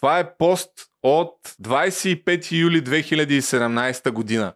[0.00, 0.70] Това е пост
[1.02, 4.54] от 25 юли 2017 година.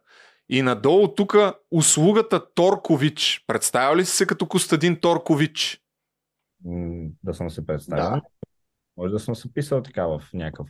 [0.48, 1.36] И надолу тук
[1.70, 3.44] услугата Торкович.
[3.46, 5.82] Представя ли си се като Костадин Торкович?
[7.24, 8.10] Да съм се представил.
[8.10, 8.22] Да.
[8.96, 10.68] Може да съм се писал така в някакъв,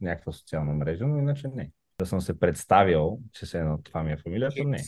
[0.00, 1.70] някаква социална мрежа, но иначе не.
[1.98, 4.78] Да съм се представил, че се едно това ми е фамилията, не.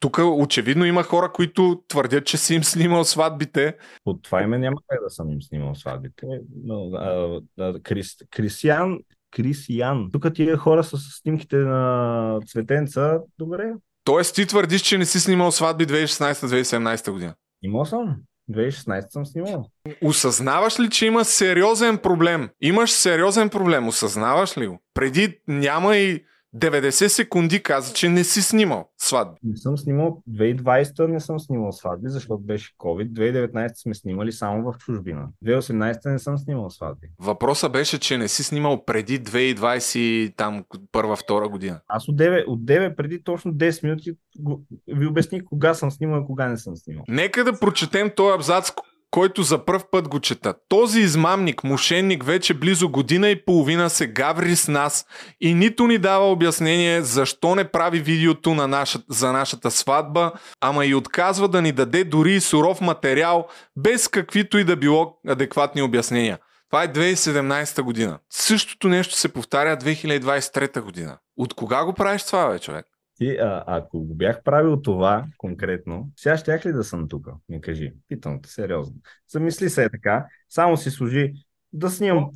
[0.00, 3.76] Тук очевидно има хора, които твърдят, че си им снимал сватбите.
[4.04, 6.26] Под това име няма как да съм им снимал сватбите.
[6.64, 8.98] Но, а, а, Крис, Крисиан,
[9.30, 10.08] Крисиян.
[10.12, 13.20] Тук тия хора са с снимките на Цветенца.
[13.38, 13.72] Добре,
[14.04, 17.34] Тоест ти твърдиш, че не си снимал сватби 2016-2017 година.
[17.62, 18.16] имал съм.
[18.50, 19.70] 2016 съм снимал.
[20.02, 22.50] Осъзнаваш ли, че има сериозен проблем?
[22.60, 24.82] Имаш сериозен проблем, осъзнаваш ли го?
[24.94, 26.24] Преди няма и
[26.56, 29.40] 90 секунди каза, че не си снимал сватби.
[29.42, 33.12] Не съм снимал 2020 не съм снимал сватби, защото беше COVID.
[33.12, 35.28] 2019 сме снимали само в чужбина.
[35.44, 37.06] 2018 не съм снимал сватби.
[37.20, 41.80] Въпросът беше, че не си снимал преди 2020 там първа, втора година.
[41.88, 44.12] Аз от 9, от 9 преди точно 10 минути
[44.88, 47.04] ви обясних кога съм снимал и кога не съм снимал.
[47.08, 48.70] Нека да прочетем този абзац,
[49.12, 50.54] който за първ път го чета.
[50.68, 55.06] Този измамник, мошенник, вече близо година и половина се гаври с нас
[55.40, 60.86] и нито ни дава обяснение защо не прави видеото на наша, за нашата сватба, ама
[60.86, 66.38] и отказва да ни даде дори суров материал, без каквито и да било адекватни обяснения.
[66.70, 68.18] Това е 2017 година.
[68.30, 71.18] Същото нещо се повтаря 2023 година.
[71.36, 72.86] От кога го правиш това, бе, човек?
[73.22, 77.28] Ти, а, ако го бях правил това конкретно, сега щях ли да съм тук?
[77.48, 77.92] Ми кажи.
[78.08, 78.94] Питам те, сериозно.
[79.28, 81.32] Замисли се е така, само си служи
[81.72, 82.30] да снимам.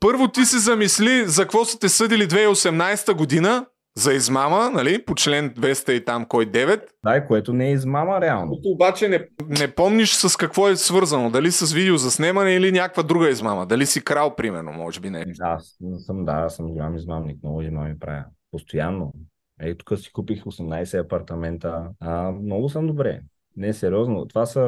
[0.00, 5.14] Първо ти се замисли за какво са те съдили 2018 година, за измама, нали, по
[5.14, 6.82] член 200 и там кой 9.
[7.04, 8.58] Да, което не е измама реално.
[8.64, 11.30] Обаче не, не помниш с какво е свързано.
[11.30, 13.66] Дали с видео за снимане или някаква друга измама.
[13.66, 15.24] Дали си крал, примерно, може би не.
[15.24, 15.58] Да,
[16.06, 18.24] съм, да, съм голям измамник, много измами правя.
[18.50, 19.12] Постоянно.
[19.62, 21.88] Ей, тук си купих 18 апартамента.
[22.00, 23.20] А, много съм добре.
[23.56, 24.26] Не, сериозно.
[24.28, 24.60] Това са...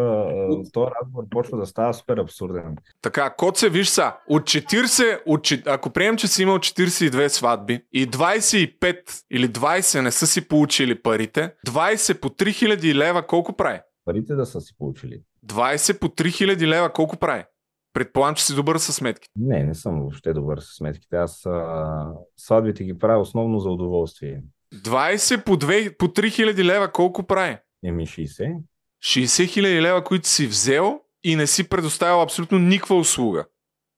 [0.72, 2.76] този разговор почва да става супер абсурден.
[3.02, 4.12] Така, код се виж са.
[4.28, 10.10] От 40, от, ако приемем, че си имал 42 сватби и 25 или 20 не
[10.10, 13.80] са си получили парите, 20 по 3000 лева колко прави?
[14.04, 15.22] Парите да са си получили.
[15.46, 17.44] 20 по 3000 лева колко прави?
[17.92, 19.28] Предполагам, че си добър със сметки.
[19.36, 21.16] Не, не съм въобще добър с сметките.
[21.16, 24.42] Аз а, сватбите ги правя основно за удоволствие.
[24.72, 27.56] 20 по, 2, по 3000 лева колко прави?
[27.84, 28.56] Еми 60.
[29.04, 33.44] 60 000 лева, които си взел и не си предоставил абсолютно никаква услуга.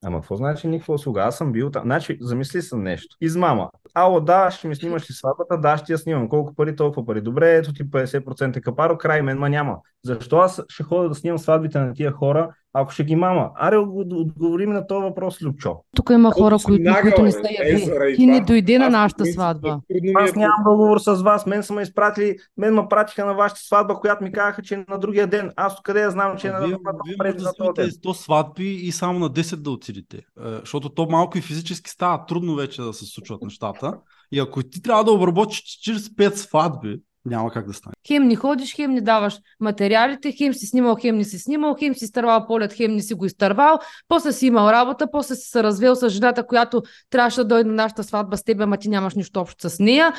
[0.05, 1.23] Ама какво значи никаква услуга?
[1.23, 1.83] Аз съм бил там.
[1.83, 3.17] Значи, замисли съм нещо.
[3.21, 3.71] Измама.
[3.95, 5.59] Ало, да, ще ми снимаш ли сватбата?
[5.59, 6.29] Да, ще я снимам.
[6.29, 7.21] Колко пари, толкова пари.
[7.21, 9.77] Добре, ето ти 50% капаро, край мен, ма няма.
[10.05, 13.51] Защо аз ще ходя да снимам сватбите на тия хора, ако ще ги мама?
[13.55, 15.77] Аре, отговори ми на този въпрос, Любчо.
[15.97, 18.17] Тук има хора, които, които не са яви.
[18.17, 19.81] Ти не дойде на нашата сватба.
[20.15, 21.47] Аз нямам договор с вас.
[21.47, 24.85] Мен са ме изпратили, мен ме пратиха на вашата сватба, която ми казаха, че е
[24.89, 25.53] на другия ден.
[25.57, 26.77] Аз къде я знам, че е на Вие,
[27.07, 30.17] вие може да снимате 100 сватби и само на 10 да отидете.
[30.17, 30.23] Е,
[30.61, 33.84] Защото то малко и физически става трудно вече да се случват нещата.
[34.33, 37.95] И ако ти трябва да обработиш 45 сватби, няма как да стане.
[38.07, 41.95] Хем не ходиш, хем не даваш материалите, хем си снимал, хем не си снимал, хем
[41.95, 43.79] си изтървал полет, хем не си го изтървал,
[44.09, 47.75] после си имал работа, после си се развел с жената, която трябваше да дойде на
[47.75, 50.13] нашата сватба с теб, ама ти нямаш нищо общо с нея.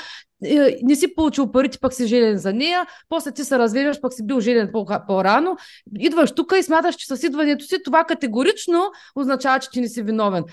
[0.45, 4.13] Е, Не си получил парите, пък си женен за нея, после ти се развеждаш, пък
[4.13, 5.57] си бил женен по- по-рано.
[5.99, 10.01] Идваш тук и смяташ, че с идването си това категорично означава, че ти не си
[10.01, 10.43] виновен.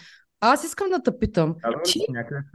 [0.45, 2.01] Аз искам да те питам, Казвам ти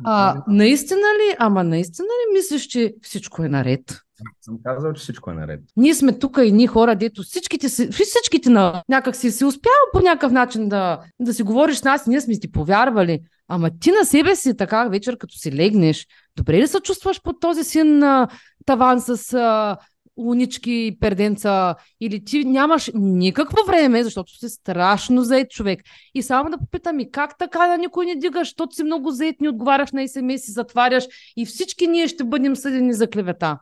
[0.04, 4.02] а, наистина ли, ама наистина ли мислиш, че всичко е наред?
[4.42, 5.60] съм казал, че всичко е наред.
[5.78, 9.72] Ние сме тук и ние хора, дето всичките, си, всичките на някак си си успял
[9.94, 13.20] по някакъв начин да, да си говориш с нас и ние сме ти повярвали.
[13.48, 17.40] Ама ти на себе си така вечер, като си легнеш, добре ли се чувстваш под
[17.40, 18.28] този син на
[18.66, 19.78] таван с а,
[20.18, 25.80] лунички и перденца или ти нямаш никакво време, защото си страшно заед човек.
[26.16, 29.36] И само да попитам и как така да никой не дигаш, защото си много заед,
[29.42, 31.08] не отговаряш на СМС и затваряш
[31.38, 33.60] и всички ние ще бъдем съдени за клевета.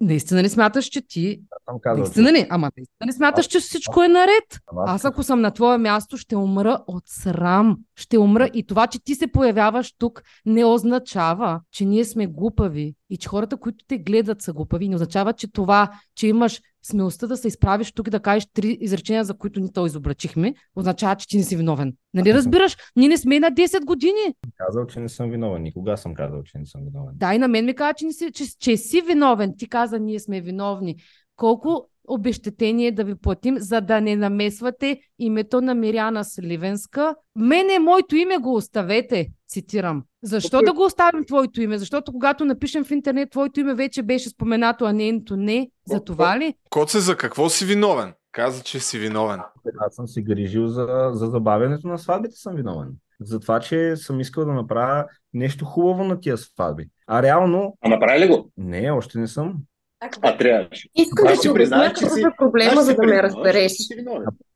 [0.00, 1.40] Наистина ли смяташ, че ти...
[1.70, 2.46] съм казал, наистина ли?
[2.50, 4.60] Ама наистина ли смяташ, че всичко е наред?
[4.86, 7.76] Аз ако съм на твое място, ще умра от срам.
[7.96, 12.94] Ще умра и това, че ти се появяваш тук, не означава, че ние сме глупави
[13.10, 14.88] и че хората, които те гледат, са глупави.
[14.88, 18.78] Не означава, че това, че имаш смелостта да се изправиш тук и да кажеш три
[18.80, 21.92] изречения, за които ни то изобрачихме, означава, че ти не си виновен.
[22.14, 22.76] Нали разбираш?
[22.96, 24.34] Ние не сме на 10 години.
[24.56, 25.62] казал, че не съм виновен.
[25.62, 27.14] Никога съм казал, че не съм виновен.
[27.14, 29.54] Да, и на мен ми каза, че, не си, че, че си виновен.
[29.58, 30.96] Ти каза, ние сме виновни.
[31.36, 37.14] Колко обещетение да ви платим, за да не намесвате името на Миряна Сливенска?
[37.36, 40.02] Мене, моето име го оставете, цитирам.
[40.22, 41.78] Защо да го оставим твоето име?
[41.78, 45.70] Защото когато напишем в интернет, твоето име вече беше споменато, а нейното не.
[45.86, 46.54] За това ли?
[46.70, 48.12] Коце, за какво си виновен?
[48.32, 49.40] Каза, че си виновен.
[49.80, 52.88] Аз съм си грижил за, за забавянето на сватбите, съм виновен.
[53.20, 55.04] За това, че съм искал да направя
[55.34, 56.88] нещо хубаво на тия сватби.
[57.06, 57.76] А реално...
[57.80, 58.50] А направи ли го?
[58.56, 59.54] Не, още не съм.
[60.00, 60.88] А трябваше.
[60.94, 63.22] Искам да Аз ти си обясня че какъв си- е проблема, аз за да ме
[63.22, 63.72] разбереш.
[63.72, 64.04] че.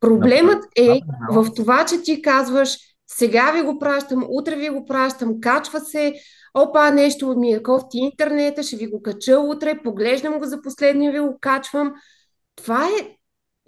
[0.01, 1.01] Проблемът е
[1.33, 2.69] в това, че ти казваш,
[3.07, 6.15] сега ви го пращам, утре ви го пращам, качва се,
[6.55, 11.13] опа, нещо ми е кофти интернета, ще ви го кача утре, поглеждам го за последния,
[11.13, 11.93] ви го качвам.
[12.57, 13.09] Това е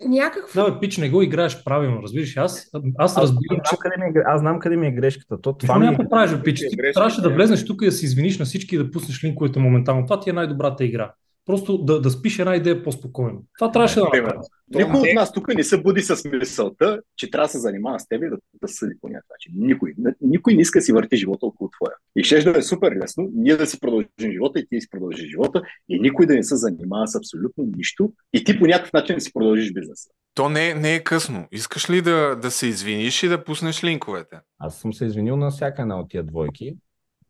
[0.07, 0.65] някакво...
[0.65, 2.37] Да, бе, пич, не го играеш правилно, разбираш.
[2.37, 5.41] Аз, аз разбирам, аз, знам къде ми е, аз знам къде ми е грешката.
[5.41, 5.97] То, това ми е...
[5.97, 6.59] да правиш, пич.
[6.59, 7.35] Ти трябваше да да.
[7.35, 10.07] влезнеш тук и да се извиниш на всички и да пуснеш линковете моментално.
[10.07, 11.13] Това ти е най-добрата игра.
[11.47, 13.45] Просто да, да спиш една идея по-спокойно.
[13.59, 14.27] Това трябваше да Примерно.
[14.27, 14.49] направиш.
[14.75, 18.09] Никой от нас тук не се буди с мисълта, че трябва да се занимава с
[18.09, 19.53] теб и да, да съди по някакъв начин.
[19.57, 19.95] Никой.
[20.21, 21.93] Никой не иска да си върти живота около твоя.
[22.17, 24.91] И ще да е супер лесно, ние да си продължим живота и ти да си
[24.91, 28.93] продължиш живота и никой да не се занимава с абсолютно нищо и ти по някакъв
[28.93, 30.11] начин да си продължиш бизнеса.
[30.35, 31.49] То не, не е късно.
[31.53, 34.37] Искаш ли да, да се извиниш и да пуснеш линковете?
[34.59, 36.77] Аз съм се извинил на всяка една от тия двойки.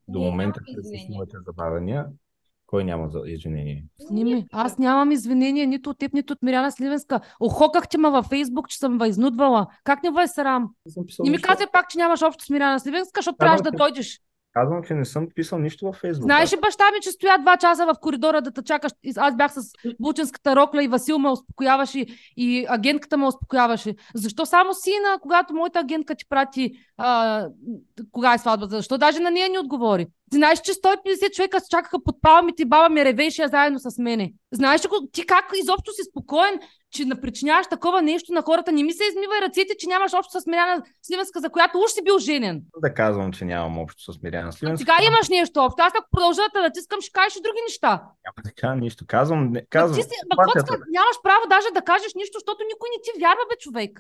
[0.09, 2.07] До момента с моите забавяния.
[2.75, 3.85] Кой няма за извинение?
[4.07, 4.47] Сними.
[4.53, 7.21] Аз нямам извинения нито от теб, нито от Миряна Сливенска.
[7.41, 9.67] Охокахте ме във Фейсбук, че съм ва изнудвала.
[9.85, 10.71] Как не ви е срам?
[11.25, 14.21] Не ми казвай пак, че нямаш общо с Миряна Сливенска, защото трябваше да дойдеш.
[14.53, 16.25] Казвам, че не съм писал нищо във Фейсбук.
[16.25, 18.93] Знаеш ли баща ми, че стоя два часа в коридора да те чакаш?
[19.17, 22.07] Аз бях с бученската рокля и Васил ме успокояваше
[22.37, 23.95] и агентката ме успокояваше.
[24.15, 27.47] Защо само сина, когато моята агентка ти прати а,
[28.13, 28.77] кога е сватбата?
[28.77, 30.07] Защо даже на нея не отговори?
[30.31, 33.99] Ти знаеш, че 150 човека се чакаха под палмите и баба ми ревеше заедно с
[33.99, 34.33] мене.
[34.53, 36.61] Знаеш ли ти как изобщо си спокоен,
[36.91, 38.73] че не причиняваш такова нещо на хората?
[38.73, 42.05] Не ми се измивай ръцете, че нямаш общо с Миряна Сливенска, за която уж си
[42.05, 42.63] бил женен.
[42.83, 44.83] Да казвам, че нямам общо с Миряна Сливенска.
[44.83, 45.83] Сега имаш нещо общо.
[45.83, 47.91] Аз ако продължа да натискам, ще кажеш и други неща.
[48.25, 49.05] Няма да кажа нищо.
[49.09, 49.97] Казвам, не, казвам.
[49.97, 50.37] ти си, ма,
[50.91, 53.93] нямаш право даже да кажеш нищо, защото никой не ти вярва, бе, човек.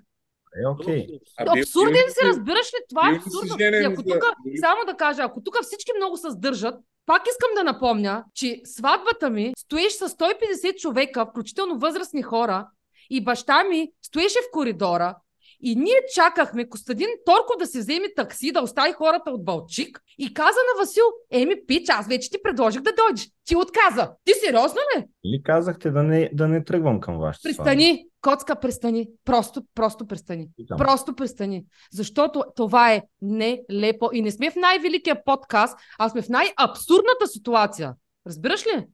[0.62, 1.06] Е, окей.
[1.38, 2.78] Абсурден си, разбираш ли?
[2.88, 3.56] Това е абсурдно.
[3.58, 4.24] И ако тук,
[4.60, 6.74] само да кажа, ако тук всички много се сдържат,
[7.06, 12.66] пак искам да напомня, че сватбата ми стоиш с 150 човека, включително възрастни хора,
[13.10, 15.16] и баща ми стоеше в коридора
[15.66, 20.34] И ние чакахме Костадин Торко да се вземе такси, да остави хората от Балчик и
[20.34, 23.28] каза на Васил, еми пич, аз вече ти предложих да дойдеш.
[23.44, 24.10] Ти отказа.
[24.24, 25.04] Ти сериозно ли?
[25.24, 29.08] Или казахте да не, да не тръгвам към вашата Престани, коцка, престани.
[29.24, 30.48] Просто, просто престани.
[30.78, 31.64] Просто престани.
[31.92, 34.10] Защото това е нелепо.
[34.12, 37.94] И не сме в най-великия подкаст, а сме в най-абсурдната ситуация.
[38.26, 38.86] Разбираш ли?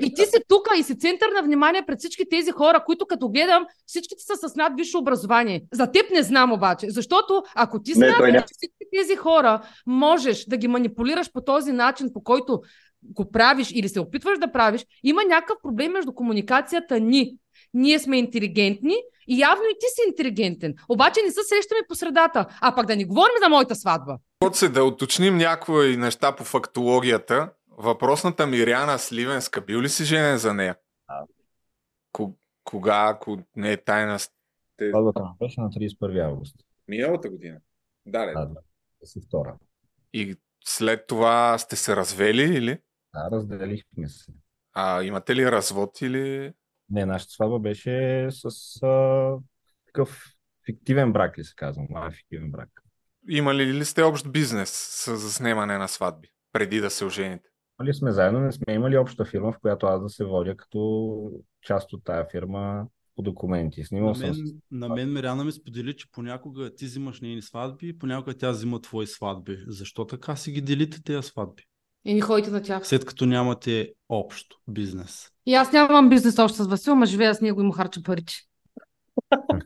[0.00, 3.28] И ти си тук и си център на внимание пред всички тези хора, които като
[3.28, 5.62] гледам, всичките са с над висше образование.
[5.72, 10.56] За теб не знам обаче, защото ако ти знаеш, че всички тези хора можеш да
[10.56, 12.60] ги манипулираш по този начин, по който
[13.02, 17.36] го правиш или се опитваш да правиш, има някакъв проблем между комуникацията ни.
[17.74, 18.94] Ние сме интелигентни
[19.28, 20.74] и явно и ти си интелигентен.
[20.88, 22.46] Обаче не се срещаме по средата.
[22.60, 24.18] А пък да ни говорим за моята сватба.
[24.52, 27.50] се да уточним някои неща по фактологията.
[27.78, 30.76] Въпросната Миряна Сливенска, бил ли си женен за нея?
[32.64, 34.18] Кога, ако не е тайна?
[34.18, 34.90] Сте...
[34.90, 36.56] Сватбата беше на 31 август.
[36.88, 37.60] Миналата година?
[38.06, 38.46] Да, да.
[38.46, 38.60] Да,
[39.06, 39.56] си втора.
[40.12, 42.78] И след това сте се развели или?
[43.14, 44.32] Да, разделихме се.
[44.72, 46.52] А имате ли развод или?
[46.90, 48.46] Не, нашата сватба беше с
[48.82, 49.36] а,
[49.86, 50.36] такъв
[50.66, 51.86] фиктивен брак ли се казва?
[51.94, 52.68] А, фиктивен брак.
[53.28, 57.48] Имали ли сте общ бизнес с заснемане на сватби, преди да се ожените?
[57.80, 61.30] Имали сме заедно, не сме имали обща фирма, в която аз да се водя като
[61.62, 62.86] част от тая фирма
[63.16, 63.84] по документи.
[63.84, 64.44] Снимал на, мен, съм...
[64.70, 69.06] на мен Миряна ми сподели, че понякога ти взимаш нейни сватби, понякога тя взима твои
[69.06, 69.64] сватби.
[69.66, 71.62] Защо така си ги делите тези сватби?
[72.04, 72.86] И ни ходите на тях.
[72.86, 75.30] След като нямате общо бизнес.
[75.46, 78.34] И аз нямам бизнес още с Васил, ма живея с него и му харча парите.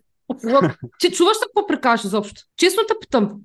[1.01, 2.43] Че чуваш ли какво прекаш изобщо?
[2.57, 3.41] Честно те питам.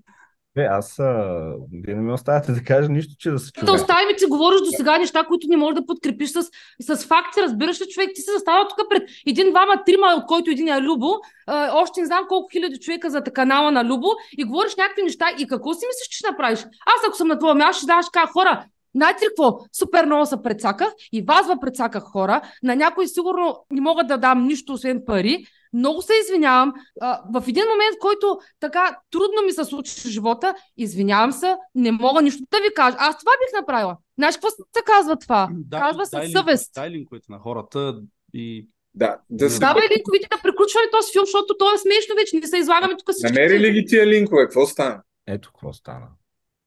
[0.57, 3.65] Е, аз, а, вие не ме оставяте да кажа нищо, че да се чува.
[3.65, 6.43] Да оставим ти говориш до сега неща, които не можеш да подкрепиш с,
[6.79, 10.51] с факти, разбираш ли, човек, ти се застава тук пред един, двама, трима, от който
[10.51, 14.07] един е Любо, а, още не знам колко хиляди човека за канала на Любо
[14.37, 16.59] и говориш някакви неща и какво си мислиш, че ще направиш?
[16.59, 18.65] Аз ако съм на твоя място, ще даш така хора,
[18.95, 19.59] Знаете ли какво?
[19.77, 22.41] Супер много се предсаках и вас ва предсаках хора.
[22.63, 25.45] На някой сигурно не мога да дам нищо, освен пари.
[25.75, 26.73] Много се извинявам.
[27.01, 31.91] А, в един момент, който така трудно ми се случи в живота, извинявам се, не
[31.91, 32.97] мога нищо да ви кажа.
[32.99, 33.97] Аз това бих направила.
[34.17, 35.49] Знаеш какво се казва това?
[35.51, 36.73] Да, казва се съвест.
[36.75, 38.01] Дай линковете на хората
[38.33, 39.59] и да, да се...
[39.59, 42.37] Давай линковите да приключваме този филм, защото то е смешно вече.
[42.37, 43.33] Не се излагаме тук всички.
[43.33, 44.43] Намери ли ги тия линкове?
[44.43, 45.01] Какво стана?
[45.27, 46.07] Ето какво стана.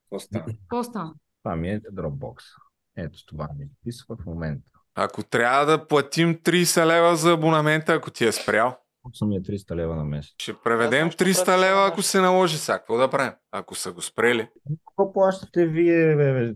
[0.04, 0.44] Какво стана?
[0.44, 1.12] Какво стана?
[1.42, 2.36] Това ми е Dropbox.
[2.96, 4.70] Ето това ми изписва в момента.
[4.94, 8.76] Ако трябва да платим 30 лева за абонамента, ако ти е спрял.
[9.14, 10.34] Съм е 300 лева на месец.
[10.38, 12.78] Ще преведем 300 лева, ако се наложи сега.
[12.78, 13.32] Какво да правим?
[13.52, 14.48] Ако са го спрели.
[14.88, 16.52] Какво плащате вие, бе,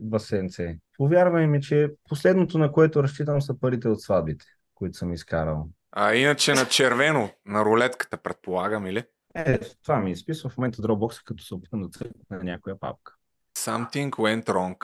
[0.00, 0.78] басенце?
[0.96, 4.44] Повярвай ми, че последното, на което разчитам, са парите от сватбите,
[4.74, 5.68] които съм изкарал.
[5.92, 9.04] А иначе на червено, на рулетката, предполагам, или?
[9.34, 13.14] Е, това ми изписва в момента Dropbox, като се опитам да цъкна на някоя папка.
[13.58, 14.76] Something went wrong.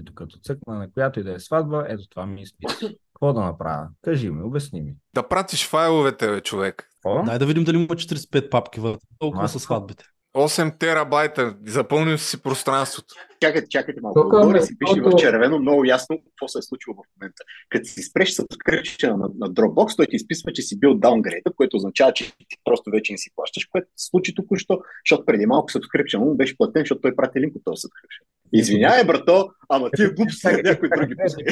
[0.00, 2.90] Ето, като цъкна на която и да е сватба, ето това ми изписва.
[3.16, 3.88] Какво да направя?
[4.02, 4.94] Кажи ми, обясни ми.
[5.14, 6.88] Да пратиш файловете, бе, човек.
[7.04, 7.22] О?
[7.22, 10.04] Дай да видим дали има 45 папки в толкова са сватбите.
[10.34, 13.14] 8 терабайта, запълнил си пространството.
[13.40, 14.20] Чакайте, чакайте малко.
[14.20, 17.42] Отгоре си пише в червено много ясно какво се е случило в момента.
[17.68, 21.76] Като си спреш subscription на, на Dropbox, той ти изписва, че си бил даунгрейдът, което
[21.76, 25.70] означава, че ти просто вече не си плащаш, което се случи току-що, защото преди малко
[25.72, 28.24] subscription му беше платен, защото той прати линк от този subscription.
[28.52, 31.44] Извинявай, брато, ама тия глупости някой други пусне.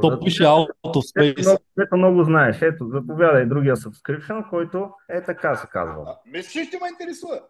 [0.00, 1.58] То пише Autospace.
[1.82, 2.62] Ето много знаеш.
[2.62, 6.16] Ето, заповядай другия subscription, който е така се казва.
[6.26, 7.40] Мислиш, ще ме интересува.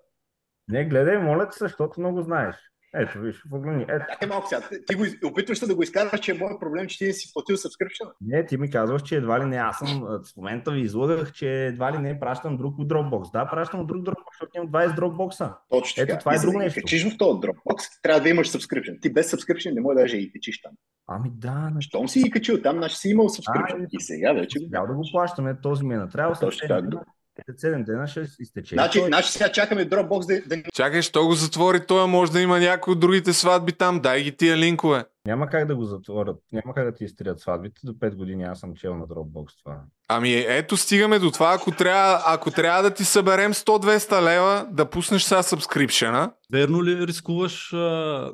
[0.68, 2.56] Не, гледай, моля се, защото много знаеш.
[2.94, 3.86] Ето, виж, погледни.
[3.88, 4.04] Ето.
[4.12, 4.62] Чакай малко сега.
[4.86, 7.32] Ти го, опитваш се да го изкараш, че е моят проблем, че ти не си
[7.32, 8.10] платил subscription.
[8.20, 9.56] Не, ти ми казваш, че едва ли не.
[9.56, 13.32] Аз съм в момента ви излагах, че едва ли не пращам друг от Dropbox.
[13.32, 15.54] Да, пращам друг Dropbox, защото имам 20 Dropbox.
[15.70, 16.80] Точно Ето, това е друго нещо.
[16.80, 19.02] Качиш в този Dropbox, трябва да имаш subscription.
[19.02, 20.72] Ти без subscription не можеш даже и качиш там.
[21.08, 21.72] Ами да.
[21.80, 23.84] Щом си ги качил там, значи си имал subscription.
[23.84, 24.58] А, и сега вече.
[24.70, 26.38] Трябва да го плащаме този ми е трябва.
[26.40, 27.04] Точно така.
[27.42, 28.74] 7 дена ще изтече.
[28.74, 29.08] Значи, той...
[29.08, 30.62] значи сега чакаме Dropbox да, да...
[30.74, 34.36] Чакай, що го затвори той, може да има някои от другите сватби там, дай ги
[34.36, 35.04] тия линкове.
[35.26, 38.60] Няма как да го затворят, няма как да ти изтрият сватбите, до 5 години аз
[38.60, 39.80] съм чел на Dropbox това.
[40.08, 44.90] Ами ето стигаме до това, ако трябва, ако трябва да ти съберем 100-200 лева, да
[44.90, 46.32] пуснеш сега сабскрипшена.
[46.52, 47.76] Верно ли рискуваш а,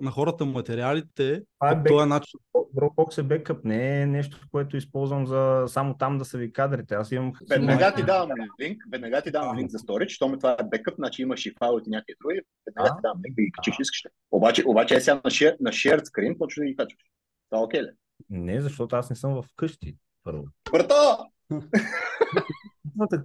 [0.01, 2.41] на хората материалите това е по този начин?
[2.77, 6.95] Dropbox е бекъп, не е нещо, което използвам за само там да са ви кадрите.
[6.95, 7.33] Аз имам...
[7.51, 8.31] Веднага ти давам
[8.61, 11.75] линк, веднага ти давам линк за storage, щом това е бекъп, значи имаш и файл
[11.75, 14.03] от някакви други, веднага ти давам линк да ги качиш искаш.
[14.31, 17.11] Обаче, обаче е сега на, share, на shared screen, да ги качваш.
[17.51, 17.91] Това окей ли?
[18.31, 19.97] Не, защото аз не съм в къщи.
[20.25, 20.45] Първо.
[20.73, 21.27] Брато!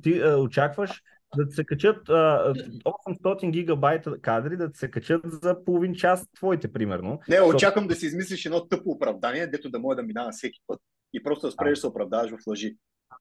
[0.03, 1.01] ти а, очакваш
[1.37, 2.53] да се качат а,
[3.07, 7.19] 800 гигабайта кадри, да се качат за половин час твоите, примерно.
[7.29, 10.79] Не, очаквам да си измислиш едно тъпо оправдание, дето да може да минава всеки път
[11.13, 12.75] и просто да спреш да се оправдаваш в лъжи.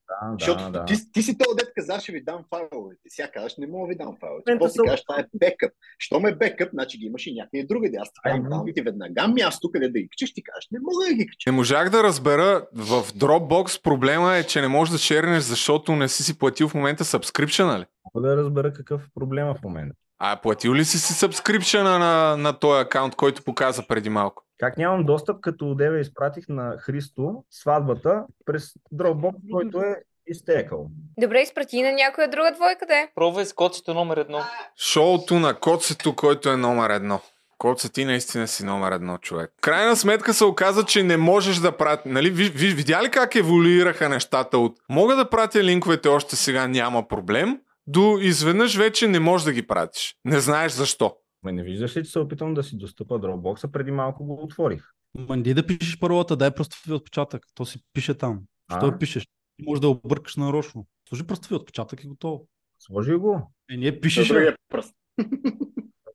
[0.09, 3.01] Да, Защото да, ти, ти си този дет каза, ще ви дам файловете.
[3.07, 4.57] Сега казваш, не мога да ви дам файловете.
[4.59, 5.71] После са- кажеш, това е бекъп.
[5.99, 7.97] Що ме бекъп, значи ги имаш и някъде другаде.
[7.97, 8.19] Аз ти
[8.49, 11.45] дам ти веднага място, къде да ги качиш, ти кажеш, не мога да ги качиш.
[11.45, 16.07] Не можах да разбера в Dropbox проблема е, че не можеш да шернеш, защото не
[16.07, 17.85] си си платил в момента subscription, нали?
[18.15, 19.95] Мога да разбера какъв е проблема в момента.
[20.19, 24.43] А платил ли си си subscription на, на този акаунт, който показа преди малко?
[24.59, 29.95] Как нямам достъп, като одеве изпратих на Христо сватбата през Dropbox, който е
[30.27, 30.89] изтекал.
[31.19, 33.07] Добре, изпрати на някоя друга двойка, да е.
[33.15, 34.39] Пробвай с коцето номер едно.
[34.77, 37.19] Шоуто на Коцето, който е номер едно.
[37.57, 39.53] Коце, ти наистина си номер едно човек.
[39.61, 42.09] Крайна сметка се оказа, че не можеш да прати.
[42.09, 46.67] Нали, ви, ви, видя ли как еволюираха нещата от мога да пратя линковете още сега,
[46.67, 50.15] няма проблем, до изведнъж вече не можеш да ги пратиш.
[50.25, 51.15] Не знаеш защо.
[51.43, 54.83] Ме не виждаш ли, че се опитвам да си достъпа Dropbox, преди малко го отворих.
[55.17, 57.43] Ма не да пишеш паролата, дай пръстови отпечатък.
[57.55, 58.41] То си пише там.
[58.77, 59.23] Що я пишеш?
[59.25, 60.87] Ти може да объркаш нарочно.
[61.09, 62.47] Сложи пръстови отпечатък и готово.
[62.79, 63.51] Сложи го.
[63.71, 64.27] Е, ние пишеш.
[64.27, 64.93] другия пръст.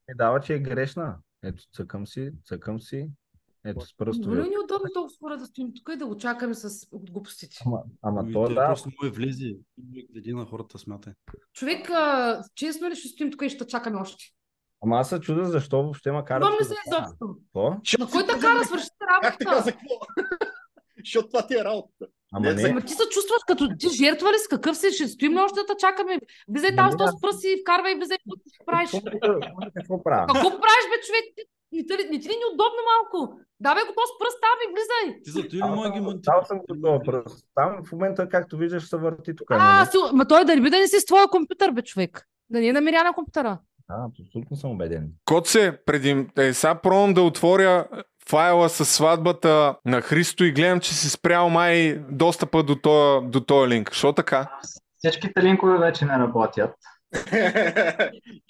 [0.08, 1.18] Ми дава, че е грешна.
[1.42, 3.10] Ето, цъкам си, цъкам си.
[3.64, 4.36] Ето с пръстови.
[4.36, 7.56] ли ни е удобно толкова скоро да стоим тук и да го чакаме с глупостите?
[7.66, 8.66] Ама, ама Ами, то да.
[8.66, 9.46] Просто му е влезе.
[9.46, 9.58] и
[10.12, 11.12] Гледи на хората, смятай.
[11.52, 14.24] Човек, а, честно ли ще стоим тук и ще чакаме още?
[14.82, 16.42] Ама аз се чудя защо въобще ма карат.
[16.42, 17.36] Това не се изобщо.
[17.44, 17.70] Какво?
[17.98, 19.72] На кой да свършите Как така за работа?
[19.72, 19.94] какво?
[20.98, 22.06] Защото това ти е работата.
[22.32, 24.92] Ама Не, не, за- Ама ти се чувстваш като ти жертва ли с какъв си?
[24.92, 26.18] Ще стоим още да чакаме?
[26.48, 28.90] Влизай там с този пръст и вкарвай, влизай, какво ти правиш?
[29.74, 30.26] Какво правя?
[30.26, 31.48] Какво правиш, бе, човек?
[31.70, 33.40] Ти- Не ти, ли- не ти ли неудобно малко?
[33.60, 35.22] Давай го този пръст там и влизай.
[35.22, 36.18] Ти за не може да ги.
[36.22, 37.46] Дал съм го този пръст.
[37.54, 39.50] Там в момента, както виждаш, се върти тук.
[39.50, 39.86] А, нали?
[39.86, 42.26] си, ма той да не да не си с твоя компютър, бе, човек.
[42.50, 43.58] Да не е намеря на компютъра.
[43.88, 45.08] Да, абсолютно съм убеден.
[45.24, 46.26] Коце, преди...
[46.38, 47.88] Е, сега пробвам да отворя
[48.28, 53.68] файла с сватбата на Христо и гледам, че си спрял май достъпа до този, до
[53.68, 53.92] линк.
[53.92, 54.58] Що така?
[54.98, 56.70] Всичките линкове вече не работят.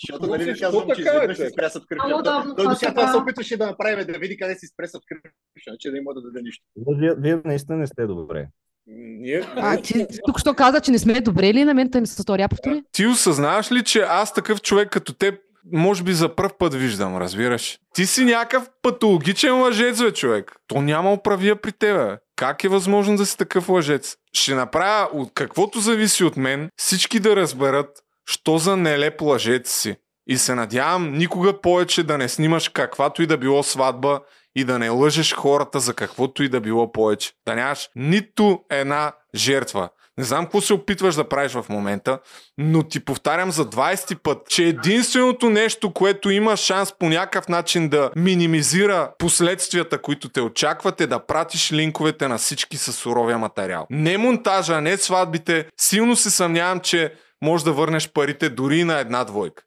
[0.03, 2.07] Защото нали ви казвам, че изведнъж си спря subscription.
[2.07, 4.87] Много Той- до това сега това се опитваше да направим, да види къде си спре
[4.87, 6.65] subscription, че да има да даде нищо.
[6.99, 8.47] Вие, вие наистина не сте добре.
[8.87, 9.43] Ние...
[9.57, 11.91] А, ти тук що каза, че не сме добре ли на мен?
[11.91, 12.83] Тъй ми се стори, я повтори.
[12.93, 15.35] Ти осъзнаваш ли, че аз такъв човек като теб
[15.73, 17.79] може би за първ път виждам, разбираш?
[17.95, 20.53] Ти си някакъв патологичен лъжец, бе, човек.
[20.67, 22.05] То няма оправия при тебе.
[22.05, 22.17] бе.
[22.37, 24.17] Как е възможно да си такъв лъжец?
[24.33, 27.89] Ще направя от каквото зависи от мен, всички да разберат,
[28.27, 29.97] що за нелеп лъжец си.
[30.27, 34.21] И се надявам никога повече да не снимаш каквато и да било сватба
[34.57, 37.33] и да не лъжеш хората за каквото и да било повече.
[37.47, 39.89] Да нямаш нито една жертва.
[40.19, 42.19] Не знам какво се опитваш да правиш в момента,
[42.59, 47.89] но ти повтарям за 20 път, че единственото нещо, което има шанс по някакъв начин
[47.89, 53.87] да минимизира последствията, които те очакват е да пратиш линковете на всички с суровия материал.
[53.91, 55.67] Не монтажа, не сватбите.
[55.81, 59.65] Силно се съмнявам, че можеш да върнеш парите дори на една двойка.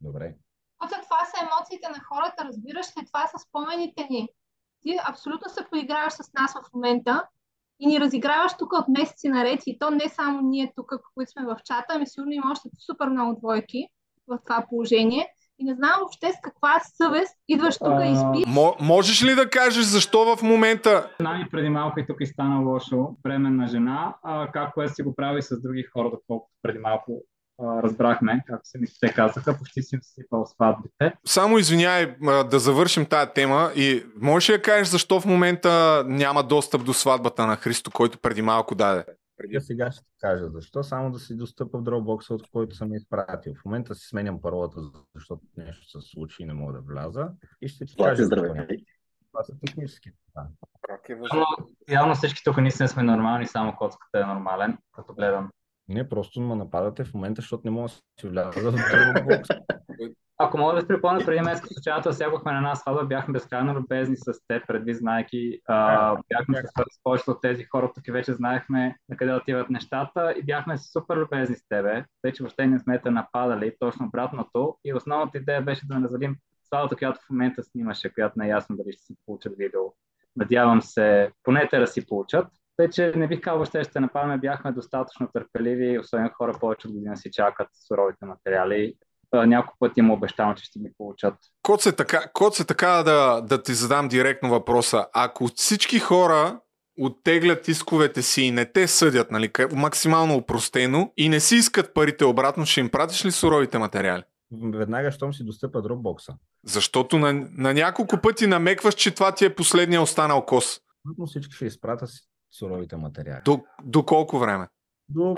[0.00, 0.34] Добре.
[0.84, 3.06] Оце това са емоциите на хората, разбираш ли?
[3.06, 4.28] Това са спомените ни.
[4.80, 7.28] Ти абсолютно се поиграваш с нас в момента
[7.80, 11.44] и ни разиграваш тук от месеци наред и то не само ние тук, които сме
[11.44, 13.88] в чата, ами сигурно има още супер много двойки
[14.26, 15.33] в това положение.
[15.58, 18.54] И не знам въобще с каква съвест идваш тук и спиш.
[18.54, 22.60] Мо, можеш ли да кажеш защо в момента Нани преди малко и тук и стана
[22.60, 27.22] лошо, бременна жена, а, както е си го прави с други хора, доколкото преди малко
[27.60, 31.12] разбрахме, както се ми те казаха, почти си им сипал сватбите.
[31.24, 32.14] Само извиняй
[32.50, 36.92] да завършим тая тема и можеш ли да кажеш защо в момента няма достъп до
[36.92, 39.04] сватбата на Христо, който преди малко даде?
[39.50, 40.82] Я сега ще ти кажа защо.
[40.82, 43.54] Само да си достъпа в Dropbox, от който съм изпратил.
[43.54, 44.80] В момента си сменям паролата,
[45.14, 47.30] защото нещо се случи и не мога да вляза.
[47.62, 48.24] И ще ти кажа.
[48.24, 48.66] здравей.
[49.32, 50.10] Това са технически.
[50.36, 50.48] Да.
[51.34, 51.46] Но
[51.88, 55.50] явно всички тук наистина сме нормални, само коцката е нормален, като гледам.
[55.88, 59.60] Не, просто ме нападате в момента, защото не мога да си вляза в Dropbox.
[60.38, 64.16] Ако мога да се припомня, преди месец случаята сягахме на една сватба, бяхме безкрайно любезни
[64.16, 65.60] с теб, предвид знайки.
[65.68, 70.34] А, бяхме с с повечето от тези хора, тук вече знаехме на къде отиват нещата
[70.38, 72.04] и бяхме супер любезни с тебе.
[72.22, 74.76] Тъй, че въобще не сме те нападали, точно обратното.
[74.84, 76.36] И основната идея беше да назадим
[76.66, 79.82] сватбата, която в момента снимаше, която не е ясно дали ще си получат видео.
[80.36, 82.46] Надявам се, поне те да си получат.
[82.76, 86.92] Тъй, че не бих казал, че ще нападаме, бяхме достатъчно търпеливи, особено хора повече от
[86.92, 88.94] година си чакат суровите материали.
[89.34, 91.34] Няколко пъти им обещавам, че ще ги получат.
[91.62, 95.06] Коце така, Коце така да, да ти задам директно въпроса.
[95.14, 96.60] Ако всички хора
[97.00, 102.24] оттеглят исковете си и не те съдят, нали, максимално упростено и не си искат парите
[102.24, 104.22] обратно, ще им пратиш ли суровите материали?
[104.52, 106.34] Веднага, щом си достъпа Dropbox.
[106.66, 110.80] Защото на, на няколко пъти намекваш, че това ти е последния останал кос.
[111.18, 112.06] Но всички ще изпрата
[112.58, 113.42] суровите материали.
[113.44, 114.68] До, до колко време?
[115.08, 115.36] До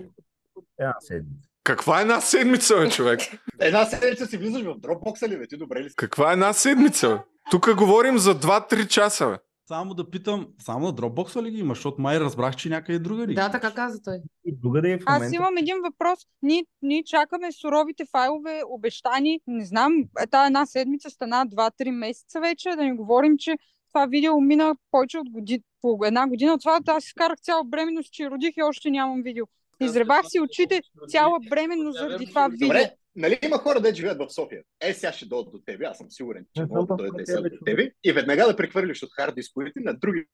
[0.79, 1.46] една седмица.
[1.67, 3.21] Каква е една седмица, бе, човек?
[3.61, 5.47] една седмица си влизаш в Dropbox ли, бе?
[5.47, 5.97] Ти добре ли си?
[5.97, 7.17] Каква е една седмица, бе?
[7.51, 9.37] Тук говорим за 2-3 часа, бе.
[9.69, 13.27] Само да питам, само на Dropbox ли ги има, защото май разбрах, че някъде друга
[13.27, 13.35] ли?
[13.35, 14.19] Да, така каза той.
[14.47, 16.19] Друга е в Аз имам един въпрос.
[16.43, 19.41] Ние, ние чакаме суровите файлове, обещани.
[19.47, 19.93] Не знам,
[20.31, 23.57] тази една седмица стана 2-3 месеца вече, да не говорим, че
[23.93, 26.53] това видео мина повече от година, по една година.
[26.53, 29.45] От това аз си скарах цяла бременност, че родих и още нямам видео.
[29.81, 32.69] Изребах си очите цяла бременност заради това видео.
[32.69, 34.63] Добре, нали има хора, да живеят в София?
[34.81, 37.57] Е, сега ще дойдат до тебе, аз съм сигурен, че могат да дойдат да до
[37.67, 40.25] тебе и веднага да прехвърлиш от хард дисковете на други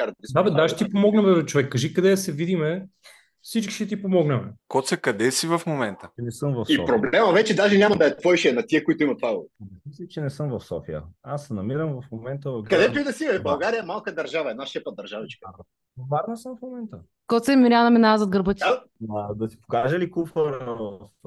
[0.00, 0.44] хард дискове.
[0.44, 1.72] Да, бе, да, ще ти помогнем, бе, човек.
[1.72, 2.86] Кажи къде да се видиме.
[3.42, 4.40] Всички ще ти помогнем.
[4.68, 6.10] Коце, къде си в момента?
[6.18, 6.82] Не съм в София.
[6.82, 9.36] И проблема вече даже няма да е твой, ще е на тия, които имат това.
[9.86, 11.02] Мисля, че не съм в София.
[11.22, 12.64] Аз се намирам в момента в...
[12.64, 15.50] Където и да си, бе, България е малка държава, една шепа държавичка.
[16.10, 16.98] Варна съм в момента.
[17.26, 18.62] Коце Миряна минава зад гърба ти.
[19.00, 20.64] Да, да ти покажа ли куфър?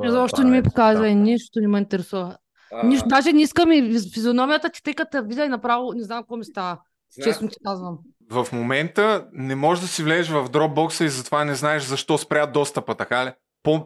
[0.06, 2.38] Защо не ми показва и нищо не ме интересува.
[2.74, 2.88] А...
[2.88, 6.38] Нищо, даже не искам и физиономията ти, тъй като видя и направо не знам какво
[6.38, 6.80] ми става.
[7.24, 8.00] Честно ти казвам.
[8.32, 12.46] В момента не можеш да си влезеш в Dropbox и затова не знаеш защо спря
[12.46, 13.32] достъпа, така ли?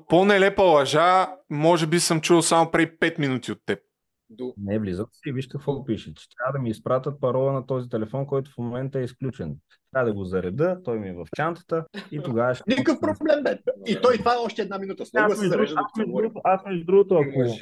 [0.09, 3.79] По-нелепа лъжа, може би съм чул само преди 5 минути от теб.
[4.29, 4.53] До...
[4.57, 7.89] Не, влизат си и виж какво пише, че трябва да ми изпратят парола на този
[7.89, 9.55] телефон, който в момента е изключен.
[9.91, 12.63] Трябва да го зареда, той ми е в чантата и тогава ще...
[12.67, 13.59] Никакъв проблем, бе.
[13.87, 15.05] И той това е още една минута.
[15.05, 17.55] Се зарежда да Аз между другото, ако...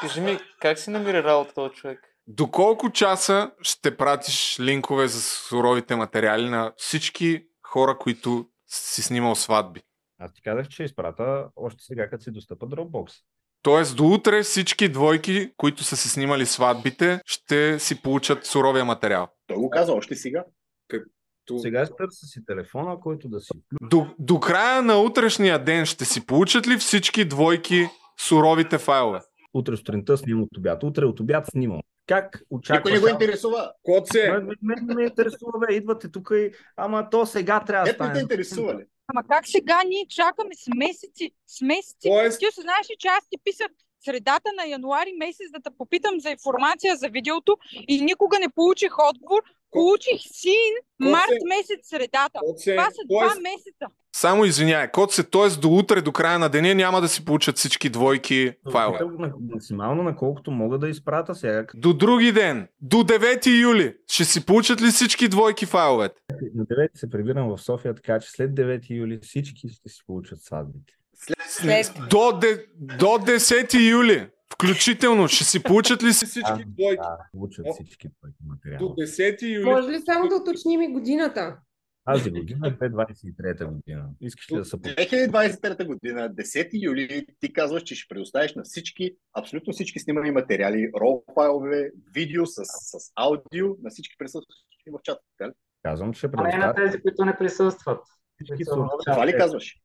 [0.00, 2.11] Кажи ми, как си намира работа този човек?
[2.36, 9.34] До колко часа ще пратиш линкове за суровите материали на всички хора, които си снимал
[9.34, 9.80] сватби?
[10.18, 13.12] Аз ти казах, че изпрата още сега, като си достъпа Dropbox.
[13.62, 19.28] Тоест до утре всички двойки, които са си снимали сватбите, ще си получат суровия материал.
[19.46, 20.44] Той го каза още сега.
[20.88, 21.58] Като...
[21.58, 23.52] Сега търся си телефона, който да си...
[23.82, 27.88] До, до края на утрешния ден ще си получат ли всички двойки
[28.20, 29.20] суровите файлове?
[29.54, 30.82] Утре сутринта снимам от обяд.
[30.82, 31.80] Утре от обяд снимам.
[32.06, 32.78] Как очакваш?
[32.78, 33.72] Никой не го интересува.
[33.82, 34.30] Коце!
[34.62, 35.74] Мен не ме интересува, бе.
[35.74, 36.52] Идвате тук и...
[36.76, 38.12] Ама то сега трябва да стане.
[38.12, 38.84] Не те интересува ли?
[39.06, 42.08] Ама как сега ние чакаме с месеци, с месеци?
[42.08, 42.38] Тоест...
[42.38, 43.66] Ти знаеш ли, че аз ти писах
[44.04, 47.56] средата на януари месец да те попитам за информация за видеото
[47.88, 49.42] и никога не получих отговор.
[49.72, 52.38] Получих син март месец средата.
[52.64, 53.86] Това са два месеца.
[54.16, 55.60] Само извиняй, код се, т.е.
[55.60, 58.98] до утре, до края на деня няма да си получат всички двойки файлове.
[59.52, 61.66] Максимално на колкото мога да изпрата сега.
[61.74, 66.14] До други ден, до 9 юли, ще си получат ли всички двойки файловете?
[66.54, 70.42] На 9 се прибирам в София, така че след 9 юли всички ще си получат
[70.42, 70.94] сватбите.
[71.48, 71.92] След...
[72.10, 74.28] До, де, до 10 юли.
[74.52, 77.02] Включително, ще си получат ли си всички двойки?
[77.02, 78.78] Да, получат всички двойки материали.
[78.78, 79.64] До 10 юли.
[79.64, 81.56] Може ли само да уточним и годината?
[82.04, 84.08] Тази година е 2023 година.
[84.20, 89.16] Искаш ли да се 2023 година, 10 юли, ти казваш, че ще предоставиш на всички,
[89.38, 95.20] абсолютно всички снимани материали, рол файлове, видео с, с аудио, на всички присъстващи в чата.
[95.82, 96.54] Казвам, че ще предоставя.
[96.54, 98.00] А не на тези, които не присъстват.
[99.06, 99.81] Това ли казваш?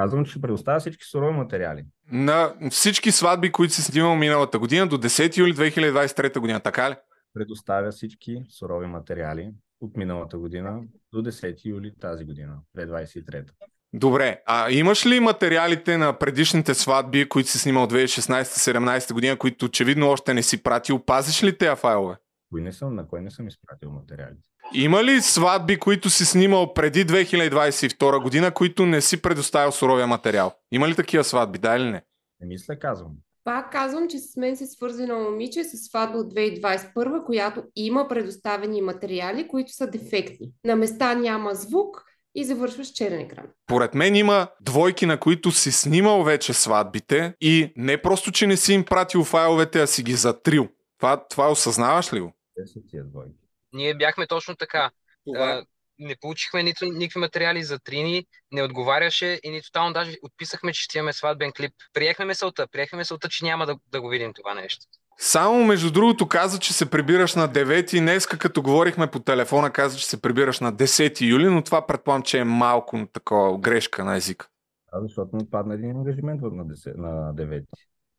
[0.00, 1.84] Казвам, че ще предоставя всички сурови материали.
[2.12, 6.94] На всички сватби, които си снимал миналата година до 10 юли 2023 година, така ли?
[7.34, 9.50] Предоставя всички сурови материали
[9.80, 10.82] от миналата година
[11.12, 13.44] до 10 юли тази година, 2023.
[13.92, 20.08] Добре, а имаш ли материалите на предишните сватби, които си снимал 2016-17 година, които очевидно
[20.08, 20.98] още не си пратил?
[20.98, 22.16] Пазиш ли тези файлове?
[22.50, 24.49] Кой не съм, на кой не съм изпратил материалите?
[24.74, 30.52] Има ли сватби, които си снимал преди 2022 година, които не си предоставил суровия материал?
[30.72, 32.02] Има ли такива сватби, да или не?
[32.40, 33.12] Не мисля, казвам.
[33.44, 38.82] Пак казвам, че с мен се свързано момиче с сватба от 2021, която има предоставени
[38.82, 40.52] материали, които са дефектни.
[40.64, 43.46] На места няма звук и завършва с черен екран.
[43.66, 48.56] Поред мен има двойки, на които си снимал вече сватбите и не просто, че не
[48.56, 50.68] си им пратил файловете, а си ги затрил.
[50.98, 52.32] Това, това осъзнаваш ли го?
[52.56, 53.39] Те са тия двойки.
[53.72, 54.90] Ние бяхме точно така.
[55.26, 55.64] Това
[55.98, 60.82] не получихме нито никакви материали за трини, не отговаряше и нито там даже отписахме, че
[60.82, 61.72] ще имаме сватбен клип.
[61.92, 64.86] Приехме мисълта, приехме мисълта, че няма да, да го видим това нещо.
[65.18, 69.70] Само между другото каза, че се прибираш на 9 и днеска като говорихме по телефона
[69.70, 74.04] каза, че се прибираш на 10 юли, но това предполагам, че е малко такова грешка
[74.04, 74.48] на езика.
[74.92, 77.64] А, защото ми падна един ангажимент на, 10, на 9.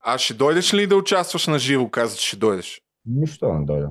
[0.03, 1.89] А ще дойдеш ли да участваш на живо?
[1.89, 2.81] Каза, че ще дойдеш.
[3.05, 3.89] Нищо не дойда.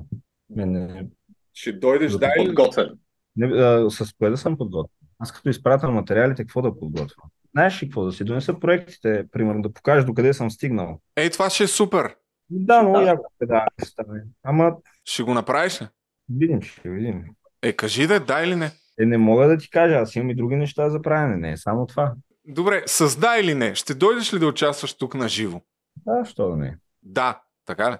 [0.49, 1.07] Мене...
[1.53, 2.31] Ще дойдеш, да?
[2.37, 2.89] Подготвен.
[3.35, 4.95] Не, а, с кое да съм подготвен?
[5.19, 7.23] Аз като изпратя материалите, какво да подготвя?
[7.51, 10.99] Знаеш ли какво да си донеса проектите, примерно да покажа докъде съм стигнал.
[11.15, 12.15] Ей, това ще е супер.
[12.49, 14.23] Да, много яко ще да стане.
[14.43, 14.75] Ама
[15.05, 15.87] Ще го направиш ли?
[16.29, 17.23] видим, ще видим.
[17.61, 18.71] Е, кажи да, да или не.
[18.99, 21.57] Е, не мога да ти кажа, аз имам и други неща за правене, не е
[21.57, 22.13] само това.
[22.47, 25.61] Добре, с да или не, ще дойдеш ли да участваш тук на живо?
[26.05, 26.77] Да, що да не.
[27.03, 27.95] Да, така ли?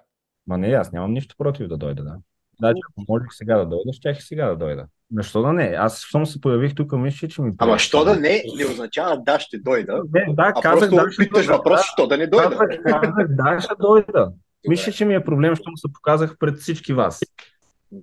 [0.47, 2.17] Ма не, аз нямам нищо против да дойда, да.
[2.61, 4.85] Значи, ако можех сега да дойда, щях и сега да дойда.
[5.15, 5.75] Защо да не?
[5.77, 7.51] Аз, щом се появих тук, мисля, че ми...
[7.57, 10.01] Ама що да не, не означава да ще дойда.
[10.13, 11.57] Не, да, а казах, просто да, ще питаш дойда.
[11.57, 11.83] въпрос, Да.
[11.83, 12.49] що да не дойда.
[12.49, 14.31] Казах, казах, да, ще дойда.
[14.67, 17.19] Мисля, че ми е проблем, щом се показах пред всички вас.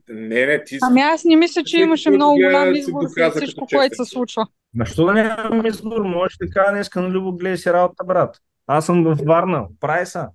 [0.08, 4.04] Не, не, ти Ами аз не мисля, че имаше много голям избор като всичко, което
[4.04, 4.46] се случва.
[4.78, 6.02] Защо да нямам избор?
[6.02, 8.36] Можеш да кажа днеска на Любо, гледай си работа, брат.
[8.66, 9.66] Аз съм в Варна.
[9.80, 10.28] Прави са.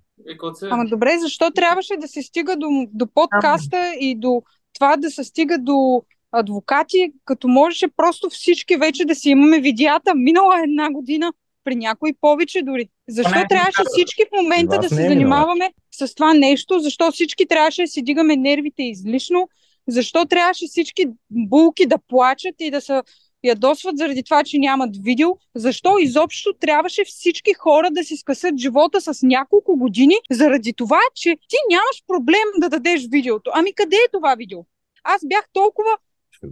[0.70, 4.42] Ама добре, защо трябваше да се стига до, до подкаста и до
[4.74, 6.02] това да се стига до
[6.32, 10.14] адвокати, като можеше просто всички вече да си имаме видеята.
[10.14, 11.32] Минала е една година,
[11.64, 12.88] при някои повече дори.
[13.08, 13.92] Защо не е трябваше минала.
[13.92, 15.14] всички в момента да не се е минала.
[15.14, 16.78] занимаваме с това нещо?
[16.78, 19.48] Защо всички трябваше да си дигаме нервите излишно?
[19.88, 23.02] Защо трябваше всички булки да плачат и да се
[23.44, 25.28] ядосват заради това, че нямат видео?
[25.54, 31.36] Защо изобщо трябваше всички хора да си скъсат живота с няколко години заради това, че
[31.48, 33.50] ти нямаш проблем да дадеш видеото?
[33.54, 34.58] Ами къде е това видео?
[35.04, 35.90] Аз бях толкова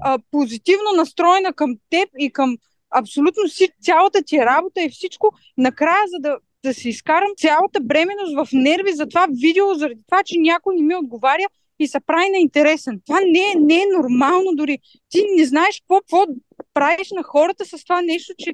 [0.01, 2.57] а, позитивно настроена към теб и към
[2.91, 8.35] абсолютно си, цялата ти работа и всичко, накрая, за да, да си изкарам цялата бременност
[8.37, 11.47] в нерви за това видео, заради това, че някой не ми отговаря
[11.79, 13.01] и се прави на интересен.
[13.07, 14.79] Това не е, не е нормално дори.
[15.09, 16.27] Ти не знаеш какво, какво
[16.75, 18.53] правиш на хората с това нещо, че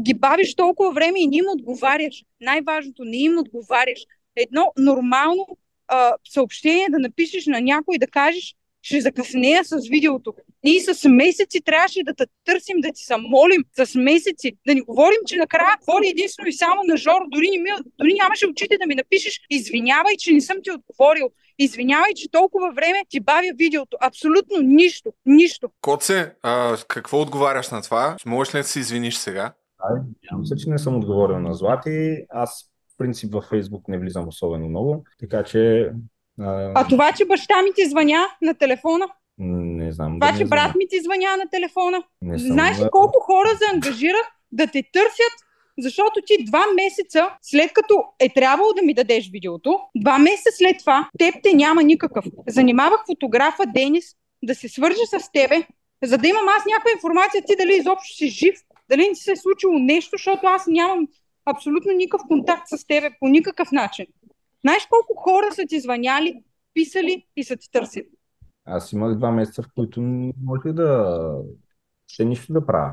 [0.00, 2.22] ги бавиш толкова време и не им отговаряш.
[2.40, 4.00] Най-важното, не им отговаряш.
[4.36, 5.46] Едно нормално
[5.88, 10.34] а, съобщение да напишеш на някой да кажеш, ще закъснея с видеото.
[10.64, 14.80] Ние с месеци трябваше да те търсим, да ти се молим с месеци, да ни
[14.80, 17.24] говорим, че накрая води единствено и само на Жоро.
[17.28, 21.30] Дори, не ми, дори нямаше очите да ми напишеш, извинявай, че не съм ти отговорил.
[21.58, 23.96] Извинявай, че толкова време ти бавя видеото.
[24.00, 25.12] Абсолютно нищо.
[25.26, 25.68] Нищо.
[25.80, 28.16] Коце, а, какво отговаряш на това?
[28.26, 29.52] Можеш ли да се извиниш сега?
[29.90, 32.16] Надявам се, че не съм отговорил на Злати.
[32.30, 35.90] Аз, в принцип, във Фейсбук не влизам особено много, така че...
[36.40, 39.06] А, А това, че баща ми ти звъня на телефона,
[39.38, 40.20] не знам.
[40.20, 43.20] това, да че не брат ми ти звъня на телефона, Не съм, знаеш ли колко
[43.20, 45.34] хора се ангажират да те търсят
[45.78, 50.78] защото ти два месеца, след като е трябвало да ми дадеш видеото, два месеца след
[50.78, 52.24] това, теб те няма никакъв.
[52.48, 54.04] Занимавах фотографа Денис
[54.44, 55.66] да се свържи с тебе,
[56.04, 58.54] за да имам аз някаква информация ти дали изобщо си жив,
[58.90, 61.08] дали не ти се е случило нещо, защото аз нямам
[61.46, 64.06] абсолютно никакъв контакт с тебе по никакъв начин.
[64.60, 66.42] Знаеш колко хора са ти звъняли,
[66.74, 68.08] писали и са ти търсили?
[68.64, 71.18] Аз имах два месеца, в които не можех да...
[72.06, 72.92] Ще нищо да правя.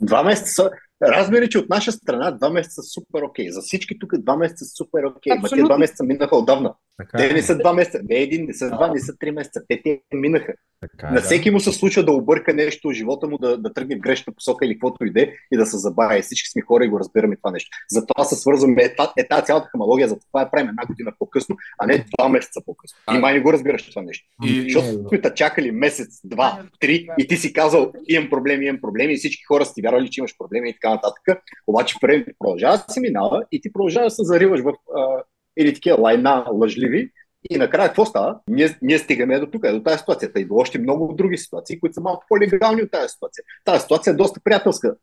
[0.00, 0.70] Два месеца.
[1.02, 3.50] Разбери, че от наша страна два месеца са супер окей.
[3.50, 5.32] За всички тук два месеца са супер окей.
[5.38, 6.74] Ма тези два месеца минаха отдавна.
[6.98, 9.62] Така Те не са два месеца, не един, не са два, не са три месеца.
[9.68, 10.52] Те те минаха.
[10.80, 11.20] Така На да.
[11.20, 14.66] всеки му се случва да обърка нещо, живота му да, да тръгне в грешна посока
[14.66, 16.22] или каквото иде и да се забавя.
[16.22, 17.70] Всички сме хора и го разбираме това нещо.
[17.90, 18.82] Затова се свързваме.
[18.82, 22.28] Е, е тази цялата хамалогия, за това я правим една година по-късно, а не два
[22.28, 22.98] месеца по-късно.
[23.14, 24.28] И май не го разбираш това нещо.
[24.44, 28.80] И- Защото сме те чакали месец, два, три и ти си казал имам проблеми, имам
[28.80, 31.42] проблеми и всички хора са ти вярвали, че имаш проблеми и така нататък.
[31.66, 35.22] Обаче времето продължава да се минава и ти продължаваш да се зариваш в а,
[35.58, 37.10] или такива лайна лъжливи
[37.50, 38.40] и накрая какво става?
[38.48, 40.30] Ние, ние стигаме до тук, до тази ситуация.
[40.36, 43.44] И до още много други ситуации, които са малко по-легални от тази ситуация.
[43.64, 44.96] Тази ситуация е доста приятелска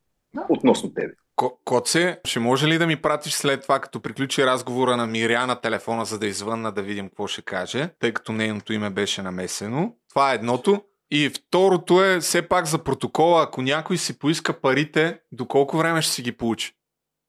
[0.50, 1.14] относно тебе.
[1.36, 5.48] Ко- Коце, ще може ли да ми пратиш след това, като приключи разговора на Миря
[5.48, 9.22] на телефона, за да извънна да видим какво ще каже, тъй като нейното име беше
[9.22, 9.96] намесено?
[10.10, 10.82] Това е едното.
[11.12, 16.02] И второто е, все пак за протокола, ако някой си поиска парите, до колко време
[16.02, 16.72] ще си ги получи?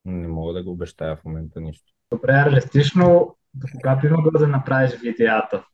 [0.05, 1.93] Не мога да го обещая в момента нищо.
[2.13, 5.65] Добре, реалистично, до когато има да направиш видеята,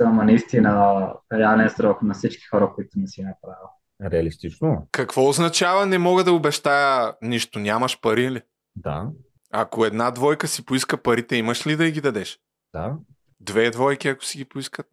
[0.00, 3.68] ама наистина реален срок на всички хора, които не си направил.
[4.02, 4.88] Реалистично?
[4.92, 7.58] Какво означава не мога да обещая нищо?
[7.58, 8.42] Нямаш пари ли?
[8.76, 9.10] Да.
[9.50, 12.40] Ако една двойка си поиска парите, имаш ли да ги дадеш?
[12.72, 12.96] Да.
[13.40, 14.86] Две двойки, ако си ги поискат?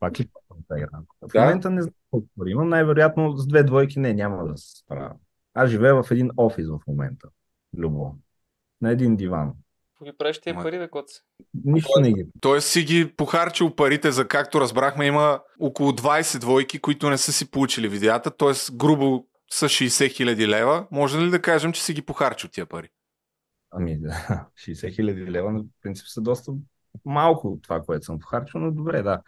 [0.00, 0.28] Пак ли?
[0.50, 1.40] В Да.
[1.40, 2.68] момента не знам колко пари имам.
[2.68, 5.12] Най-вероятно с две двойки не, няма да се справя.
[5.54, 7.28] Аз живея в един офис в момента.
[7.76, 8.14] Любо.
[8.80, 9.52] На един диван.
[9.98, 11.14] Какво ги правиш тия пари, бе, коце?
[11.64, 12.26] Нищо не ги.
[12.40, 17.32] Тоест си ги похарчил парите, за както разбрахме, има около 20 двойки, които не са
[17.32, 18.76] си получили видеята, т.е.
[18.76, 20.86] грубо са 60 хиляди лева.
[20.90, 22.88] Може ли да кажем, че си ги похарчил тия пари?
[23.70, 26.52] Ами, да, 60 хиляди лева, на принцип са доста
[27.04, 29.20] малко от това, което съм похарчил, но добре, да.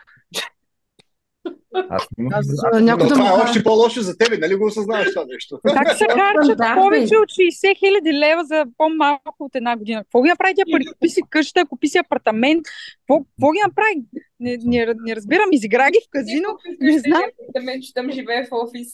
[1.74, 2.38] Аз снимах.
[2.38, 5.60] Аз, аз някой да това е още по-лошо за тебе, нали го осъзнаваш това нещо?
[5.64, 10.04] Как се харчат повече от 60 хиляди лева за по-малко от една година?
[10.04, 10.84] Какво ги направи тя пари?
[10.86, 12.62] Купи си къща, купи си апартамент.
[13.08, 13.94] Какво, ги направи?
[14.40, 15.48] Не, не, не разбирам.
[15.52, 16.48] Изигра ги в казино.
[16.80, 17.22] Не знам.
[17.42, 18.88] Апартамент, че там живее в офис.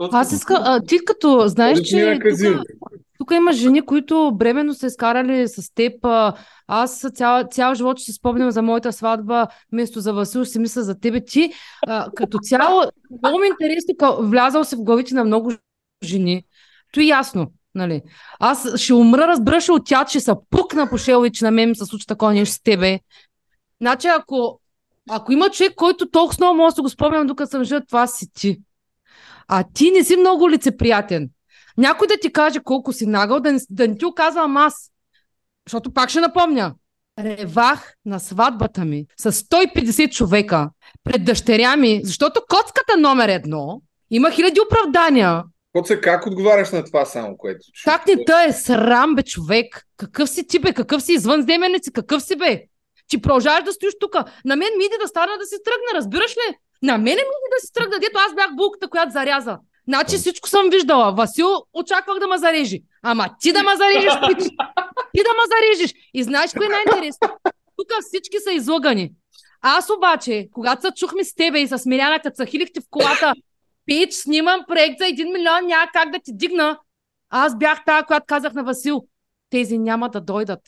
[0.00, 2.62] Аз искам, ти като знаеш, че казино?
[2.64, 5.94] тук, тук има жени, които бременно са изкарали с теб.
[6.66, 10.58] Аз цял, цял живот ще си спомням за моята сватба, вместо за Васил ще си
[10.58, 11.24] мисля за тебе.
[11.24, 11.52] Ти
[11.86, 12.82] а, като цяло,
[13.22, 15.52] много ми е интересно, влязал се в главите на много
[16.04, 16.44] жени.
[16.92, 17.46] То е ясно.
[17.74, 18.02] Нали?
[18.40, 21.76] Аз ще умра, разбираш ли, от тя, че се пукна по шело на мен ми
[21.76, 23.00] се случи такова нещо с тебе.
[23.80, 24.60] Значи, ако,
[25.10, 28.26] ако има човек, който толкова много може да го спомням, докато съм жива, това си
[28.32, 28.58] ти.
[29.48, 31.30] А ти не си много лицеприятен.
[31.78, 34.90] Някой да ти каже колко си нагъл, да не, да не ти оказвам аз.
[35.66, 36.74] Защото пак ще напомня.
[37.18, 40.70] Ревах на сватбата ми с 150 човека
[41.04, 43.80] пред дъщеря ми, защото коцката номер едно
[44.10, 45.42] има хиляди оправдания.
[45.72, 47.82] Коце, как отговаряш на това само, което чу?
[47.84, 49.84] Как не те е срам, бе, човек?
[49.96, 50.72] Какъв си ти, бе?
[50.72, 51.92] Какъв си извън земеници?
[51.92, 52.62] Какъв си, бе?
[53.08, 54.14] Ти продължаваш да стоиш тук.
[54.44, 56.56] На мен ми иде да стана да си тръгна, разбираш ли?
[56.82, 59.58] На мене ми иде да си тръгна, дето аз бях булката, която заряза.
[59.88, 61.12] Значи всичко съм виждала.
[61.12, 62.82] Васил очаквах да ме зарежи.
[63.02, 64.48] Ама ти да ме зарежеш, пич.
[65.14, 65.94] Ти да ме зарежеш.
[66.14, 67.28] И знаеш кое е най-интересно?
[67.76, 69.12] Тук всички са излъгани.
[69.60, 73.34] Аз обаче, когато се чухме с тебе и с Миряна, като хилихте в колата,
[73.86, 76.78] Пич, снимам проект за 1 милион, няма как да ти дигна.
[77.30, 79.06] Аз бях тая, която казах на Васил,
[79.50, 80.60] тези няма да дойдат.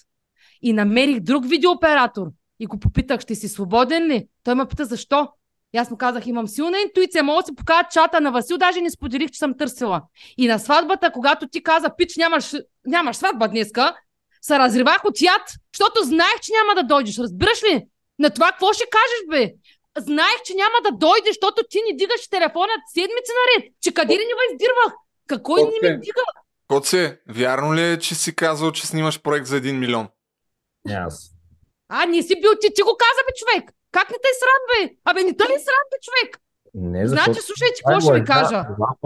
[0.63, 2.27] И намерих друг видеооператор.
[2.61, 4.27] И го попитах, ще си свободен ли?
[4.45, 5.29] Той ме пита защо.
[5.73, 8.81] И аз му казах, имам силна интуиция, мога да си покажа чата на Васил, даже
[8.81, 10.03] не споделих, че съм търсила.
[10.39, 12.53] И на сватбата, когато ти каза, пич, нямаш,
[12.87, 13.97] нямаш сватба днеска,
[14.43, 15.43] се разривах от яд,
[15.75, 17.19] защото знаех, че няма да дойдеш.
[17.19, 17.87] Разбираш ли?
[18.19, 19.55] На това какво ще кажеш, бе?
[19.99, 23.73] Знаех, че няма да дойдеш, защото ти ни дигаш телефона седмици наред.
[23.83, 24.93] Че къде ли ни ме издирвах?
[25.27, 26.23] Какво ни ми дига?
[26.69, 30.09] Коце, вярно ли е, че си казал, че снимаш проект за 1 милион?
[30.89, 31.31] Аз.
[31.89, 33.71] А, не си бил ти, ти го каза, бе, човек.
[33.93, 34.95] Как не те е срам, бе?
[35.05, 36.39] Абе, не те ли е срам, бе, човек?
[36.75, 38.65] Не, Значи, слушай, че това е какво ще ви кажа?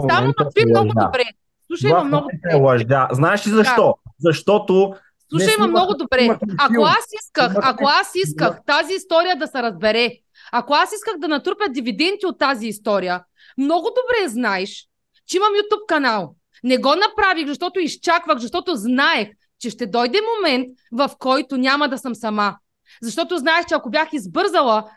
[0.09, 1.23] Само ма ти е много добре.
[1.67, 2.51] Слушай, Това ма в много добре.
[2.51, 3.07] е лъжа.
[3.11, 3.95] Знаеш ли защо?
[4.19, 4.95] Защото
[5.29, 6.37] Слушай, има много добре.
[6.59, 10.11] Ако аз исках, ако аз исках тази история да се разбере,
[10.51, 13.23] ако аз исках да натрупя дивиденти от тази история,
[13.57, 14.87] много добре знаеш,
[15.27, 16.35] че имам YouTube канал.
[16.63, 19.29] Не го направих, защото изчаквах, защото знаех,
[19.61, 22.55] че ще дойде момент, в който няма да съм сама.
[23.01, 24.91] Защото знаех, че ако бях избързала,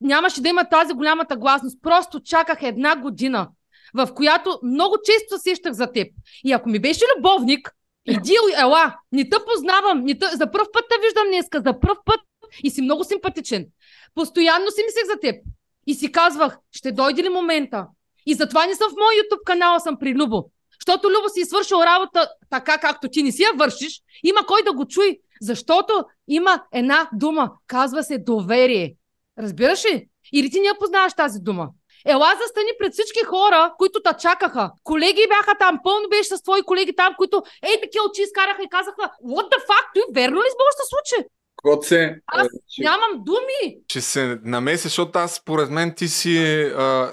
[0.00, 1.82] нямаше да има тази голямата гласност.
[1.82, 3.48] Просто чаках една година,
[3.94, 6.12] в която много често се сещах за теб.
[6.44, 7.72] И ако ми беше любовник,
[8.06, 11.96] иди, ела, не те познавам, не те, за първ път те виждам днеска, за първ
[12.04, 12.20] път
[12.64, 13.66] и си много симпатичен.
[14.14, 15.44] Постоянно си мислех за теб.
[15.86, 17.86] И си казвах, ще дойде ли момента?
[18.26, 20.50] И затова не съм в моя YouTube канал, а съм при Любо.
[20.80, 24.62] Защото Любо си е свършил работа така, както ти не си я вършиш, има кой
[24.62, 25.18] да го чуи.
[25.40, 28.94] Защото има една дума, казва се доверие.
[29.38, 30.08] Разбираш ли?
[30.32, 31.68] Или ти не я познаваш тази дума?
[32.06, 34.70] Ела застани пред всички хора, които те чакаха.
[34.84, 38.68] Колеги бяха там, пълно беше с твои колеги там, които ей такива очи изкараха и
[38.68, 41.28] казаха What the fuck, той верно ли може да се случи?
[41.56, 43.78] Коце, Аз е, че, нямам думи.
[43.88, 46.38] че се намеси, защото аз според мен ти си...
[46.76, 47.12] А,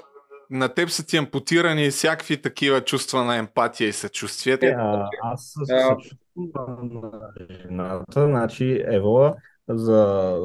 [0.50, 4.58] на теб са ти ампутирани всякакви такива чувства на емпатия и съчувствие.
[4.62, 7.10] Е, а, аз се съчувствам на
[7.62, 9.34] жената, значи Евала
[9.68, 10.38] за,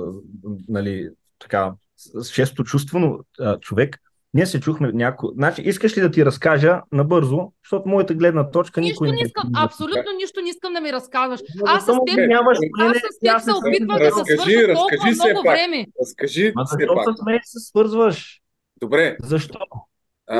[0.69, 1.09] нали,
[1.39, 3.97] така, с шесто чувство, но а, човек,
[4.33, 5.29] ние се чухме някой...
[5.35, 9.21] Значи, искаш ли да ти разкажа набързо, защото моята гледна точка Нищо никой не не
[9.27, 11.39] искам, абсолютно нищо не искам да ми разказваш.
[11.55, 12.57] Но Аз с теб, обвиняваш?
[12.79, 15.55] аз Не, с не, теб се не опитвам да се свържа толкова много пак.
[15.55, 15.85] време.
[16.01, 17.17] Разкажи Ма защо пак.
[17.17, 18.41] с мен се свързваш?
[18.81, 19.17] Добре.
[19.23, 19.59] Защо?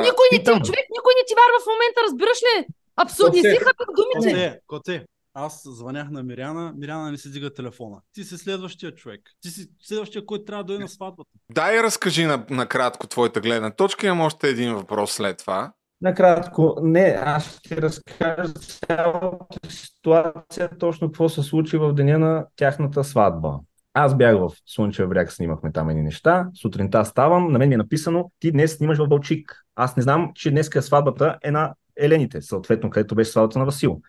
[0.00, 0.62] Никой не ти, питам.
[0.62, 2.66] човек, никой не ти вярва в момента, разбираш ли?
[2.96, 4.60] Коце, си хапят думите.
[4.66, 8.00] Коце, коце, аз звънях на Миряна, Миряна не си дига телефона.
[8.12, 9.20] Ти си следващия човек.
[9.40, 11.30] Ти си следващия, който трябва да дойде на сватбата.
[11.50, 14.06] Дай разкажи на, накратко твоята гледна точка.
[14.06, 15.72] Имам още един въпрос след това.
[16.00, 18.52] Накратко, не, аз ще ти разкажа
[18.86, 23.58] цялата ситуация, точно какво се случи в деня на тяхната сватба.
[23.94, 26.48] Аз бях в Слънчев бряг, снимахме там едни неща.
[26.62, 29.62] Сутринта ставам, на мен ми е написано, ти днес снимаш в Балчик.
[29.76, 34.00] Аз не знам, че днес сватбата е на Елените, съответно, където беше сватбата на Васил.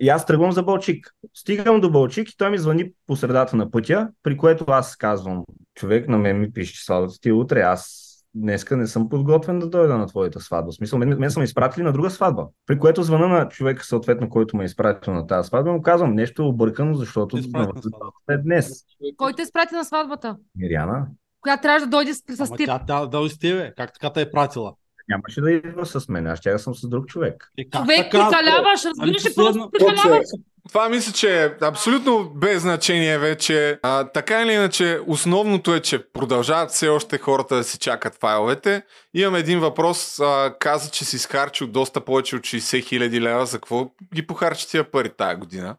[0.00, 1.14] И аз тръгвам за Балчик.
[1.34, 5.44] Стигам до Балчик и той ми звъни по средата на пътя, при което аз казвам,
[5.74, 7.60] човек на мен ми пише, че сватбата ти е утре.
[7.60, 10.70] Аз днеска не съм подготвен да дойда на твоята сватба.
[10.70, 12.46] В смисъл, мен, мен са ме изпратили на друга сватба.
[12.66, 16.14] При което звъна на човека, съответно, който ме е изпратил на тази сватба, му казвам
[16.14, 17.88] нещо е объркано, защото сватбата
[18.30, 18.70] е днес.
[19.16, 20.36] Кой те изпрати на сватбата?
[20.56, 21.06] Миряна.
[21.40, 22.66] която трябваше да дойде с, с теб.
[22.66, 23.72] тя, тя да дойде с тебе.
[23.76, 24.74] Как така те е пратила?
[25.08, 27.52] Нямаше да идва с мен, аз ще съм с друг човек.
[27.58, 30.26] Е, Човек, прикаляваш, разбираш ли, просто прикаляваш.
[30.68, 33.78] Това мисля, че е абсолютно без значение вече.
[33.82, 38.82] А, така или иначе, основното е, че продължават все още хората да си чакат файловете.
[39.14, 40.20] Имам един въпрос.
[40.20, 43.46] А, каза, че си изхарчил доста повече от 60 хиляди лева.
[43.46, 45.76] За какво ги похарчи тия пари тая година?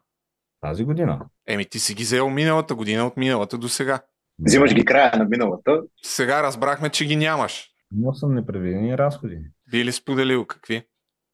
[0.60, 1.20] Тази година.
[1.46, 4.00] Еми, ти си ги взел миналата година, от миналата до сега.
[4.38, 5.82] Взимаш ги края на миналата.
[6.02, 7.70] Сега разбрахме, че ги нямаш.
[7.96, 9.38] Имал съм непредвидени разходи.
[9.70, 10.82] Би ли споделил какви?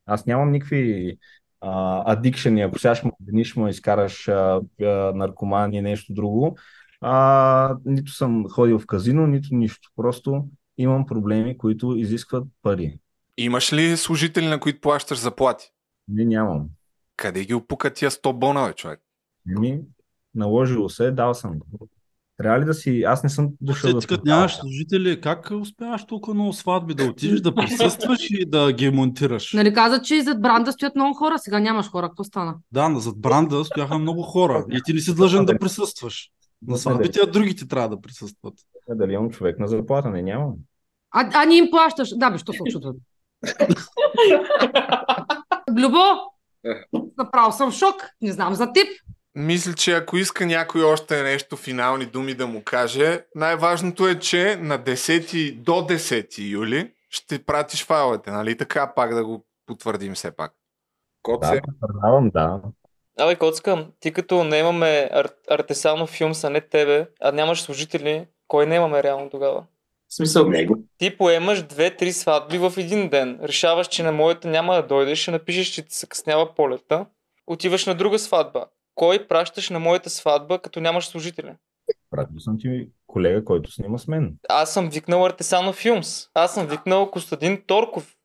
[0.06, 1.16] Аз нямам никакви
[1.60, 6.58] адикшени, ако сега ще му обвиниш, му изкараш а, а, наркоман и нещо друго.
[7.00, 9.90] А, нито съм ходил в казино, нито нищо.
[9.96, 10.44] Просто
[10.78, 12.98] имам проблеми, които изискват пари.
[13.36, 15.70] Имаш ли служители, на които плащаш заплати?
[16.08, 16.68] Не, нямам.
[17.16, 19.00] Къде ги опука тия 100 бона, бе, човек?
[19.56, 19.80] Еми,
[20.34, 21.58] наложило се, дал съм.
[21.58, 21.88] го.
[22.36, 23.02] Трябва ли да си...
[23.02, 24.00] Аз не съм дошъл да...
[24.00, 28.72] Ти като нямаш служители, как успяваш толкова много сватби да отидеш да присъстваш и да
[28.72, 29.52] ги монтираш?
[29.52, 32.54] Нали каза, че и зад бранда стоят много хора, сега нямаш хора, какво стана?
[32.72, 36.30] Да, но зад бранда стояха много хора и ти не си длъжен да присъстваш.
[36.66, 38.54] На сватбите, а другите трябва да присъстват.
[38.90, 40.10] Е, Дали имам човек на заплата?
[40.10, 40.54] Не, нямам.
[41.10, 42.08] А, а не им плащаш.
[42.16, 42.92] Да, бе, що се очудва?
[45.78, 45.98] Любо,
[47.18, 47.94] направо съм в шок.
[48.20, 48.86] Не знам за теб.
[49.36, 54.56] Мисля, че ако иска някой още нещо, финални думи да му каже, най-важното е, че
[54.60, 58.92] на 10 до 10 юли ще пратиш файловете, нали така?
[58.94, 60.52] Пак да го потвърдим все пак.
[61.22, 61.54] Коце?
[61.54, 62.60] Да, потвърждавам, да.
[63.18, 68.26] Абе, Коцка, ти като не имаме ар- Артесанов филм, а не тебе, а нямаш служители,
[68.48, 69.64] кой не имаме реално тогава?
[70.08, 70.78] В смисъл него.
[70.98, 73.38] Ти поемаш две-три сватби в един ден.
[73.42, 77.06] Решаваш, че на моята няма да дойдеш, ще напишеш, че ти се къснява полета.
[77.46, 78.66] Отиваш на друга сватба.
[78.96, 81.54] Кой пращаш на моята сватба, като нямаш служители?
[82.10, 84.36] Пратил съм ти колега, който снима с мен.
[84.48, 86.26] Аз съм викнал Артесано Филмс.
[86.34, 88.16] Аз съм викнал Костадин Торков.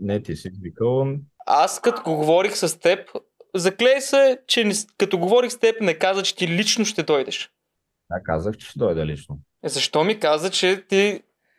[0.00, 1.06] Не, ти си викал...
[1.46, 3.08] Аз като го говорих с теб,
[3.54, 7.50] заклей се, че не, като говорих с теб не каза, че ти лично ще дойдеш.
[8.10, 9.38] Да, казах, че ще дойда лично.
[9.64, 10.96] Е, Защо ми каза, че ти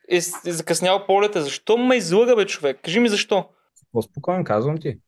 [0.09, 1.41] е, е закъснял полета?
[1.41, 2.79] Защо ме излъга, бе, човек?
[2.83, 3.49] Кажи ми защо.
[3.91, 4.99] По-спокоен казвам ти.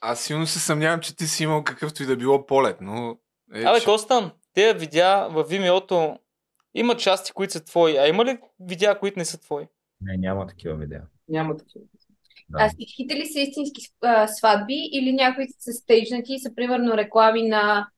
[0.00, 3.18] Аз силно се съмнявам, че ти си имал какъвто и да било полет, но...
[3.54, 6.18] Е, Абе, че- Костан, те видеа в Vimeo-то
[6.74, 7.96] има части, които са твои.
[7.98, 9.64] А има ли видеа, които не са твои?
[10.00, 11.02] Не, няма такива видеа.
[11.28, 11.84] Няма такива.
[12.48, 12.58] Да.
[12.64, 17.48] А всичките ли са истински а, сватби или някои са стейджнати и са примерно реклами
[17.48, 17.88] на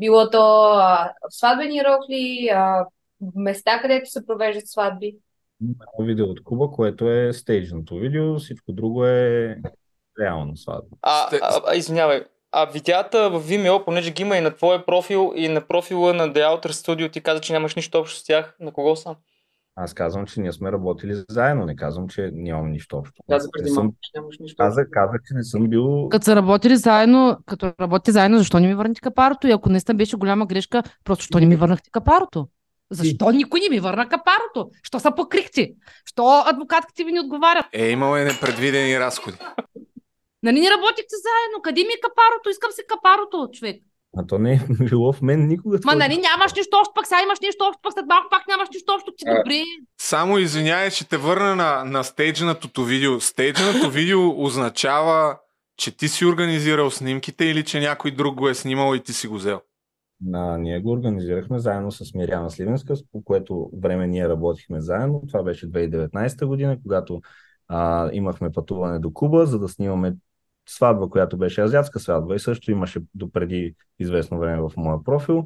[0.00, 2.86] било то а, сватбени рокли, а,
[3.34, 5.16] места, където се провеждат сватби?
[5.62, 9.58] Има видео от Куба, което е стейджното видео, всичко друго е
[10.20, 10.96] реално сватба.
[11.02, 12.24] А, а, а, извинявай.
[12.52, 16.28] А видеята в Vimeo, понеже ги има и на твоя профил, и на профила на
[16.28, 18.56] The Outer Studio, ти каза, че нямаш нищо общо с тях.
[18.60, 19.16] На кого са?
[19.76, 23.22] Аз казвам, че ние сме работили заедно, не казвам, че нямам нищо общо.
[23.30, 26.08] Каза преди Не съм- нямаш нищо Казах, казах, че не съм бил...
[26.08, 29.46] Като са работили заедно, като работите заедно, защо не ми върнахте капарото?
[29.46, 32.48] И ако наистина беше голяма грешка, просто защо не ми върнахте капарото?
[32.90, 34.70] Защо никой не ми върна капарото?
[34.82, 35.70] Що се покрихте?
[36.04, 37.64] Що адвокатките ви не отговарят?
[37.72, 39.38] Е, имало е непредвидени разходи.
[40.42, 41.62] Нали не работихте заедно?
[41.62, 42.50] Къде ми е капарото?
[42.50, 43.76] Искам си капарото, човек.
[44.16, 45.78] А то не е било в мен никога.
[45.84, 48.68] Ма нали нямаш нищо общо, пък сега имаш нищо общо, пък след малко пак нямаш
[48.74, 49.12] нищо общо.
[49.16, 49.62] Ти добре.
[50.00, 53.20] Само извинявай, че те върна на, на стейджнатото видео.
[53.20, 55.38] Стейджнато видео означава,
[55.76, 59.28] че ти си организирал снимките или че някой друг го е снимал и ти си
[59.28, 59.60] го взел.
[60.24, 65.22] На, ние го организирахме заедно с Миряна Сливенска, по което време ние работихме заедно.
[65.28, 67.20] Това беше 2019 година, когато
[67.68, 70.14] а, имахме пътуване до Куба, за да снимаме
[70.68, 75.44] сватба, която беше азиатска сватба и също имаше допреди известно време в моя профил.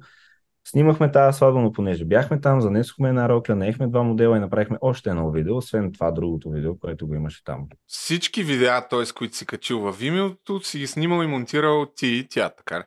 [0.68, 4.78] Снимахме тази сватба, но понеже бяхме там, занесохме една рокля, наехме два модела и направихме
[4.80, 7.66] още едно видео, освен това другото видео, което го имаше там.
[7.86, 9.12] Всички видеа, т.е.
[9.14, 12.84] които си качил в Vimeo, си ги снимал и монтирал ти и тя, така ли?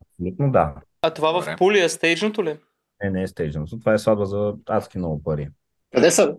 [0.00, 0.74] Абсолютно да.
[1.02, 2.58] А това в Пули е стейджното ли?
[3.02, 3.78] Не, не е стейджното.
[3.78, 5.48] Това е сватба за адски много пари.
[5.94, 6.36] Къде са?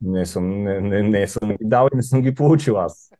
[0.00, 3.12] Не съм, не, не, не съм ги дал и не съм ги получил аз.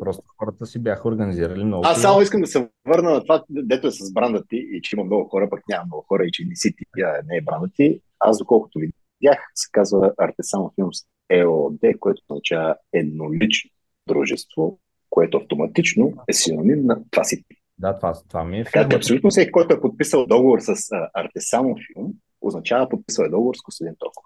[0.00, 1.82] Просто хората си бяха организирали много.
[1.86, 4.96] Аз само искам да се върна на това, дето е с бранда ти и че
[4.96, 7.40] има много хора, пък няма много хора и че не си ти, а не е
[7.40, 8.00] бранда ти.
[8.20, 10.98] Аз доколкото видях, се казва Артесано Филмс
[11.30, 13.70] ЕОД, което означава еднолично
[14.08, 14.78] дружество,
[15.10, 17.56] което автоматично е синоним на това си ти.
[17.78, 18.96] Да, това, това ми е Така че фирмата.
[18.96, 23.62] абсолютно всеки, който е подписал договор с а, Артесано Филм, означава подписал е договор с
[23.62, 24.24] Костадин Токов.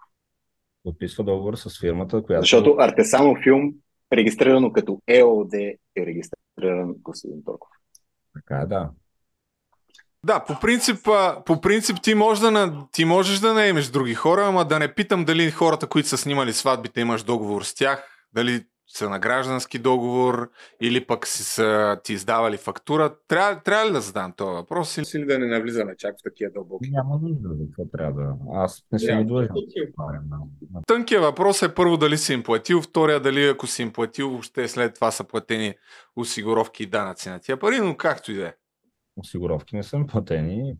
[0.83, 2.43] Подписва договор с фирмата, която...
[2.43, 3.73] Защото Артесано Филм,
[4.13, 7.69] регистрирано като ЕОД, е регистриран Костадин Токов.
[8.35, 8.91] Така е, да.
[10.25, 11.09] Да, по принцип,
[11.47, 14.95] по принцип ти, можеш да, на- ти можеш да наемеш други хора, ама да не
[14.95, 19.79] питам дали хората, които са снимали сватбите, имаш договор с тях, дали са на граждански
[19.79, 20.51] договор
[20.81, 23.17] или пък си са ти издавали фактура.
[23.29, 26.91] Трябва, трябва ли да задам този въпрос или да не навлизаме чак в такива дълбоки?
[26.91, 28.37] Няма нужда, за какво трябва да...
[28.53, 29.55] Аз не съм длъжен.
[30.73, 34.31] да Тънкият въпрос е първо дали си им платил, втория дали ако си им платил,
[34.31, 35.75] въобще след това са платени
[36.17, 38.55] осигуровки и данъци на тия пари, но както и да е.
[39.17, 40.77] Осигуровки не съм платени.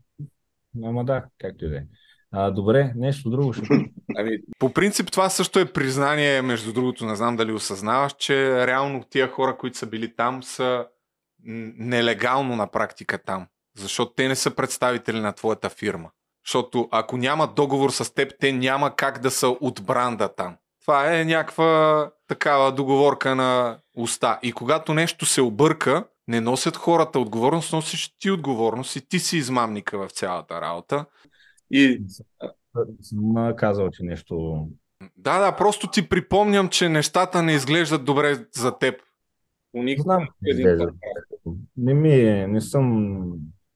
[0.83, 1.83] Ама да, както и да е.
[2.33, 3.65] А, добре, нещо друго ще
[4.17, 9.03] Ами, по принцип това също е признание, между другото, не знам дали осъзнаваш, че реално
[9.09, 10.85] тия хора, които са били там, са
[11.43, 13.47] нелегално на практика там.
[13.77, 16.09] Защото те не са представители на твоята фирма.
[16.45, 20.55] Защото ако няма договор с теб, те няма как да са от бранда там.
[20.81, 24.39] Това е някаква такава договорка на уста.
[24.43, 29.37] И когато нещо се обърка, не носят хората отговорност, носиш ти отговорност и ти си
[29.37, 31.05] измамника в цялата работа.
[31.71, 32.03] И
[33.01, 34.67] съм а, казал, че нещо...
[35.17, 38.95] Да, да, просто ти припомням, че нещата не изглеждат добре за теб.
[39.73, 40.85] Никакъв Знам, един изглежда.
[40.87, 41.53] път.
[41.77, 43.23] Не ми е, не съм...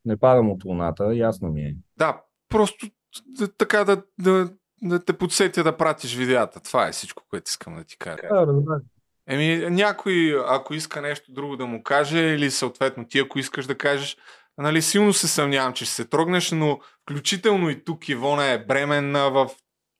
[0.05, 1.76] Не падам от луната, ясно ми е.
[1.97, 2.88] Да, просто
[3.26, 4.49] да, така да, да,
[4.81, 6.59] да те подсетя да пратиш видеята.
[6.59, 8.22] Това е всичко, което искам да ти кажа.
[8.30, 8.81] Да, разбрах.
[9.27, 13.77] Еми, някой, ако иска нещо друго да му каже, или съответно ти, ако искаш да
[13.77, 14.17] кажеш,
[14.57, 19.32] нали, силно се съмнявам, че ще се трогнеш, но включително и тук Ивона е бременна
[19.32, 19.49] в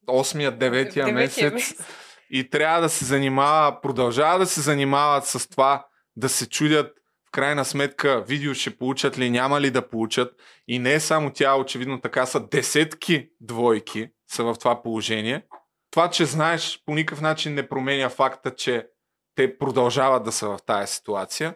[0.08, 1.88] 8-я, 9-я Деветия месец месец.
[2.30, 6.94] и трябва да се занимава, продължава да се занимават с това, да се чудят
[7.28, 10.34] в крайна сметка видео ще получат ли, няма ли да получат.
[10.68, 15.46] И не е само тя, очевидно така са десетки двойки са в това положение.
[15.92, 18.88] Това, че знаеш, по никакъв начин не променя факта, че
[19.36, 21.56] те продължават да са в тази ситуация.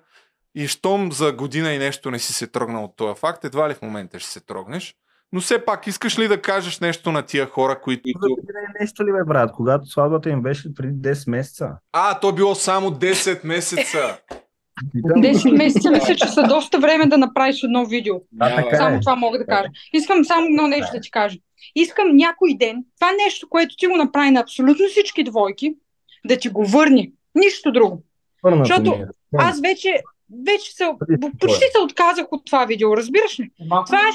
[0.59, 3.73] И щом за година и нещо не си се трогнал от този факт, едва ли
[3.73, 4.95] в момента ще се трогнеш.
[5.31, 8.09] Но все пак, искаш ли да кажеш нещо на тия хора, които...
[8.79, 9.51] Нещо ли бе, брат?
[9.51, 11.69] Когато сватбата им беше преди 10 месеца.
[11.91, 14.19] А, то било само 10 месеца.
[14.95, 18.15] 10 месеца мисля, че са доста време да направиш едно видео.
[18.39, 18.99] А, така Само е.
[18.99, 19.69] това мога да кажа.
[19.93, 21.37] Искам само едно нещо да ти кажа.
[21.75, 25.75] Искам някой ден, това нещо, което ти го направи на абсолютно всички двойки,
[26.25, 27.11] да ти го върне.
[27.35, 28.03] Нищо друго.
[28.43, 29.05] Защото е.
[29.37, 30.01] аз вече,
[30.45, 30.91] вече се,
[31.39, 33.49] почти се отказах от това видео, разбираш ли?
[33.87, 34.11] Това е,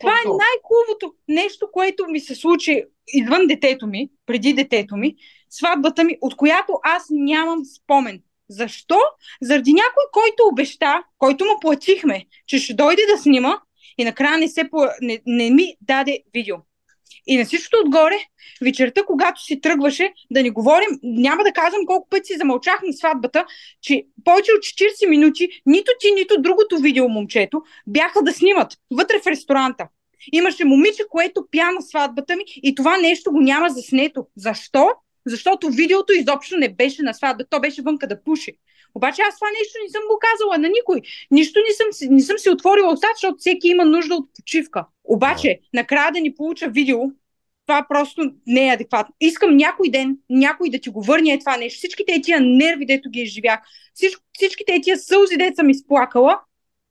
[0.00, 5.16] това е най-хубавото нещо, което ми се случи извън детето ми, преди детето ми,
[5.50, 8.22] сватбата ми, от която аз нямам спомен.
[8.48, 8.98] Защо?
[9.42, 13.58] Заради някой, който обеща, който му платихме, че ще дойде да снима
[13.98, 16.56] и накрая не, се, не, не ми даде видео.
[17.26, 18.16] И на всичкото отгоре,
[18.62, 22.92] вечерта, когато си тръгваше, да не говорим, няма да казвам колко пъти си замълчах на
[22.92, 23.46] сватбата,
[23.82, 24.62] че повече от
[25.04, 29.88] 40 минути нито ти, нито другото видео момчето бяха да снимат вътре в ресторанта.
[30.32, 34.26] Имаше момиче, което пя на сватбата ми и това нещо го няма заснето.
[34.36, 34.88] Защо?
[35.26, 38.52] Защото видеото изобщо не беше на сватба, то беше вънка да пуши.
[38.94, 41.00] Обаче аз това нещо не съм го казала на никой.
[41.30, 44.86] Нищо не съм, не съм си отворила устата, защото всеки има нужда от почивка.
[45.04, 46.98] Обаче, накрая да ни получа видео,
[47.66, 49.14] това просто не е адекватно.
[49.20, 51.78] Искам някой ден, някой да ти го върне е това нещо.
[51.78, 53.60] Всичките тия нерви, дето ги изживях,
[53.94, 56.40] всичко, всичките тия сълзи, дето съм изплакала,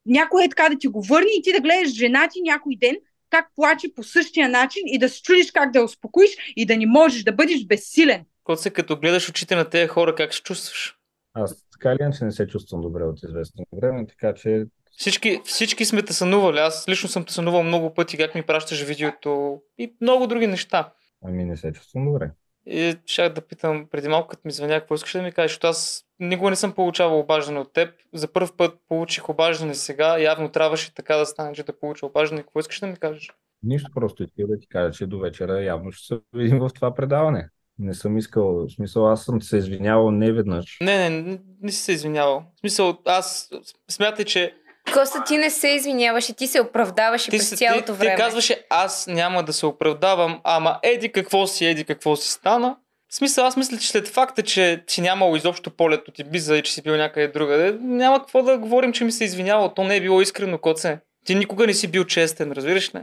[0.06, 2.98] някой е така да ти го върне и ти да гледаш жена ти някой ден,
[3.30, 6.78] как плаче по същия начин и да се чудиш как да я успокоиш и да
[6.78, 8.26] не можеш да бъдеш безсилен.
[8.44, 10.99] Коце, като гледаш очите на тези хора, как се чувстваш?
[11.34, 15.86] Аз така или иначе не се чувствам добре от известно време, така че Всички, всички
[15.86, 16.60] сме те сънували.
[16.60, 20.94] Аз лично съм те сънувал много пъти, как ми пращаш видеото и много други неща.
[21.26, 22.32] ами не се чувствам добре.
[22.66, 25.68] И щях да питам преди малко, като ми звъня, какво искаш да ми кажеш, защото
[25.68, 27.94] аз никога не съм получавал обаждане от теб.
[28.14, 32.42] За първ път получих обаждане сега, явно трябваше така да стане, че да получа обаждане.
[32.42, 33.32] Какво искаш да ми кажеш?
[33.64, 36.94] Нищо просто исках да ти кажа, че до вечера явно ще се видим в това
[36.94, 37.50] предаване.
[37.80, 40.78] Не съм искал, в смисъл аз съм се извинявал не веднъж.
[40.82, 42.44] Не, не, не, не си се извинявал.
[42.56, 43.50] В смисъл, аз
[43.90, 44.54] смятай, че
[44.94, 48.16] Коста, ти не се извиняваш и ти се оправдаваше през се- цялото ти, време.
[48.16, 52.76] ти казваше, аз няма да се оправдавам, ама еди какво си, еди какво си стана.
[53.12, 56.64] В смисъл, аз мисля, че след факта, че си нямал изобщо полет от Ибиза и
[56.64, 59.74] че си бил някъде другаде, няма какво да говорим, че ми се извинявал.
[59.74, 61.00] То не е било искрено, коце.
[61.26, 63.00] Ти никога не си бил честен, разбираш ли?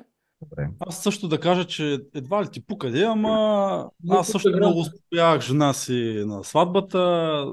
[0.80, 5.40] Аз също да кажа, че едва ли ти пука де, ама аз също много успях
[5.40, 7.44] жена си на сватбата.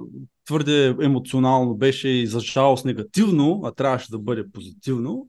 [0.45, 5.27] Твърде емоционално беше и за жалост негативно, а трябваше да бъде позитивно.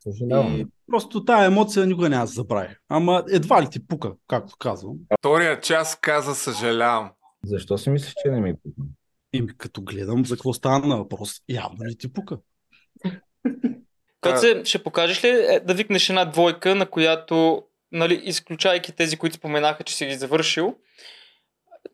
[0.00, 0.56] Съжалявам.
[0.56, 2.76] И просто тая емоция никога няма да се забрави.
[2.88, 4.96] Ама едва ли ти пука, както казвам.
[5.18, 7.10] Втория час каза съжалявам.
[7.46, 8.88] Защо си мислиш, че не ми пука?
[9.32, 12.38] Еми, като гледам за какво стана на въпрос, явно ли ти пука?
[14.32, 19.36] Коце, ще покажеш ли е, да викнеш една двойка, на която, нали, изключайки тези, които
[19.36, 20.76] споменаха, че си ги завършил,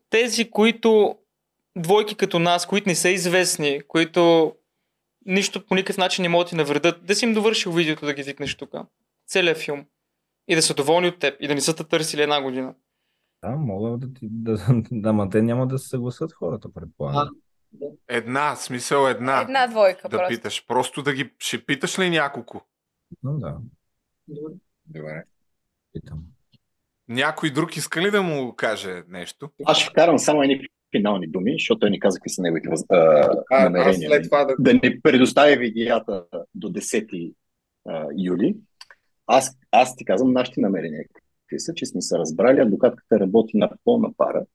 [0.09, 1.15] тези, които
[1.77, 4.53] двойки като нас, които не са известни, които
[5.25, 8.13] нищо по никакъв начин не могат да ти навредят, да си им довършил видеото да
[8.13, 8.73] ги викнеш тук.
[9.27, 9.85] Целият филм.
[10.47, 11.35] И да са доволни от теб.
[11.39, 12.75] И да не са те търсили една година.
[13.43, 14.27] Да, мога да ти...
[14.31, 14.57] Да,
[14.91, 17.29] да, ма те няма да се съгласат хората, предполагам.
[18.07, 19.41] Една, смисъл една.
[19.41, 20.27] Една двойка да просто.
[20.29, 20.65] питаш.
[20.67, 21.33] Просто да ги...
[21.39, 22.61] Ще питаш ли няколко?
[23.23, 23.57] Ну да.
[24.85, 25.23] Добре.
[25.93, 26.23] Питам.
[27.07, 29.49] Някой друг иска ли да му каже нещо?
[29.65, 32.85] Аз ще вкарам само едни финални думи, защото той ни каза какви са неговите въз-
[32.89, 34.09] а, А, намерения.
[34.09, 36.25] след това да- да ни предоставя видеята
[36.55, 37.33] до 10
[37.87, 38.55] а, юли.
[39.27, 41.03] Аз, аз ти казвам нашите намерения.
[41.03, 44.45] Какви са, че сме се разбрали, адвокатката работи на пълна пара.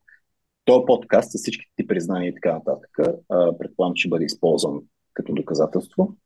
[0.66, 2.90] Този подкаст с всичките ти признания и така нататък,
[3.58, 4.80] предполагам, ще бъде използван
[5.14, 6.16] като доказателство,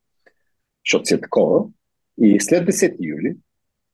[0.86, 1.64] защото си е такова.
[2.18, 3.36] И след 10 юли,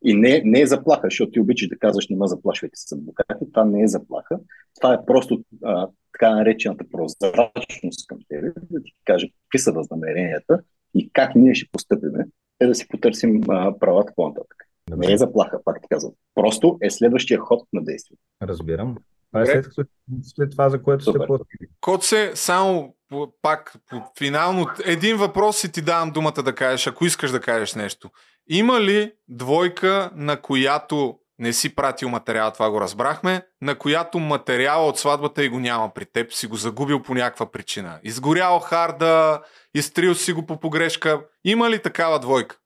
[0.05, 3.52] и не, не е заплаха, защото ти обичаш да казваш, не ме заплашвайте с адвокати,
[3.52, 4.39] това не е заплаха.
[4.81, 10.60] Това е просто а, така наречената прозрачност към тебе, да ти каже какви са възнамеренията
[10.94, 12.24] и как ние ще постъпиме,
[12.60, 14.56] е да си потърсим а, правата по-нататък.
[14.97, 16.12] Не е заплаха, пак ти казвам.
[16.35, 18.16] Просто е следващия ход на действие.
[18.43, 18.97] Разбирам.
[19.32, 19.62] Това е Добре.
[19.73, 19.86] след,
[20.23, 21.69] след това, за което сте платили.
[21.81, 22.97] Коце, само
[23.43, 23.77] пак
[24.19, 28.11] финално един въпрос и ти давам думата да кажеш, ако искаш да кажеш нещо.
[28.48, 34.89] Има ли двойка, на която не си пратил материал, това го разбрахме, на която материал
[34.89, 38.01] от сватбата и го няма при теб, си го загубил по някаква причина.
[38.03, 39.43] Изгорял харда,
[39.74, 41.27] изтрил си го по погрешка.
[41.44, 42.59] Има ли такава двойка?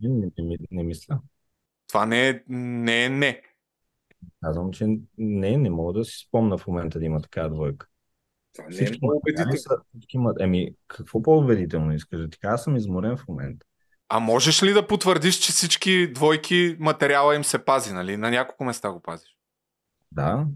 [0.00, 1.20] Не, не, не, не мисля.
[1.88, 3.04] Това не е не.
[3.04, 3.42] Е не.
[4.44, 4.86] Казвам, че
[5.18, 7.86] не, не мога да си спомна в момента да има такава двойка.
[8.54, 9.84] Това не е Всички много материали убедително.
[9.88, 12.54] всички Еми, какво по-убедително искаш да ти кажа?
[12.54, 13.66] Аз съм изморен в момента.
[14.08, 18.16] А можеш ли да потвърдиш, че всички двойки материала им се пази, нали?
[18.16, 19.36] На няколко места го пазиш.
[20.12, 20.46] Да,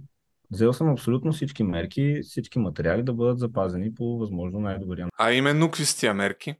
[0.50, 5.16] взел съм абсолютно всички мерки, всички материали да бъдат запазени по възможно най-добрия начин.
[5.18, 6.54] А именно какви са тия мерки?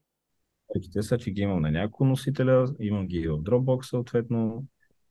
[0.75, 4.65] Мерките са, че ги имам на няколко носителя, имам ги и в Dropbox съответно,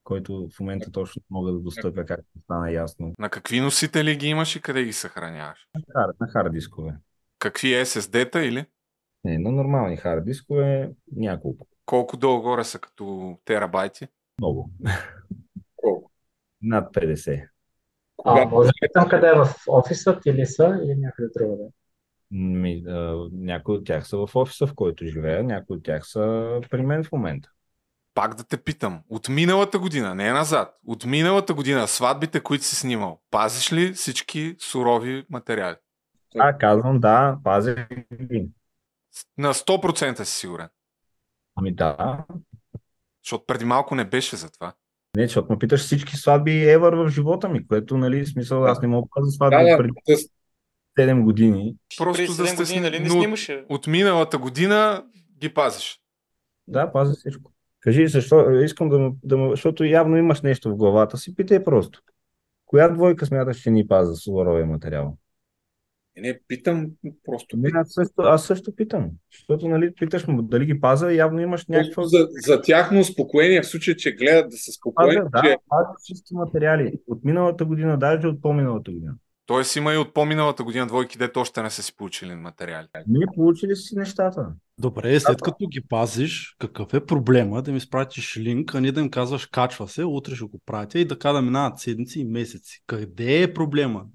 [0.07, 3.13] който в момента точно мога да достъпя, както стана ясно.
[3.19, 5.67] На какви носители ги имаш и къде ги съхраняваш?
[5.75, 6.95] На хар- На хард дискове.
[7.39, 8.65] Какви SSD-та или?
[9.23, 11.67] Не, на нормални хард дискове няколко.
[11.85, 14.07] Колко долу-горе са като терабайти?
[14.39, 14.71] Много.
[15.75, 16.11] Колко?
[16.61, 17.47] Над 50.
[18.25, 21.69] А, може да питам къде е в офисът или са, или някъде другаде?
[23.31, 27.03] Някои от тях са в офиса, в който живея, някои от тях са при мен
[27.03, 27.49] в момента.
[28.17, 28.99] Пак да те питам.
[29.09, 34.55] От миналата година, не назад, от миналата година сватбите, които си снимал, пазиш ли всички
[34.59, 35.75] сурови материали?
[36.39, 37.75] А, казвам, да, пазя
[38.21, 38.47] ги.
[39.37, 40.67] На 100% си сигурен.
[41.55, 42.25] Ами да.
[43.23, 44.73] Защото преди малко не беше за това.
[45.17, 48.87] Не, защото ме питаш всички сватби ever в живота ми, което, нали, смисъл, аз не
[48.87, 50.27] мога да пазя сватби Да, да, преди
[50.99, 51.75] 7 години.
[51.97, 53.65] Просто Преди да седем сте години, нали не снимаше?
[53.69, 55.05] От миналата година
[55.37, 56.01] ги пазиш.
[56.67, 57.51] Да, пазя всичко.
[57.87, 62.01] Кажи, защо, искам да, да защото явно имаш нещо в главата си, питай просто.
[62.65, 65.17] Коя двойка смяташ, че ни паза суровия материал?
[66.17, 66.87] Не, питам
[67.25, 67.57] просто.
[67.57, 69.09] Не, аз също, аз също питам.
[69.31, 72.03] Защото, нали, питаш му дали ги паза, явно имаш някаква...
[72.03, 75.57] За, за тяхно успокоение, в случай, че гледат да са спокойни, Пазя, да, че...
[75.69, 76.93] пазя всички материали.
[77.07, 79.13] От миналата година, даже от по-миналата година.
[79.45, 82.87] Тоест има и от по-миналата година двойки, дето още не са си получили материали.
[83.07, 84.47] Ние получили си нещата.
[84.79, 89.01] Добре, след като ги пазиш, какъв е проблема да ми спратиш линк, а не да
[89.01, 92.83] им казваш качва се, утре ще го пратя и така да минават седмици и месеци.
[92.87, 94.05] Къде е проблема?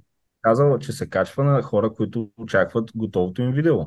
[0.43, 3.79] Казал, че се качва на хора, които очакват готовото им видео.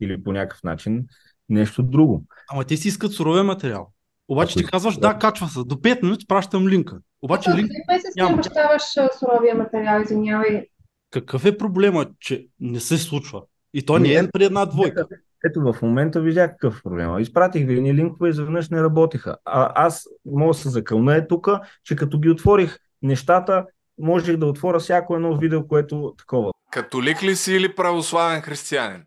[0.00, 1.06] Или по някакъв начин
[1.48, 2.24] нещо друго.
[2.50, 3.92] Ама те си искат суровия материал.
[4.28, 5.58] Обаче ти казваш, да, качва се.
[5.58, 6.98] До 5 минути пращам линка.
[7.22, 8.34] Обаче линк Три месеца няма.
[8.34, 8.82] обещаваш
[9.18, 10.66] суровия материал, извинявай.
[11.10, 13.42] Какъв е проблема, че не се случва?
[13.74, 15.06] И то не е при една двойка.
[15.46, 17.18] Ето в момента видях какъв проблем.
[17.18, 19.36] Изпратих ви едни линкове, изведнъж не работиха.
[19.44, 21.48] А аз мога да се закълна е тук,
[21.84, 23.66] че като ги отворих нещата,
[23.98, 26.52] можех да отворя всяко едно видео, което такова.
[26.70, 29.04] Католик ли си или православен християнин?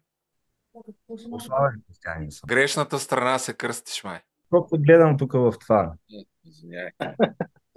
[1.08, 2.48] Православен християнин съм.
[2.48, 4.20] Грешната страна се кръстиш, май.
[4.50, 5.94] Колко гледам тук в това.
[6.46, 6.92] Извинявай.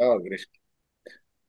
[0.01, 0.62] А, грешки.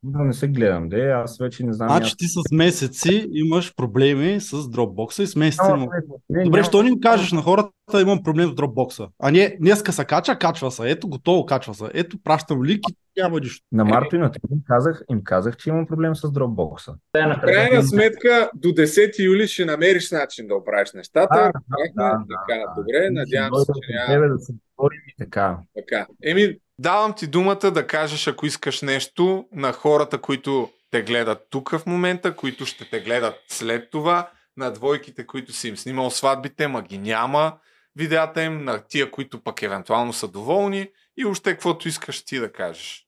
[0.06, 1.90] Да не се гледам, де, аз вече не знам.
[1.90, 5.68] Значи ти с месеци имаш проблеми с Dropbox и с месеци.
[5.68, 6.02] Няма проблем.
[6.30, 7.72] Не, Добре, няма що не им кажеш на хората,
[8.02, 9.10] имам проблем с Dropbox?
[9.20, 10.90] А не, днеска се кача, качва се.
[10.90, 11.86] Ето, готово, качва се.
[11.94, 13.66] Ето, пращам лик и няма нищо.
[13.72, 16.96] На Марто и на им казах, им казах, че имам проблем с Dropbox.
[17.14, 21.36] В крайна сметка, до 10 юли ще намериш начин да оправиш нещата.
[21.36, 21.94] Да, Разбрахме?
[21.96, 24.28] да, така, добре, надявам се, че няма...
[24.28, 25.58] Да се говорим така.
[25.76, 26.08] Така.
[26.24, 31.70] Еми, давам ти думата да кажеш, ако искаш нещо на хората, които те гледат тук
[31.70, 36.68] в момента, които ще те гледат след това, на двойките, които си им снимал сватбите,
[36.68, 37.58] ма ги няма
[37.96, 42.52] видеята им, на тия, които пък евентуално са доволни и още каквото искаш ти да
[42.52, 43.08] кажеш.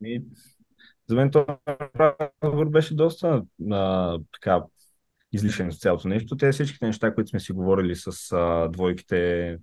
[0.00, 0.22] Ами,
[1.08, 4.62] за мен този беше доста а, така
[5.32, 6.36] излишен с цялото нещо.
[6.36, 9.58] Те всичките неща, които сме си говорили с а, двойките,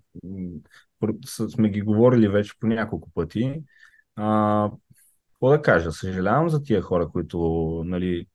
[1.25, 3.63] сме ги говорили вече по няколко пъти.
[4.15, 4.71] А,
[5.31, 5.91] какво да кажа?
[5.91, 7.37] Съжалявам за тия хора, които
[7.85, 8.27] нали,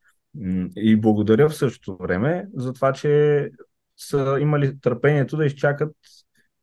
[0.76, 3.51] и благодаря в същото време за това, че
[3.97, 5.97] са имали търпението да изчакат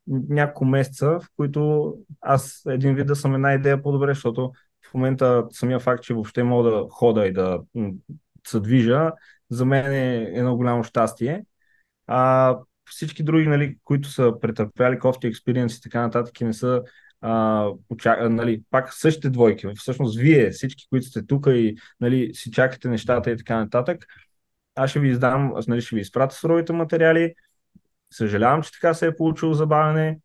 [0.08, 4.52] няколко месеца, в които аз един вид да съм една идея по-добре, защото
[4.90, 7.60] в момента самия факт, че въобще мога да хода и да
[8.48, 9.12] се движа,
[9.50, 11.46] за мен е едно голямо щастие.
[12.08, 12.58] А
[12.90, 16.84] всички други, нали, които са претърпяли кофти експириенс и така нататък и не са
[17.22, 18.30] а, уча...
[18.30, 19.68] нали, пак същите двойки.
[19.76, 24.06] Всъщност вие, всички, които сте тук и нали, си чакате нещата и така нататък,
[24.76, 27.34] аз ще ви издам, нали, ще ви изпратя суровите материали.
[28.12, 30.20] Съжалявам, че така се е получило забавяне.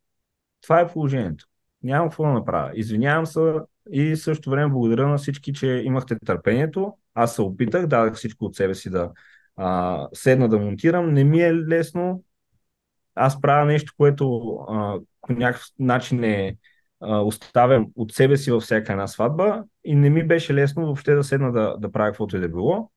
[0.63, 1.47] Това е положението.
[1.83, 2.71] Нямам какво да направя.
[2.75, 3.55] Извинявам се
[3.93, 6.97] и също време благодаря на всички, че имахте търпението.
[7.15, 9.11] Аз се опитах, дадах всичко от себе си да
[9.57, 11.13] а, седна да монтирам.
[11.13, 12.25] Не ми е лесно.
[13.15, 14.25] Аз правя нещо, което
[15.21, 16.57] по някакъв начин е
[17.01, 21.25] оставям от себе си във всяка една сватба и не ми беше лесно въобще да
[21.25, 22.91] седна да, да правя каквото и да било.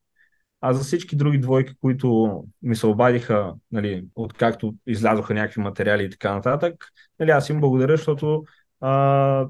[0.62, 6.10] А за всички други двойки, които ми се обадиха, нали, откакто излязоха някакви материали и
[6.10, 6.86] така нататък,
[7.20, 8.44] нали, аз им благодаря, защото
[8.82, 9.48] а,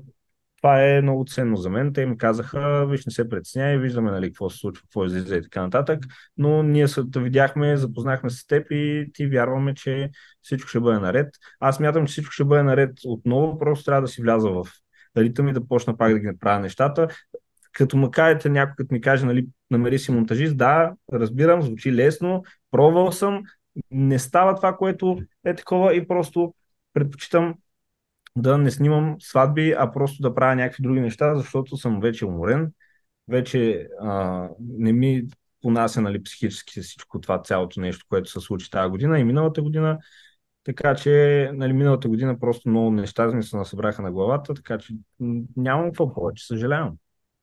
[0.58, 1.94] това е много ценно за мен.
[1.94, 5.42] Те ми казаха, виж, не се притесняй, виждаме нали, какво се случва, какво излиза и
[5.42, 6.04] така нататък.
[6.38, 10.10] Но ние се видяхме, запознахме с теб и ти вярваме, че
[10.42, 11.30] всичко ще бъде наред.
[11.60, 14.64] Аз мятам, че всичко ще бъде наред отново, просто трябва да си вляза в
[15.18, 17.08] ритъм и да почна пак да ги направя нещата.
[17.72, 22.44] Като ме кажете някой, като ми каже, нали, намери си монтажист, да, разбирам, звучи лесно,
[22.72, 23.44] пробвал съм,
[23.92, 26.54] не става това, което е такова и просто
[26.94, 27.56] предпочитам
[28.42, 32.72] да не снимам сватби, а просто да правя някакви други неща, защото съм вече уморен,
[33.28, 35.24] вече а, не ми
[35.62, 40.00] понася нали, психически всичко това, цялото нещо, което се случи тази година и миналата година.
[40.64, 44.94] Така че нали, миналата година просто много неща ми се насъбраха на главата, така че
[45.58, 46.94] нямам какво повече, съжалявам.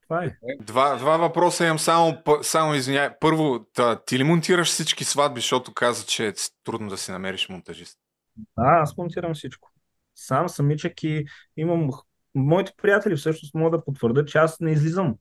[0.03, 0.37] Това е.
[0.61, 3.09] Два, два въпроса имам само, само извиняй.
[3.21, 6.33] Първо, та, ти ли монтираш всички сватби, защото каза, че е
[6.65, 7.99] трудно да си намериш монтажист?
[8.37, 9.74] Да, аз монтирам всичко
[10.15, 11.25] сам самичък и
[11.57, 11.91] имам
[12.35, 15.15] моите приятели всъщност могат да потвърдят, че аз не излизам.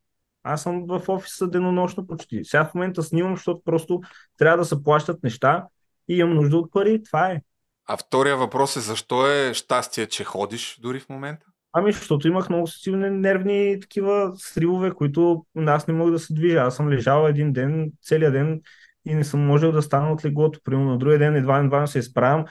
[0.44, 2.42] Аз съм в офиса денонощно почти.
[2.44, 4.02] Сега в момента снимам, защото просто
[4.38, 5.68] трябва да се плащат неща
[6.08, 7.04] и имам нужда от пари.
[7.04, 7.42] Това е.
[7.86, 11.46] А втория въпрос е защо е щастие, че ходиш дори в момента?
[11.74, 16.58] Ами, защото имах много силни нервни такива сривове, които аз не мога да се движа.
[16.58, 18.62] Аз съм лежал един ден, целият ден
[19.06, 20.60] и не съм можел да стана от леглото.
[20.64, 22.46] Примерно на другия ден едва едва се изправям.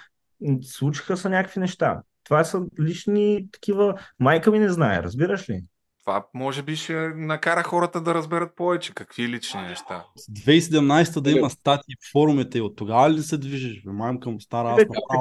[0.62, 3.94] Случиха се някакви неща това са лични такива.
[4.18, 5.62] Майка ми не знае, разбираш ли?
[6.04, 10.04] Това може би ще накара хората да разберат повече какви лични неща.
[10.30, 13.82] 2017 да има статии в форумите и от тогава ли се движиш?
[13.84, 14.76] Мамка му стара аз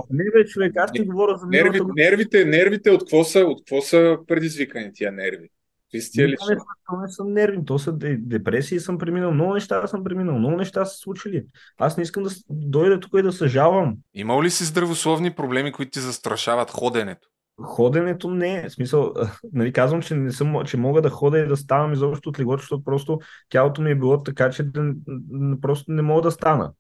[0.10, 3.82] Не, бе, човек, аз ти говоря за нерви, нервите, нервите от какво са, от какво
[3.82, 5.49] са предизвикани тия нерви?
[5.93, 10.03] Истия ли не, то не съм нервни, то са депресии съм преминал, много неща съм
[10.03, 11.45] преминал, много неща са случили.
[11.77, 13.97] Аз не искам да дойда тук и да съжалвам.
[14.13, 17.27] Имал ли си здравословни проблеми, които ти застрашават ходенето?
[17.63, 18.69] Ходенето не е.
[18.69, 19.13] В смисъл,
[19.53, 22.61] нали, казвам, че, не съм, че мога да хода и да ставам изобщо от леглото,
[22.61, 23.19] защото просто
[23.49, 24.93] тялото ми е било така, че да,
[25.61, 26.72] просто не мога да стана.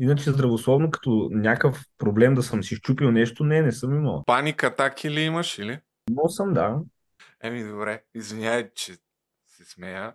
[0.00, 4.24] Иначе здравословно, като някакъв проблем да съм си щупил нещо, не, не съм имал.
[4.26, 5.78] Паника атаки ли имаш или?
[6.10, 6.78] Имал съм, да.
[7.42, 8.02] Еми, добре.
[8.14, 8.92] Извинявай, че
[9.46, 10.14] се смея.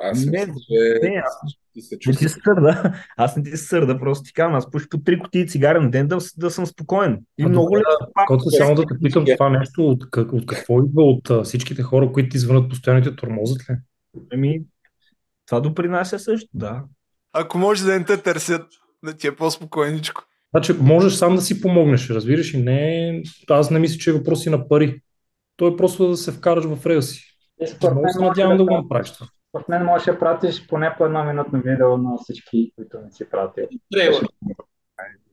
[0.00, 0.98] Аз не, че...
[1.02, 2.94] не, аз ти се не ти сърда.
[3.16, 6.08] Аз не ти сърда, просто ти казвам, аз пуша по три кутии цигари на ден
[6.08, 7.24] да, да съм спокоен.
[7.38, 8.12] И а много лесно.
[8.26, 11.82] Който само да те питам това нещо, от, как, от какво идва от а, всичките
[11.82, 13.74] хора, които ти звънат постоянно тормозът ли?
[14.32, 14.62] Еми,
[15.46, 16.84] това допринася също, да.
[17.32, 18.66] Ако може да не те търсят,
[19.04, 20.22] да ти е по-спокойничко.
[20.54, 24.50] Значи, можеш сам да си помогнеш, разбираш и не, аз не мисля, че е въпроси
[24.50, 25.00] на пари.
[25.56, 27.36] То е просто да се вкараш в релси.
[27.82, 29.26] Много се надявам да го направиш това.
[29.52, 33.30] От мен можеш да пратиш поне по едно минутно видео на всички, които не си
[33.30, 33.68] пратил.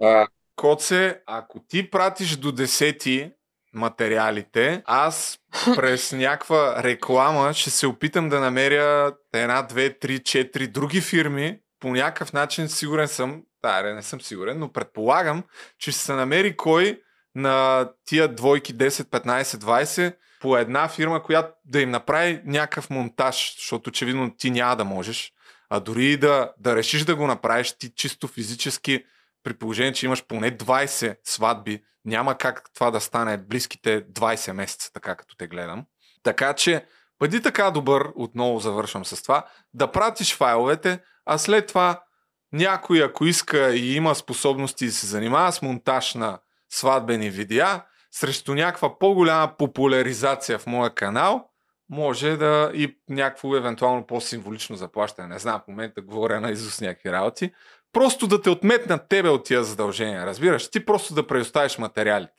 [0.02, 3.34] А, Коце, ако ти пратиш до 10
[3.74, 5.40] материалите, аз
[5.76, 11.60] през някаква реклама ще се опитам да намеря една, две, три, четири други фирми.
[11.80, 15.44] По някакъв начин сигурен съм, да, не съм сигурен, но предполагам,
[15.78, 17.02] че ще се намери кой
[17.36, 23.56] на тия двойки 10, 15, 20 по една фирма, която да им направи някакъв монтаж,
[23.58, 25.34] защото очевидно ти няма да можеш.
[25.70, 29.04] А дори и да, да решиш да го направиш, ти чисто физически,
[29.44, 34.94] при положение, че имаш поне 20 сватби, няма как това да стане близките 20 месеца,
[34.94, 35.86] така като те гледам.
[36.24, 36.86] Така че,
[37.20, 42.04] бъди така добър, отново завършвам с това, да пратиш файловете, а след това
[42.52, 46.40] някой, ако иска и има способности да се занимава с монтаж на
[46.70, 51.50] сватбени видеа, срещу някаква по-голяма популяризация в моя канал,
[51.90, 55.28] може да и някакво евентуално по-символично заплащане.
[55.28, 57.52] Не знам, в момента говоря на Изус някакви работи.
[57.94, 60.70] Просто да те отметнат тебе от тия задължения, разбираш?
[60.70, 62.34] Ти просто да предоставиш материалите.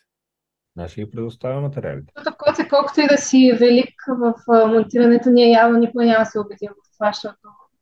[0.79, 2.13] Аз ще ги предоставя материалите.
[2.39, 4.35] Коце, колкото и да си велик в
[4.67, 7.39] монтирането, ние явно никога няма да се убедим в това, защото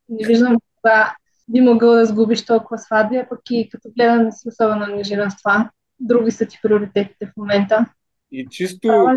[0.08, 1.14] не виждам кога
[1.48, 5.30] би могъл да сгубиш толкова сватби, а пък и като гледам не си особено ангажиран
[5.30, 5.70] с това.
[6.00, 7.86] Други са ти приоритетите в момента.
[8.32, 9.16] И чисто,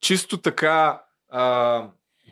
[0.00, 1.90] чисто така, а,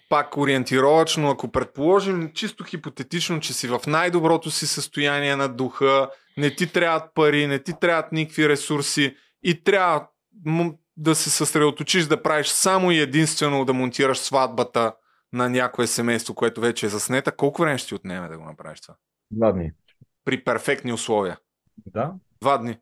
[0.08, 6.54] пак ориентировачно, ако предположим чисто хипотетично, че си в най-доброто си състояние на духа, не
[6.54, 10.06] ти трябват пари, не ти трябват никакви ресурси и трябва
[10.96, 14.92] да се съсредоточиш да правиш само и единствено да монтираш сватбата
[15.32, 18.80] на някое семейство, което вече е заснета, колко време ще ти отнеме да го направиш
[18.80, 18.94] това?
[19.30, 19.72] Два дни.
[20.24, 21.38] При перфектни условия.
[21.86, 22.12] Да.
[22.40, 22.78] Два дни.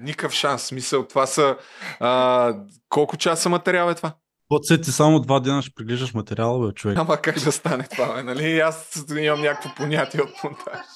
[0.00, 0.62] Никакъв шанс.
[0.62, 1.56] Смисъл, това са...
[2.00, 2.54] А,
[2.88, 4.12] колко часа материал е това?
[4.48, 6.98] Поцет ти само два дена ще приглеждаш материала, бе, човек.
[6.98, 8.60] Ама как да стане това, бе, нали?
[8.60, 10.86] Аз имам някакво понятие от монтаж.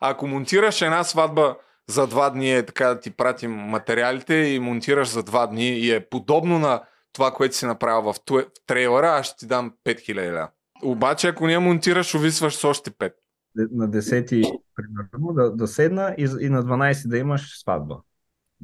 [0.00, 1.56] Ако монтираш една сватба
[1.88, 5.92] за два дни, е така да ти пратим материалите и монтираш за два дни и
[5.92, 6.82] е подобно на
[7.12, 10.48] това, което си направил в, туе, в трейлера, аз ще ти дам 5000 лева.
[10.82, 13.12] Обаче, ако не монтираш, увисваш с още 5.
[13.56, 17.96] На 10 примерно, да, да седна и, и на 12 да имаш сватба.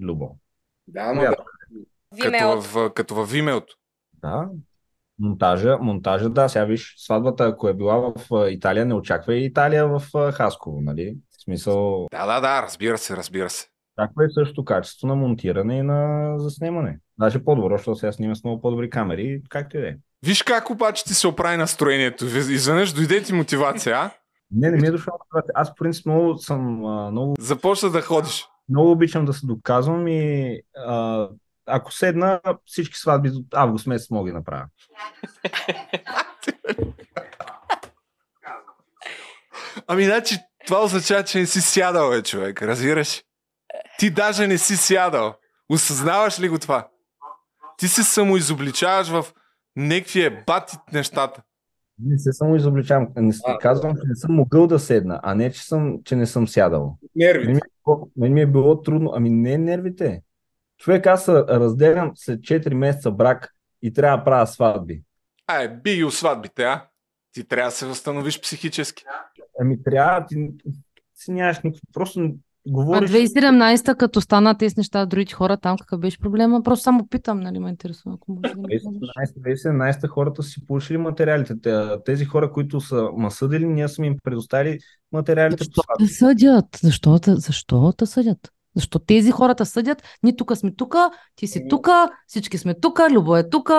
[0.00, 0.36] Любо.
[0.88, 1.36] Да, но да.
[2.22, 3.64] Като в, като в Vimeo.
[4.12, 4.48] Да.
[5.18, 9.88] Монтажа, монтажа, да, сега виж, сватбата, ако е била в Италия, не очаква и Италия
[9.88, 11.16] в Хасково, нали?
[11.30, 12.06] В смисъл...
[12.10, 13.66] Да, да, да, разбира се, разбира се.
[14.00, 16.98] Е също качество на монтиране и на заснемане.
[17.18, 19.96] Даже по-добро, защото сега снимам с много по-добри камери, както и да е.
[20.26, 22.24] Виж как обаче ти се оправи настроението.
[22.24, 24.10] Изведнъж дойде ти мотивация, а?
[24.50, 25.52] Не, не ми е дошла мотивация.
[25.54, 26.76] Аз, в принцип, много съм...
[27.10, 27.34] много...
[27.38, 28.46] Започна да ходиш.
[28.68, 31.28] Много обичам да се доказвам и а,
[31.66, 34.66] ако седна, всички сватби до август месец мога да направя.
[39.86, 42.62] Ами, значи, това означава, че не си сядал, бе, човек.
[42.62, 43.22] Разбираш?
[43.98, 45.34] Ти даже не си сядал.
[45.68, 46.88] Осъзнаваш ли го това?
[47.76, 49.24] Ти се самоизобличаваш в
[49.76, 51.42] някакви ебати нещата.
[51.98, 53.08] Не се самоизобличавам.
[53.16, 56.26] Не а, казвам, че не съм могъл да седна, а не, че, съм, че не
[56.26, 56.98] съм сядал.
[57.14, 57.52] Нервите.
[57.52, 57.60] Мен
[58.16, 59.12] ми, е, ми е било трудно.
[59.14, 60.22] Ами не нервите.
[60.78, 65.02] Човек, аз се разделям след 4 месеца брак и трябва да правя сватби.
[65.46, 66.86] Ай, би и сватбите, а?
[67.32, 69.04] Ти трябва да се възстановиш психически.
[69.60, 70.48] Ами трябва, ти
[71.14, 71.86] си нямаш никакво.
[71.92, 72.34] Просто
[72.66, 73.10] говориш...
[73.10, 76.62] А 2017-та, като стана тези неща, другите хора там, какъв беше проблема?
[76.62, 78.14] Просто само питам, нали ме интересува.
[78.14, 81.54] Ако може да 2017-та хората си получили материалите.
[82.04, 84.78] Тези хора, които са ма съдили, ние сме им предоставили
[85.12, 85.64] материалите.
[85.64, 86.66] Защо те съдят?
[86.82, 88.52] Защо, защо те съдят?
[88.76, 90.02] Защо тези хората съдят?
[90.22, 90.96] Ние тук сме тук,
[91.36, 91.88] ти си тук,
[92.26, 93.70] всички сме тук, Любо е тук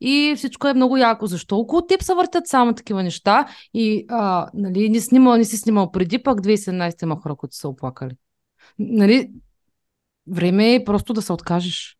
[0.00, 1.26] и всичко е много яко.
[1.26, 5.56] Защо около теб се въртят само такива неща и а, нали, не, снимал, не си
[5.56, 8.16] снимал преди, пък 2017 има хора, които са оплакали.
[8.78, 9.30] Нали,
[10.26, 11.96] време е просто да се откажеш.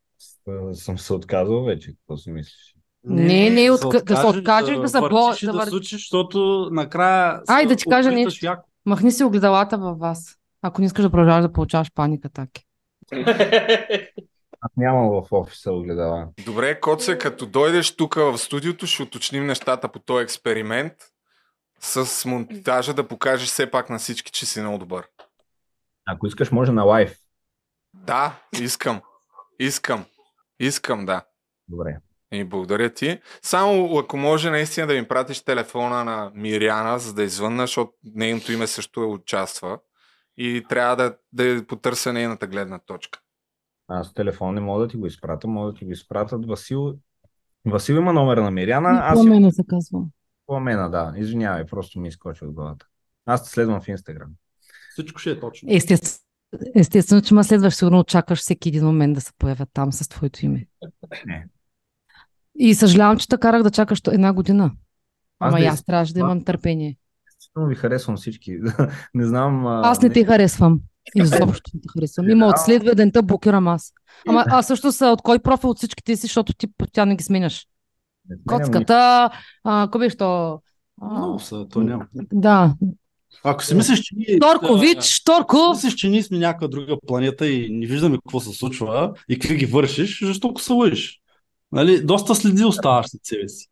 [0.72, 2.76] Съм се отказал вече, какво си мислиш?
[3.04, 5.08] Не, не, от, да се откажеш да се бо...
[5.42, 8.46] Да, да случиш, защото накрая Ай, да ти кажа нещо.
[8.46, 8.68] Яко.
[8.86, 10.36] Махни си огледалата във вас.
[10.62, 12.64] Ако не искаш да продължаваш да получаваш паника таки.
[14.60, 16.28] Аз нямам в офиса огледала.
[16.46, 20.92] Добре, Коце, като дойдеш тук в студиото, ще уточним нещата по този експеримент
[21.80, 25.06] с монтажа да покажеш все пак на всички, че си много добър.
[26.06, 27.16] Ако искаш, може на лайф.
[27.94, 29.00] Да, искам.
[29.58, 30.04] Искам.
[30.60, 31.24] Искам, да.
[31.68, 31.98] Добре.
[32.32, 33.20] И благодаря ти.
[33.42, 38.52] Само ако може наистина да ми пратиш телефона на Миряна, за да извънна, защото нейното
[38.52, 39.78] име също участва
[40.36, 43.20] и трябва да, да потърся нейната гледна точка.
[43.88, 46.94] Аз телефон не мога да ти го изпратя, мога да ти го изпратят Васил.
[47.66, 49.00] Васил има номера на Миряна.
[49.02, 50.04] Аз Пламена се казва.
[50.46, 51.14] Пламена, да.
[51.16, 52.86] Извинявай, просто ми изкочи от главата.
[53.26, 54.30] Аз те следвам в Инстаграм.
[54.96, 55.68] Всичко ще е точно.
[55.72, 56.24] Естествено,
[56.74, 60.44] естествено че ме следваш, сигурно очакваш всеки един момент да се появят там с твоето
[60.44, 60.66] име.
[61.26, 61.46] Не.
[62.58, 64.72] И съжалявам, че те карах да чакаш една година.
[65.40, 66.96] Ама аз, аз трябваше да имам търпение.
[67.28, 68.58] Естествено ви харесвам всички.
[69.14, 69.66] не знам.
[69.66, 70.80] Аз не, не те харесвам.
[71.14, 72.30] Изобщо не те харесвам.
[72.30, 73.92] Има от следва ден те блокирам аз.
[74.28, 77.24] Ама а също са от кой профил от всичките си, защото ти тя не ги
[77.24, 77.66] сменяш.
[78.46, 79.30] Коцката,
[79.64, 80.60] а, кой беше то?
[81.02, 82.06] Много са, то няма.
[82.32, 82.74] Да.
[83.44, 84.36] Ако си мислиш, че ние...
[84.36, 85.56] Шторкович, Шторко!
[85.70, 89.56] Мислиш, че ние сме някаква друга планета и не виждаме какво се случва и какви
[89.56, 91.20] ги вършиш, жестоко се лъжиш.
[91.72, 92.00] Нали?
[92.04, 93.66] Доста следи оставаш след себе си.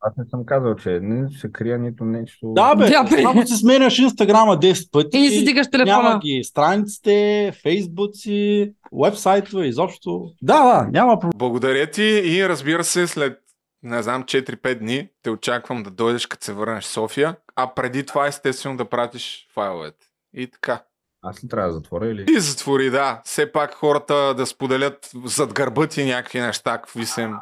[0.00, 2.52] Аз не съм казал, че не се крия нито нещо.
[2.52, 3.22] Да, бе, Да, бе.
[3.26, 6.02] ако си сменяш Инстаграма 10 пъти, И си дигаш телефона.
[6.02, 8.72] няма ги страниците, фейсбуци,
[9.04, 10.30] вебсайтове, изобщо.
[10.42, 11.38] Да, да, няма проблем.
[11.38, 13.38] Благодаря ти и разбира се, след
[13.82, 18.06] не знам, 4-5 дни те очаквам да дойдеш, като се върнеш в София, а преди
[18.06, 20.06] това естествено да пратиш файловете.
[20.34, 20.82] И така.
[21.22, 22.26] Аз ли трябва да затворя или?
[22.36, 23.20] И затвори, да.
[23.24, 27.34] Все пак хората да споделят зад гърба ти някакви неща, какви са им.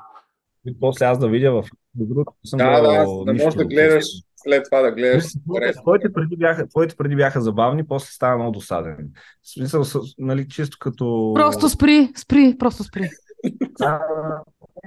[0.67, 1.65] И после аз да видя в
[1.95, 2.33] другото.
[2.45, 4.05] съм Да, да, да нищо можеш да гледаш
[4.37, 5.25] след това да гледаш.
[5.83, 9.11] Твоите преди, бяха, твоите преди бяха забавни, после стана много досаден.
[9.43, 11.33] В смисъл, с- нали, чисто като...
[11.35, 13.11] Просто спри, спри, просто спри.
[13.81, 14.01] А,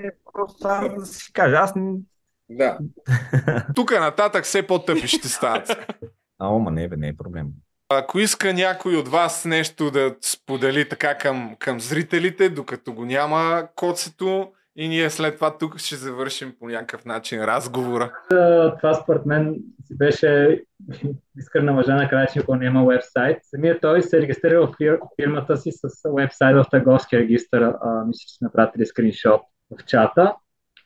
[0.04, 0.68] е, просто
[1.00, 1.74] да си кажа, аз...
[2.58, 2.78] Да.
[3.76, 5.70] Тук нататък все по-тъпи ще стават.
[6.40, 7.48] А, ома не, бе, не е проблем.
[7.90, 13.68] Ако иска някой от вас нещо да сподели така към, към зрителите, докато го няма
[13.76, 18.12] коцето, и ние след това тук ще завършим по някакъв начин разговора.
[18.78, 19.56] това според мен
[19.86, 20.62] си беше
[21.38, 23.38] искрена мъжа накрая, че никога няма вебсайт.
[23.44, 27.58] Самият той се регистрира в фир, фирмата си с вебсайт в търговския регистр.
[27.82, 29.42] А, мисля, че сме пратили скриншот
[29.80, 30.36] в чата.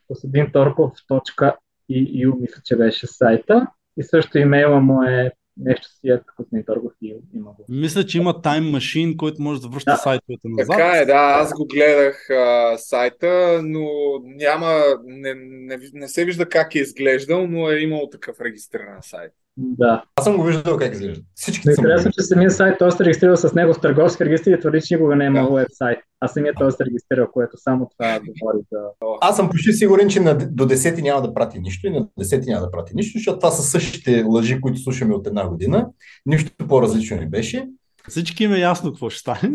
[0.08, 3.66] Костадин Торков.eu мисля, че беше сайта.
[3.96, 7.64] И също имейла му е нещо си е Костадин Торков и има го.
[7.68, 10.76] Мисля, че има тайм машин, който може да връща сайтовете назад.
[10.76, 13.88] Така е, да, аз го гледах а, сайта, но
[14.22, 19.32] няма, не, не, не се вижда как е изглеждал, но е имал такъв регистриран сайт.
[19.56, 20.02] Да.
[20.16, 21.22] Аз съм го виждал как изглежда.
[21.34, 24.82] Всички го че самият сайт той се регистрира с него в търговски регистр и твърди,
[24.82, 25.98] че никога не е имал вебсайт.
[26.20, 28.78] А самият той се регистрира, което само това говори за...
[29.20, 32.46] Аз съм почти сигурен, че на, до 10 няма да прати нищо и на 10
[32.46, 35.88] няма да прати нищо, защото това са същите лъжи, които слушаме от една година.
[36.26, 37.68] Нищо по-различно не беше.
[38.08, 39.50] Всички им е ясно какво ще стане.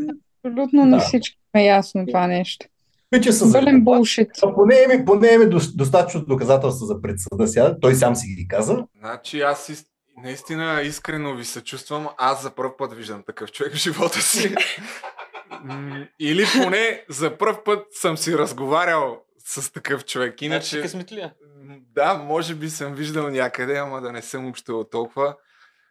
[0.46, 1.04] Абсолютно на Да.
[1.04, 2.66] всички е ясно това нещо.
[3.14, 4.30] Вече са Пълен булшит.
[4.56, 7.78] Поне имаме, поне имаме дос- достатъчно доказателства за предсъда сега.
[7.82, 8.86] Той сам си ги каза.
[9.00, 9.86] Значи аз.
[10.18, 12.10] Наистина искрено ви съчувствам.
[12.18, 14.56] Аз за първ път виждам такъв човек в живота си.
[16.20, 20.42] Или поне за първ път съм си разговарял с такъв човек.
[20.42, 20.70] Иначе...
[20.70, 21.34] Значи късметлия.
[21.64, 25.36] М, Да, може би съм виждал някъде, ама да не съм общувал толкова.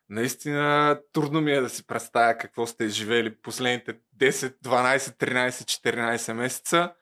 [0.09, 6.33] Наистина трудно ми е да си представя какво сте изживели последните 10, 12, 13, 14
[6.33, 6.93] месеца.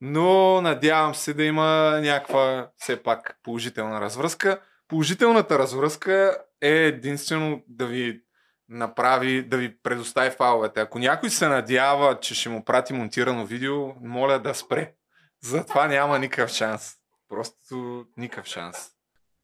[0.00, 4.60] Но надявам се да има някаква все пак положителна развръзка.
[4.88, 8.20] Положителната развръзка е единствено да ви
[8.68, 10.80] направи, да ви предостави файловете.
[10.80, 14.94] Ако някой се надява, че ще му прати монтирано видео, моля да спре.
[15.42, 16.92] Затова няма никакъв шанс.
[17.28, 18.76] Просто никакъв шанс.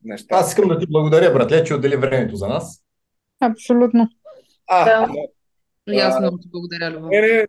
[0.05, 0.37] Неща.
[0.37, 2.83] Аз искам да ти благодаря, братле, че отдели времето за нас.
[3.41, 4.09] Абсолютно.
[4.69, 5.07] А, Да.
[5.07, 5.15] но-
[5.95, 7.01] И аз а, много ти благодаря.
[7.01, 7.47] Мене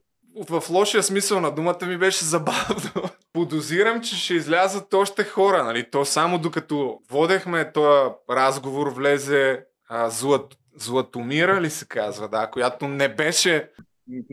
[0.50, 2.92] в лошия смисъл на думата ми беше забавно.
[3.34, 5.64] Подозирам, че ще излязат още хора.
[5.64, 5.90] Нали?
[5.92, 12.88] То само докато водехме този разговор, влезе а, Злат, Златомира ли се казва, да, която
[12.88, 13.70] не беше...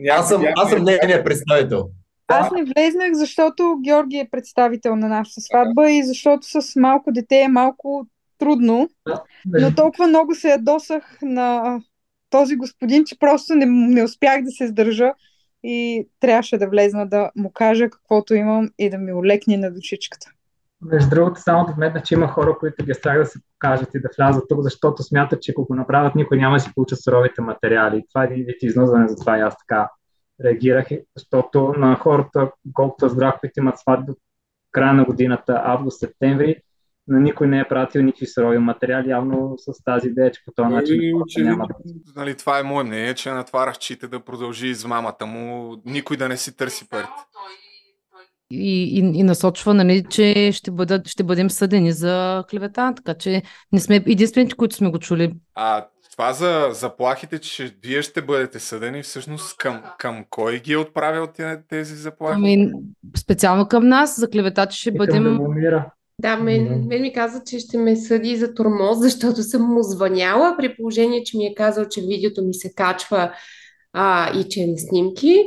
[0.09, 1.89] Аз съм, аз съм нейният представител.
[2.27, 7.41] Аз не влезнах, защото Георги е представител на нашата сватба и защото с малко дете
[7.41, 8.07] е малко
[8.37, 8.89] трудно.
[9.45, 11.79] Но толкова много се ядосах на
[12.29, 15.11] този господин, че просто не, не успях да се сдържа
[15.63, 20.27] и трябваше да влезна да му кажа каквото имам и да ми олекне на душичката.
[20.81, 23.95] Между другото, само да вметна, че има хора, които ги е страх да се покажат
[23.95, 27.03] и да влязат тук, защото смятат, че ако го направят, никой няма да си получат
[27.03, 28.03] суровите материали.
[28.09, 29.89] Това е един вид изнудване, затова и аз така
[30.43, 34.11] реагирах, защото на хората, колкото разбрах, които имат сватби
[34.71, 36.03] края на годината, август,
[37.07, 40.73] на никой не е пратил никакви сурови материали, явно с тази идея, че по този
[40.75, 41.73] начин И, очевидно, няма да
[42.15, 46.29] нали, това е мое мнение, че на това разчита да продължи измамата му, никой да
[46.29, 47.09] не си търси парите.
[48.51, 53.41] и, и, и насочва, нали, че ще, бъдат, ще бъдем съдени за клевета, така че
[53.71, 55.33] не сме единствените, които сме го чули.
[55.55, 60.77] А това за заплахите, че вие ще бъдете съдени, всъщност към, към кой ги е
[60.77, 62.35] отправил те- тези заплахи?
[62.37, 62.71] Ами,
[63.17, 65.39] специално към нас, за клевета, че ще бъдем...
[66.21, 70.55] Да, мен, мен ми каза, че ще ме съди за тормоз, защото съм му звъняла,
[70.57, 73.31] при положение, че ми е казал, че видеото ми се качва
[73.93, 75.43] а, и че е на снимки.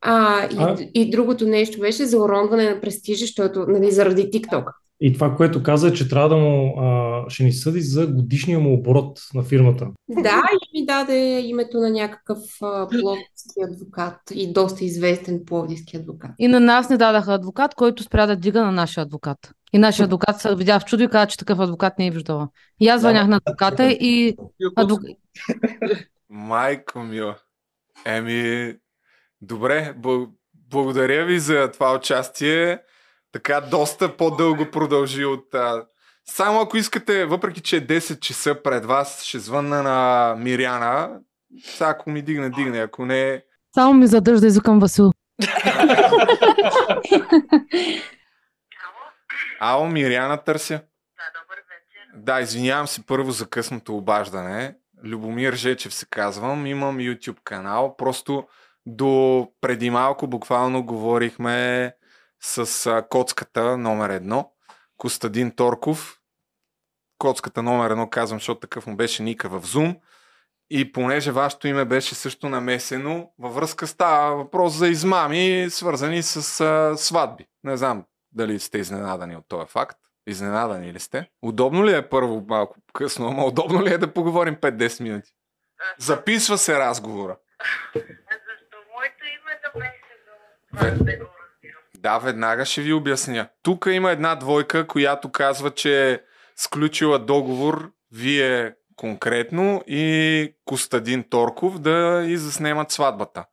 [0.00, 0.76] А, и, А?
[0.94, 4.64] и другото нещо беше за уронване на престижа, защото нали, заради TikTok.
[5.00, 8.60] И това, което каза е, че трябва да му, а, ще ни съди за годишния
[8.60, 9.86] му оборот на фирмата.
[10.08, 16.30] Да, и ми даде името на някакъв пловдивски адвокат и доста известен пловдивски адвокат.
[16.38, 19.38] И на нас не дадаха адвокат, който спря да дига на нашия адвокат.
[19.72, 22.48] И нашия адвокат се видя в чудо и каза, че такъв адвокат не е виждала.
[22.80, 24.36] И аз звънях на адвоката и
[24.76, 25.00] адвок...
[26.30, 27.36] Майко мила.
[28.06, 28.74] Еми,
[29.42, 30.30] добре, бл-
[30.70, 32.78] благодаря ви за това участие.
[33.32, 35.54] Така доста по-дълго продължи от...
[35.54, 35.86] А...
[36.24, 41.20] Само ако искате, въпреки че е 10 часа пред вас, ще звънна на Миряна.
[41.64, 42.78] Сега ако ми дигне, дигне.
[42.78, 43.42] Ако не...
[43.74, 45.12] Само ми задържа да извикам Васил.
[49.60, 50.80] Ало, Миряна търся.
[52.14, 54.74] Да, извинявам се първо за късното обаждане.
[55.04, 56.66] Любомир Жечев се казвам.
[56.66, 57.96] Имам YouTube канал.
[57.96, 58.44] Просто
[58.86, 61.92] до преди малко буквално говорихме
[62.40, 64.52] с а, коцката номер едно.
[64.96, 66.18] Костадин Торков.
[67.18, 70.00] Коцката номер едно казвам, защото такъв му беше ника в Zoom.
[70.70, 76.60] И понеже вашето име беше също намесено, във връзка става въпрос за измами, свързани с
[76.60, 77.46] а, сватби.
[77.64, 79.98] Не знам дали сте изненадани от този факт.
[80.26, 81.30] Изненадани ли сте?
[81.42, 85.30] Удобно ли е първо малко късно, ама удобно ли е да поговорим 5-10 минути?
[85.98, 87.36] Записва се разговора.
[90.72, 90.90] Ве...
[90.90, 91.37] Да,
[92.02, 93.48] веднага ще ви обясня.
[93.62, 96.20] Тук има една двойка, която казва, че е
[96.56, 103.44] сключила договор вие конкретно и Костадин Торков да и заснемат сватбата.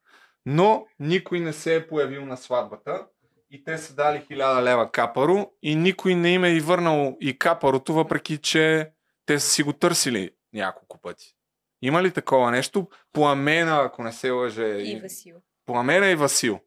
[0.46, 3.06] Но никой не се е появил на сватбата
[3.52, 7.38] и те са дали 1000 лева капаро и никой не им е и върнал и
[7.38, 8.92] капарото, въпреки че
[9.26, 11.36] те са си го търсили няколко пъти.
[11.82, 12.88] Има ли такова нещо?
[13.14, 14.66] Пламена, ако не се лъже.
[14.66, 15.36] И Васил.
[15.66, 16.60] Пламена и Васил.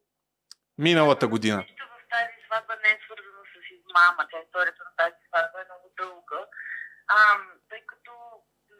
[0.79, 1.61] Миналата година.
[2.15, 4.23] тази сватба не е свързано с измама.
[4.31, 6.41] Тя историята на тази сватба е много дълга.
[7.17, 7.19] А,
[7.71, 8.13] тъй като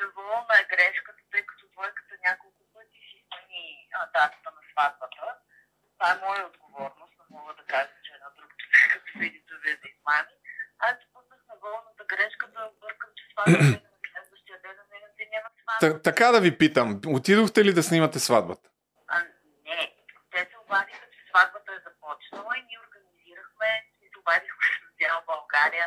[0.01, 3.65] неволна е грешката, тъй като двойката няколко пъти си смени
[3.97, 5.25] а, датата на сватбата.
[5.95, 7.15] Това е моя отговорност.
[7.19, 10.35] Не мога да кажа, че е на друг човек, като види да вие да измами.
[10.87, 15.11] Аз допуснах неволната грешка да бъркам, че сватбата е на следващия ден, а не на
[15.19, 15.81] деня на сватбата.
[15.81, 16.89] Та- така да ви питам,
[17.19, 18.67] отидохте ли да снимате сватбата?
[19.15, 19.17] А,
[19.69, 19.81] не,
[20.33, 21.71] те се обадиха, че сватбата
[22.29, 23.71] започнала и ние организирахме
[24.03, 25.87] и се обадихме с цяла България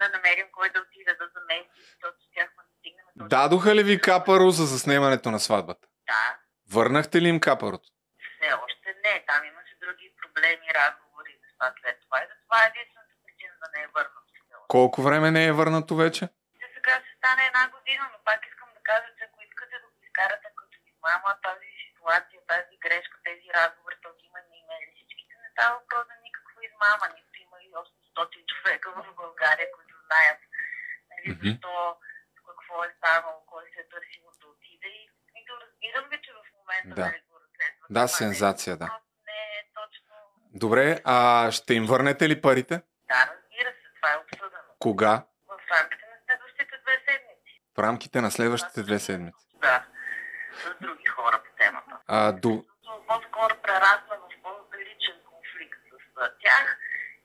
[0.00, 3.28] да намерим кой да отиде да замести, защото щяхме да стигнем до...
[3.28, 5.88] Дадоха ли ви капаро за заснемането на сватбата?
[6.06, 6.38] Да,
[6.74, 7.88] Върнахте ли им капарото?
[8.36, 9.14] все още не.
[9.28, 12.16] Там имаше други проблеми, разговори, неща след това.
[12.24, 14.26] И затова е единствената причина да не е върнат.
[14.74, 16.24] Колко време не е върнато вече?
[16.60, 19.86] Те сега ще стане една година, но пак искам да кажа, че ако искате да
[19.92, 25.34] го изкарате като измама, тази ситуация, тази грешка, тези разговори, този има на имейли, всичките
[25.42, 27.04] не става въпрос за никаква измама.
[27.16, 27.68] Нито има и
[28.16, 30.40] 800 човека в България, които знаят
[31.10, 31.96] нали, защо,
[32.46, 34.88] какво е станало, кой се е търсил да отиде.
[35.00, 35.02] И,
[35.38, 37.06] и да разбирам ви, че в момента Да.
[37.06, 37.86] нали, го разследват.
[37.90, 38.88] Да, сензация, да.
[40.54, 42.82] Добре, а ще им върнете ли парите?
[43.08, 44.70] Да, разбира се, това е обсъдено.
[44.78, 45.24] Кога?
[45.46, 47.62] В рамките на следващите две седмици.
[47.76, 49.46] В рамките на следващите две седмици.
[49.54, 49.86] Да,
[50.52, 51.98] с други хора по темата.
[52.06, 52.64] А, до...
[53.06, 56.66] По-скоро прерасна в по-личен конфликт с а, тях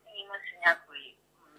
[0.09, 1.05] и имаше някои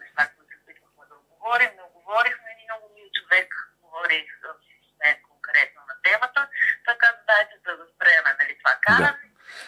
[0.02, 1.70] неща, които се опитвахме да оговорим.
[1.78, 3.48] Не оговорихме ни много мил човек,
[3.82, 4.50] говорих а,
[4.86, 6.40] с мен конкретно на темата,
[6.88, 9.26] така дайте да го спреме, нали, това каране.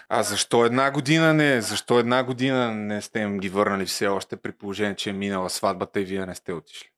[0.09, 1.61] А защо една година не?
[1.61, 5.51] Защо една година не сте им ги върнали все още при положение, че е минала
[5.51, 6.91] сватбата и вие не сте отишли?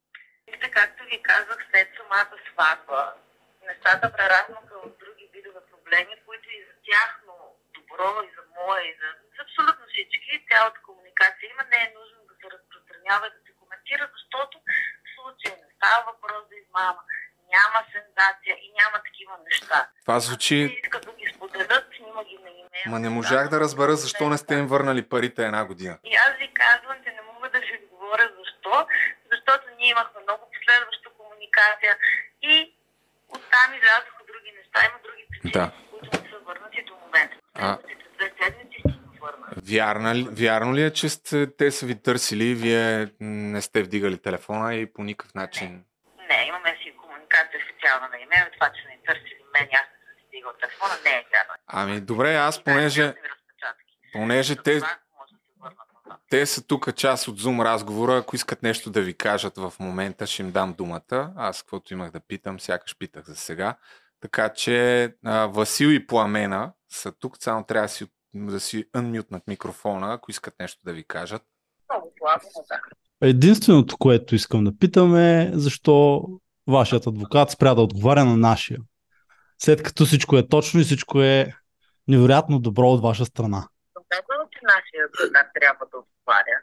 [0.47, 3.15] Вижте, както ви казах, след самата сватба,
[3.69, 7.35] нещата прераснаха в други видове проблеми, които и за тяхно
[7.77, 10.79] добро, и за мое, и за, за абсолютно всички, цялата
[11.21, 14.55] комуникация има, не е нужно да се разпространява и да се коментира, защото
[15.05, 17.03] в случая не става въпрос за измама,
[17.55, 19.89] няма сензация и няма такива неща.
[20.05, 20.59] Това звучи...
[20.85, 22.87] Искат да ги споделят, има ги на имейл.
[22.93, 25.99] Ма не можах да разбера защо не сте им върнали парите една година.
[26.05, 28.87] И аз ви казвам, че не мога да ви отговоря защо,
[29.33, 31.93] защото ние имахме много последваща комуникация
[32.43, 32.75] и
[33.29, 35.73] оттам излязоха други неща, има други причини, Да.
[35.91, 37.37] които не са върнати до момента.
[37.55, 37.79] А,
[38.17, 38.70] две седмици.
[39.57, 44.19] Вярна, вярно ли е, че сте, те са ви търсили и вие не сте вдигали
[44.19, 45.85] телефона и по никакъв начин...
[46.29, 50.15] Не, имаме си комуникация специална на имейл, това, че ни търсили мен, аз не съм
[50.19, 51.55] си стигал телефона, не е вярно.
[51.67, 53.15] Ами добре, аз понеже...
[54.13, 54.81] Понеже те,
[56.31, 60.27] те са тук част от Zoom разговора, ако искат нещо да ви кажат в момента,
[60.27, 61.33] ще им дам думата.
[61.37, 63.77] Аз каквото имах да питам, сякаш питах за сега.
[64.21, 69.43] Така че а, Васил и Пламена са тук, само трябва да си, да си unmute
[69.47, 71.43] микрофона, ако искат нещо да ви кажат.
[71.93, 72.03] Но.
[73.23, 76.25] Единственото, което искам да питам е защо
[76.67, 78.79] вашият адвокат спря да отговаря на нашия.
[79.59, 81.55] След като всичко е точно и всичко е
[82.09, 83.69] невероятно добро от ваша страна.
[84.09, 86.57] Казвам, че нашия адвокат трябва да отговаря.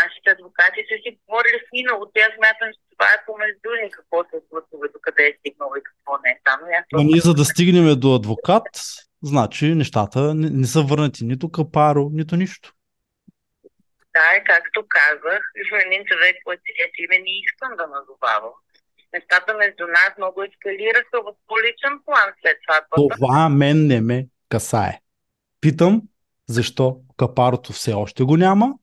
[0.00, 2.12] Нашите адвокати са си говорили с миналото.
[2.26, 5.72] Аз смятам, че това е помежду ни какво се е случило, до къде е стигнало
[5.76, 6.40] и какво не е.
[6.44, 6.58] Там
[7.10, 8.68] ние за да стигнем до адвокат,
[9.22, 12.72] значи нещата не, не са върнати нито капаро, нито нищо.
[14.14, 15.40] Да, и както казах,
[15.86, 18.52] един човек, който си име не искам да назовавам.
[19.12, 23.16] Нещата между нас много ескалираха в по-личен план след сватбата.
[23.16, 25.00] Това мен не ме касае.
[25.60, 26.02] Питам
[26.48, 28.74] защо капарото все още го няма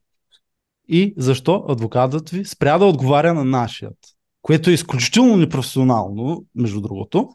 [0.87, 3.97] и защо адвокатът ви спря да отговаря на нашият,
[4.41, 7.29] което е изключително непрофесионално, между другото.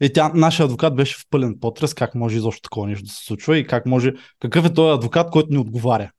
[0.00, 3.24] И тя, нашия адвокат беше в пълен потрес, как може изобщо такова нещо да се
[3.24, 6.10] случва и как може, какъв е този адвокат, който ни отговаря.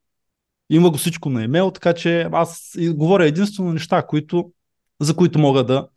[0.70, 4.52] Има го всичко на имейл, така че аз говоря единствено неща, които,
[5.00, 5.88] за които мога да,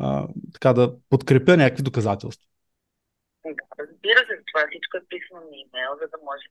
[0.00, 2.44] а, така, да подкрепя някакви доказателства.
[3.78, 6.42] Разбира се, това всичко е писано на имейл, за да може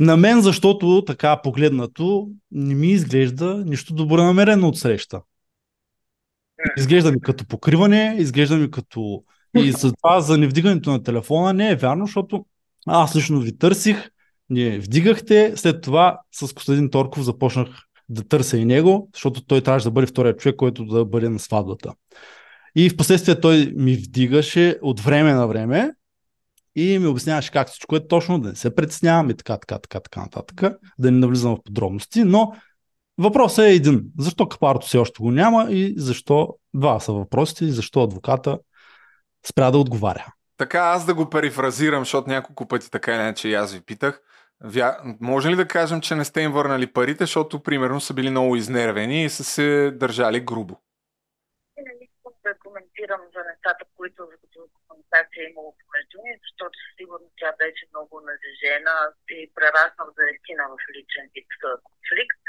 [0.00, 5.22] на мен, защото така погледнато, не ми изглежда нищо добро намерено от среща.
[6.76, 9.24] Изглежда ми като покриване, изглежда ми като...
[9.56, 12.46] И за това, за невдигането на телефона не е вярно, защото
[12.86, 14.10] аз лично ви търсих,
[14.50, 17.68] не вдигахте, след това с Костадин Торков започнах
[18.08, 21.38] да търся и него, защото той трябваше да бъде втория човек, който да бъде на
[21.38, 21.92] сватбата.
[22.74, 25.92] И в последствие той ми вдигаше от време на време
[26.74, 30.00] и ми обясняваше как всичко е точно, да не се притеснявам и така, така, така,
[30.00, 32.52] така нататък, да не навлизам в подробности, но
[33.18, 34.04] въпросът е един.
[34.18, 38.58] Защо капарото все още го няма и защо, два са въпросите, и защо адвоката
[39.48, 40.26] спря да отговаря.
[40.56, 44.22] Така, аз да го перифразирам, защото няколко пъти така или иначе и аз ви питах.
[44.60, 44.98] Вя...
[45.20, 48.56] Може ли да кажем, че не сте им върнали парите, защото примерно са били много
[48.56, 50.74] изнервени и са се държали грубо?
[51.76, 54.58] Не искам да коментирам за нещата, които като
[54.88, 58.96] комуникация е имало помежду ни, защото сигурно тя беше много нажежена
[59.36, 61.50] и прераснал за истина в личен вид
[61.88, 62.45] конфликт.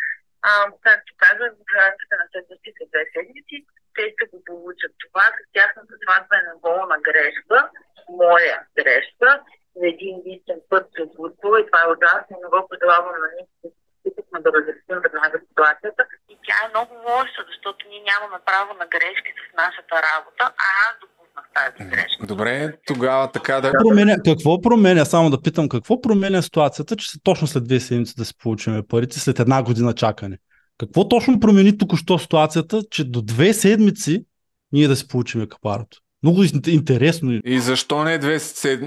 [0.50, 0.51] А,
[0.88, 1.51] както казах,
[1.82, 4.92] рамките на следващите две седмици те ще го получат.
[5.03, 6.48] Това с тяхната сватба е
[6.93, 7.69] на грешка,
[8.09, 9.30] моя грешка,
[9.76, 13.69] за един единствен път се случва и това е ужасно, не го предлагам на никакви
[14.08, 16.01] опитахме да разрешим веднага ситуацията.
[16.30, 20.67] И тя е много лоша, защото ние нямаме право на грешки с нашата работа, а
[20.88, 20.95] аз
[21.38, 22.28] допуснах тази грешка.
[22.28, 23.72] Добре, тогава така да...
[23.72, 28.26] Променя, какво променя, само да питам, какво променя ситуацията, че точно след две седмици да
[28.26, 30.38] си получим парите, след една година чакане?
[30.78, 34.26] Какво точно промени току-що ситуацията, че до две седмици
[34.72, 35.98] ние да си получим капарото?
[36.24, 37.40] Много интересно.
[37.46, 38.40] И защо не, две,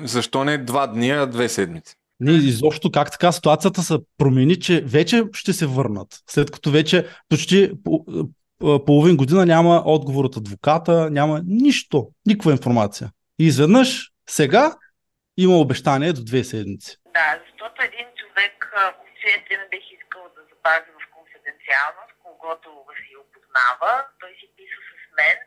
[0.04, 1.94] защо не два дни, а две седмици?
[2.20, 6.08] Не, изобщо как така ситуацията се промени, че вече ще се върнат.
[6.30, 7.72] След като вече почти
[8.60, 13.08] половин година няма отговор от адвоката, няма нищо, никаква информация.
[13.38, 14.76] И изведнъж сега
[15.36, 16.92] има обещание до две седмици.
[17.18, 18.56] Да, защото един човек,
[19.20, 22.68] чието не бих искал да запази в конфиденциалност, когато
[23.00, 25.38] си опознава, той си писа с мен,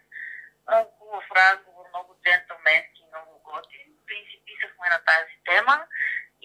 [1.24, 3.88] в разговор, много джентълменски, много готин.
[4.30, 5.76] си писахме на тази тема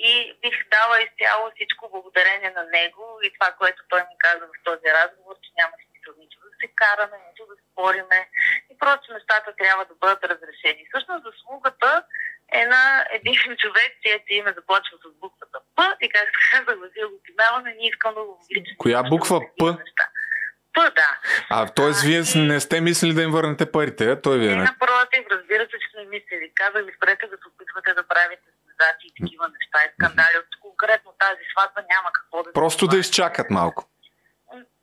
[0.09, 4.59] и бих дала изцяло всичко благодарение на него и това, което той ми каза в
[4.69, 5.75] този разговор, че няма
[6.09, 8.21] смисъл нито да се караме, нито да спориме
[8.71, 10.89] и просто нещата трябва да бъдат разрешени.
[10.89, 12.03] Всъщност заслугата
[12.53, 17.59] е на един човек, чието име започва с буквата П и както каза Васил Лукинава,
[17.63, 18.77] не искам да го вличам.
[18.79, 19.77] Коя буква П?
[20.75, 21.11] П, да.
[21.51, 21.91] А, т.е.
[22.05, 24.57] вие не сте мислили да им върнете парите, той ви е.
[24.57, 26.53] Не, напротив, разбира се, че сме мислили.
[26.55, 30.37] Казах ви, спрете да се опитвате да правите организации и такива неща и скандали.
[30.39, 33.89] От конкретно тази сватба няма какво да Просто да изчакат малко.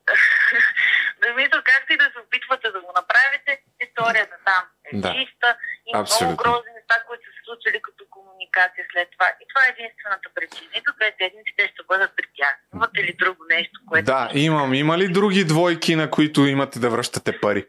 [1.25, 3.51] да мисля, както и да се опитвате да го направите,
[3.85, 5.09] историята там е да.
[5.15, 5.49] чиста
[5.87, 6.27] и Абсолютно.
[6.27, 9.27] много грозни неща, които са се случили като комуникация след това.
[9.41, 10.69] И това е единствената причина.
[10.77, 12.55] И до две седмици те ще бъдат при тях.
[12.75, 14.05] Имате ли друго нещо, което...
[14.05, 14.69] Да, имам.
[14.73, 17.63] Има ли други двойки, на които имате да връщате пари?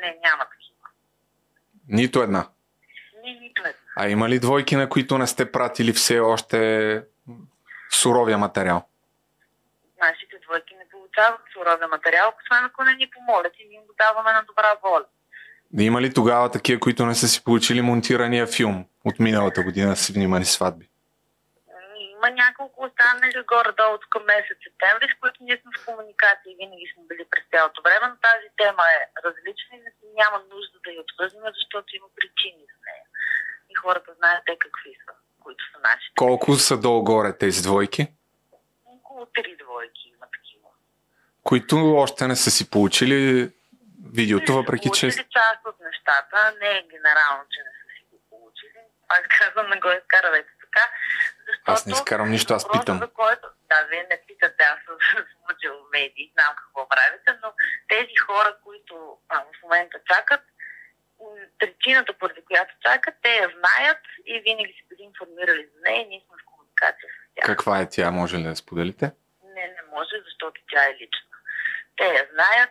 [0.00, 0.86] Не, няма такива.
[1.88, 2.42] Нито една.
[3.24, 3.78] Не, нито една.
[3.96, 6.58] А има ли двойки, на които не сте пратили все още
[7.92, 8.88] суровия материал?
[11.16, 14.74] Нашите получават суровия материал, освен ако не ни помолят и ние го даваме на добра
[14.82, 15.04] воля.
[15.78, 20.12] Има ли тогава такива, които не са си получили монтирания филм от миналата година си
[20.12, 20.88] внимани сватби?
[22.16, 26.86] Има няколко останали горе-долу към месец септември, с които ние сме в комуникация и винаги
[26.92, 31.00] сме били през цялото време, но тази тема е различна и няма нужда да я
[31.06, 33.06] отвързваме, защото има причини за нея
[33.72, 35.12] и хората знаят те какви са,
[35.44, 36.06] които са наши.
[36.16, 38.02] Колко са долу-горе тези двойки?
[38.84, 40.13] Около три двойки.
[41.44, 43.50] Които още не са си получили
[44.12, 45.06] видеото, въпреки че...
[45.10, 48.80] Част от нещата, не е генерално, че не са си го получили.
[49.08, 50.84] Пак казвам, не го изкарвайте така,
[51.46, 51.72] защото...
[51.72, 52.98] Аз не изкарвам нищо, аз питам.
[52.98, 53.46] За който...
[53.70, 54.96] Да, вие не питате, аз съм
[55.46, 57.48] случил в медии, знам какво правите, но
[57.88, 58.94] тези хора, които
[59.28, 60.42] а, в момента чакат,
[61.58, 66.08] причината, поради която чакат, те я знаят и винаги са били информирали за нея и
[66.08, 67.46] ние сме в комуникация с тях.
[67.46, 69.06] Каква е тя, може ли да споделите?
[69.56, 71.33] Не, не може, защото тя е лична.
[71.96, 72.70] Те я знаят,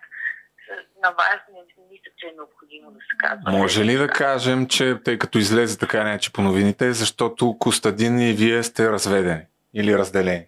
[1.03, 1.59] на вас не
[1.91, 3.51] мисля, че е необходимо да се казва.
[3.51, 8.33] Може ли да кажем, че тъй като излезе така иначе по новините, защото Костадин и
[8.33, 10.47] вие сте разведени или разделени?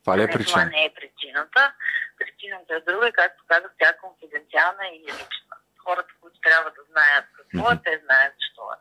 [0.00, 0.64] Това ли е Не, Това причина?
[0.64, 1.72] не е причината.
[2.18, 5.56] Причината е друга както казах, тя е конфиденциална и лична.
[5.84, 8.78] Хората, които трябва да знаят какво е, те знаят защо е.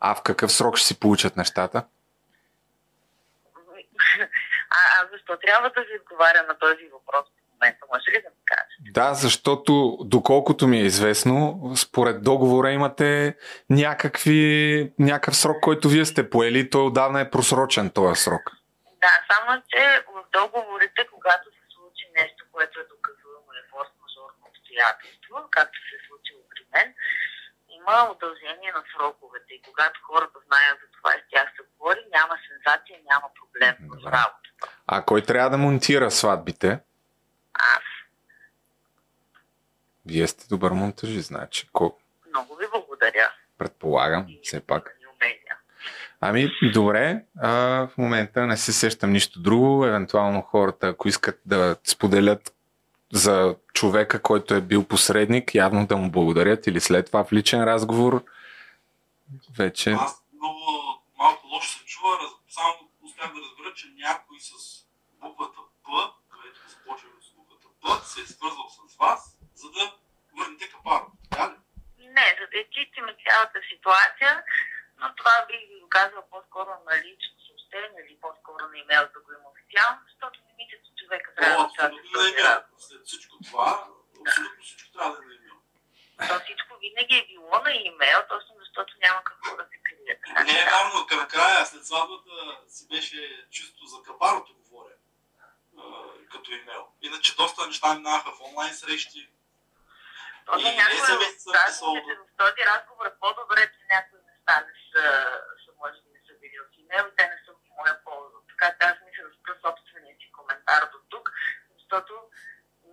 [0.00, 1.84] А в какъв срок ще си получат нещата?
[4.70, 7.26] А, а защо трябва да ви отговаря на този въпрос
[7.62, 7.86] момента?
[7.94, 8.92] Може ли да ми кажете?
[8.98, 11.36] Да, защото доколкото ми е известно,
[11.76, 13.36] според договора имате
[13.70, 16.70] някакви, някакъв срок, който вие сте поели.
[16.70, 18.44] Той отдавна е просрочен този срок.
[19.04, 19.82] Да, само че
[20.14, 26.04] в договорите, когато се случи нещо, което е доказуемо или форс-мажорно обстоятелство, както се е
[26.08, 26.88] случило при мен,
[27.78, 29.50] има удължение на сроковете.
[29.58, 33.74] И когато хората знаят за това и с тях се говори, няма сензация, няма проблем
[33.92, 34.48] в работа.
[34.86, 36.80] А кой трябва да монтира сватбите?
[37.62, 37.82] Аз
[40.06, 41.68] Вие сте добър монтажи, значи.
[41.72, 41.98] Ко...
[42.28, 43.30] много ви благодаря.
[43.58, 44.98] Предполагам, все пак.
[46.24, 47.24] Ами, добре.
[47.40, 47.50] А,
[47.86, 49.84] в момента не се сещам нищо друго.
[49.84, 52.54] Евентуално хората, ако искат да споделят
[53.12, 57.64] за човека, който е бил посредник, явно да му благодарят или след това в личен
[57.64, 58.24] разговор.
[59.58, 59.90] Вече.
[59.90, 60.60] Много
[61.18, 62.18] малко лошо се чува,
[62.48, 62.74] само
[63.04, 64.52] успях да разбера, че някой с
[65.22, 65.90] буквата П,
[66.30, 67.32] където започва с
[67.92, 69.20] буквата П, се е свързал с вас,
[69.54, 69.84] за да
[70.38, 71.06] върнете капара.
[71.30, 71.56] Така ли?
[72.16, 74.44] Не, за да изчистим цялата ситуация,
[75.00, 79.18] но това би ви го казала по-скоро на лично съобщение или по-скоро на имейл да
[79.24, 82.80] го има официално, защото не мисля, че човека трябва да участва в този разговор.
[82.88, 83.70] След всичко това,
[84.20, 85.58] абсолютно всичко трябва да е на имейл.
[86.28, 90.14] То всичко винаги е било на имейл, точно защото няма какво да се крие.
[90.44, 90.70] Не е да.
[90.70, 92.34] вярно, към края, след сватбата
[92.74, 94.94] си беше чисто за капарото говоря,
[96.32, 96.84] като имейл.
[97.02, 99.30] Иначе доста неща минаха в онлайн срещи.
[100.46, 101.18] То И някои са
[101.54, 105.04] разговорите в този разговор е по-добре, че някои неща не са,
[105.62, 108.38] са може не са били от имейл и те не са в моя полза.
[108.50, 111.26] Така че аз мисля да спра собствения си коментар до тук,
[111.78, 112.12] защото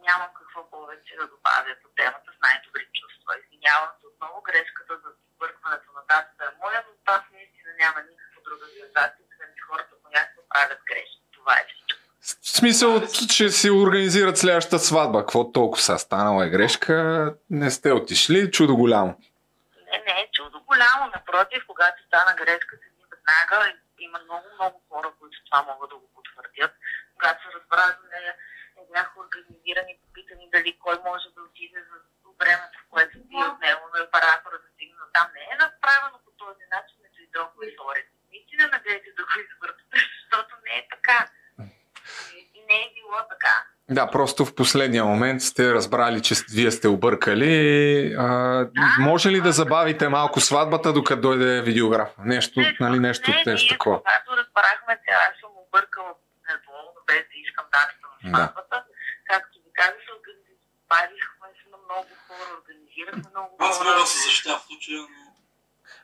[0.06, 3.32] нямам какво повече да добавя по темата с най-добри чувства.
[3.44, 5.10] Извинявам се отново, грешката за
[5.42, 9.94] бъркването на датата е моя, но аз наистина няма никаква друга сензация, освен че хората
[10.04, 11.24] понякога правят грешки.
[11.38, 11.79] Това е.
[12.42, 13.02] В смисъл,
[13.36, 15.20] че си организират следващата сватба.
[15.20, 15.98] Какво толкова са?
[15.98, 19.12] Станала е грешка, не сте отишли, чудо голямо.
[19.92, 21.12] Не, не е чудо голямо.
[21.16, 26.08] Напротив, когато стана грешка, се веднага има много, много хора, които това могат да го
[26.16, 26.74] потвърдят.
[27.16, 28.34] Когато се разбра нея,
[28.78, 31.98] не бяха организирани, попитани дали кой може да отиде за
[32.42, 35.28] времето, в което би от него на оператора да стигне до там.
[35.36, 38.02] Не е направено по този начин, не дойдохме и сори.
[38.32, 41.18] Наистина надейте да го извъртате, защото не е така.
[42.70, 43.64] Не е било така.
[43.92, 47.54] Да, просто в последния момент сте разбрали, че вие сте объркали.
[48.18, 48.68] А,
[49.00, 52.10] може ли да забавите малко сватбата, докато дойде видеограф?
[52.26, 53.98] Нещо, нали, нещо, Не, нещо ние такова.
[53.98, 56.12] когато разбрахме, че аз съм объркала
[56.50, 58.38] недолу, без да искам датата на Да.
[58.38, 58.78] сватбата,
[59.32, 61.48] както ви казах, се организирахме
[61.90, 63.70] много хора, организирахме много хора.
[63.70, 65.19] Аз мога да се защитя в случая, но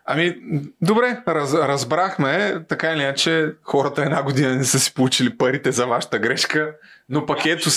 [0.08, 0.36] Ами,
[0.82, 5.88] добре, раз, разбрахме, така или иначе, хората една година не са си получили парите за
[5.88, 6.76] вашата грешка,
[7.10, 7.70] но пък ето,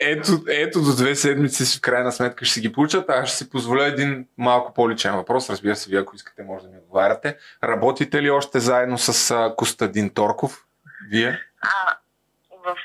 [0.00, 3.10] ето, ето до две седмици в крайна сметка ще си ги получат.
[3.10, 5.50] Аз ще си позволя един малко по-личен въпрос.
[5.50, 7.38] Разбира се, вие ако искате, може да ми отговаряте.
[7.64, 10.64] Работите ли още заедно с а, Костадин Торков?
[11.10, 11.40] Вие?
[11.60, 11.96] А,
[12.52, 12.76] в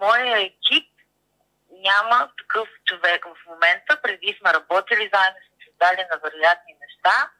[0.00, 0.88] моя екип
[1.84, 4.00] няма такъв човек в момента.
[4.02, 7.30] Преди сме работили заедно, сме създали на вероятни неща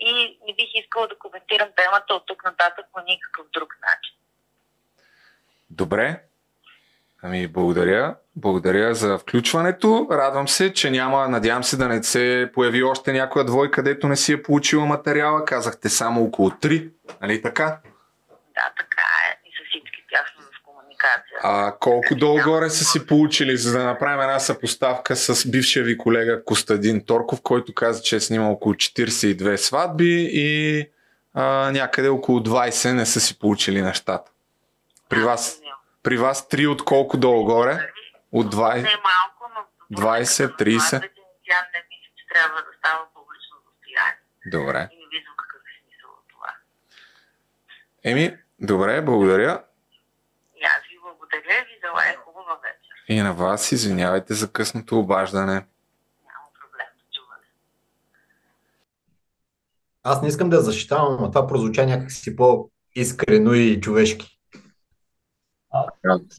[0.00, 4.14] и не бих искала да коментирам темата от тук нататък по никакъв друг начин.
[5.70, 6.20] Добре.
[7.22, 8.16] Ами, благодаря.
[8.36, 10.08] Благодаря за включването.
[10.10, 14.16] Радвам се, че няма, надявам се да не се появи още някоя двойка, където не
[14.16, 15.44] си е получила материала.
[15.44, 16.90] Казахте само около 3,
[17.20, 17.80] нали така?
[18.54, 19.48] Да, така е.
[19.48, 20.64] И с всички тях сме в
[21.04, 21.38] комуникация.
[21.42, 26.44] А колко долу-горе са си получили, за да направим една съпоставка с бившия ви колега
[26.44, 30.90] Костадин Торков, който каза, че е снимал около 42 сватби и
[31.34, 34.30] а, някъде около 20 не са си получили нещата.
[35.08, 35.60] При вас,
[36.02, 37.90] при вас 3 от колко долу-горе?
[38.32, 41.10] От 20, Не малко, но 20 30?
[41.46, 44.18] тя не мисля, че трябва да става публично достояние.
[44.46, 44.88] Добре.
[44.92, 46.50] И не виждам какъв е смисъл от това.
[48.04, 49.62] Еми, добре, благодаря.
[50.56, 52.93] И аз ви благодаря и ви желая хубава вечер.
[53.08, 55.66] И на вас извинявайте за късното обаждане.
[60.02, 64.34] Аз не искам да я защитавам, но това прозвуча някакси по-искрено и човешки.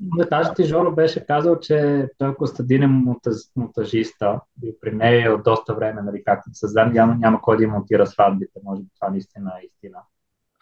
[0.02, 5.26] Да кажа ти, Жоро беше казал, че той Костадин е монтаж, монтажиста и при нея
[5.26, 8.60] е от доста време, нали, както се знам, няма, няма кой да им монтира сватбите,
[8.64, 9.98] може би това наистина е истина.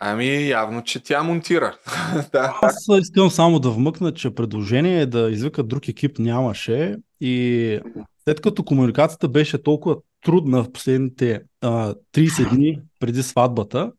[0.05, 1.77] Ами, явно, че тя монтира.
[2.31, 2.59] да.
[2.61, 7.79] Аз искам само да вмъкна, че предложение е да извикат друг екип нямаше и
[8.23, 13.91] след като комуникацията беше толкова трудна в последните а, 30 дни преди сватбата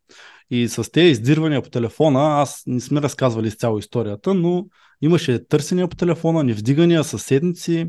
[0.50, 4.66] и с тези издирвания по телефона, аз не сме разказвали изцяло историята, но
[5.02, 7.86] имаше търсения по телефона, невдигания със седмици,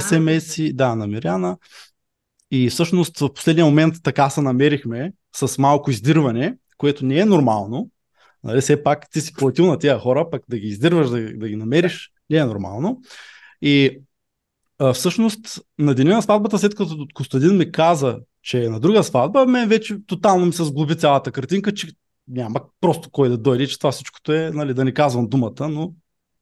[0.00, 1.56] СМС-и, да, на Миряна.
[2.50, 7.90] И всъщност в последния момент така се намерихме с малко издирване, което не е нормално.
[8.44, 11.48] Нали, все пак ти си платил на тия хора, пък да ги издирваш, да, да
[11.48, 13.00] ги намериш, не е нормално.
[13.62, 14.00] И
[14.78, 19.04] а, всъщност на деня на сватбата, след като Костадин ми каза, че е на друга
[19.04, 21.88] сватба, мен вече тотално ми се сглоби цялата картинка, че
[22.28, 25.92] няма просто кой да дойде, че това всичкото е, нали, да не казвам думата, но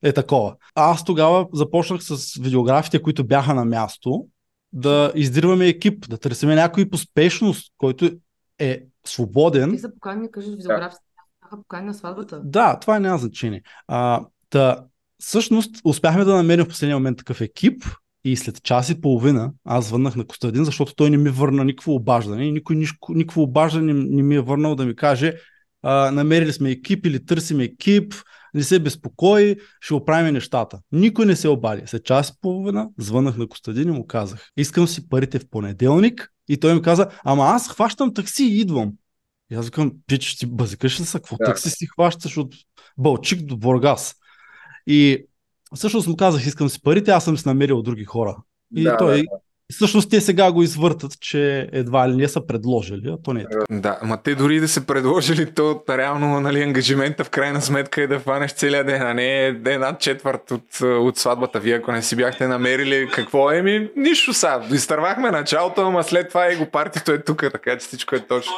[0.03, 0.57] е такова.
[0.75, 4.27] Аз тогава започнах с видеографите, които бяха на място,
[4.73, 8.11] да издирваме екип, да търсиме някой по спешност, който
[8.59, 9.71] е свободен.
[9.71, 11.03] Ти са покани да кажеш видеографите,
[11.43, 12.41] бяха покани на сватбата.
[12.45, 13.63] Да, това няма значение.
[13.89, 14.85] А, та,
[15.19, 17.85] всъщност успяхме да намерим в последния момент такъв екип
[18.25, 21.95] и след час и половина аз звъннах на Костадин, защото той не ми върна никакво
[21.95, 25.35] обаждане и никой никакво, никакво обаждане не, не ми е върнал да ми каже
[25.83, 28.15] а, намерили сме екип или търсим екип,
[28.55, 30.81] не се безпокой, ще оправим нещата.
[30.93, 31.83] Никой не се обади.
[31.87, 36.33] След час и половина звъннах на Костадин и му казах, искам си парите в понеделник
[36.49, 38.93] и той ми каза, ама аз хващам такси и идвам.
[39.53, 41.19] И аз викам, пич, ти базикаш ли са?
[41.19, 41.45] Какво Да.
[41.45, 42.55] такси си хващаш от
[42.99, 44.15] Балчик до Бургас?
[44.87, 45.27] И
[45.75, 48.37] всъщност му казах, искам си парите, аз съм си намерил други хора.
[48.77, 49.29] И Да, той, да,
[49.73, 53.45] всъщност те сега го извъртат, че едва ли не са предложили, а то не е
[53.45, 53.65] така.
[53.71, 58.07] Да, ма те дори да се предложили, то реално нали, ангажимента в крайна сметка е
[58.07, 61.61] да фанеш целия ден, а не една четвърт от, от сватбата.
[61.61, 64.63] Вие ако не си бяхте намерили какво е, ми нищо са.
[64.73, 68.53] Изтървахме началото, ама след това и го партито е тук, така че всичко е точно.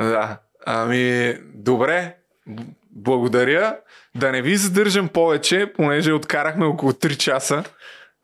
[0.00, 2.16] Да, ами добре,
[2.90, 3.76] благодаря.
[4.14, 7.64] Да не ви задържам повече, понеже откарахме около 3 часа.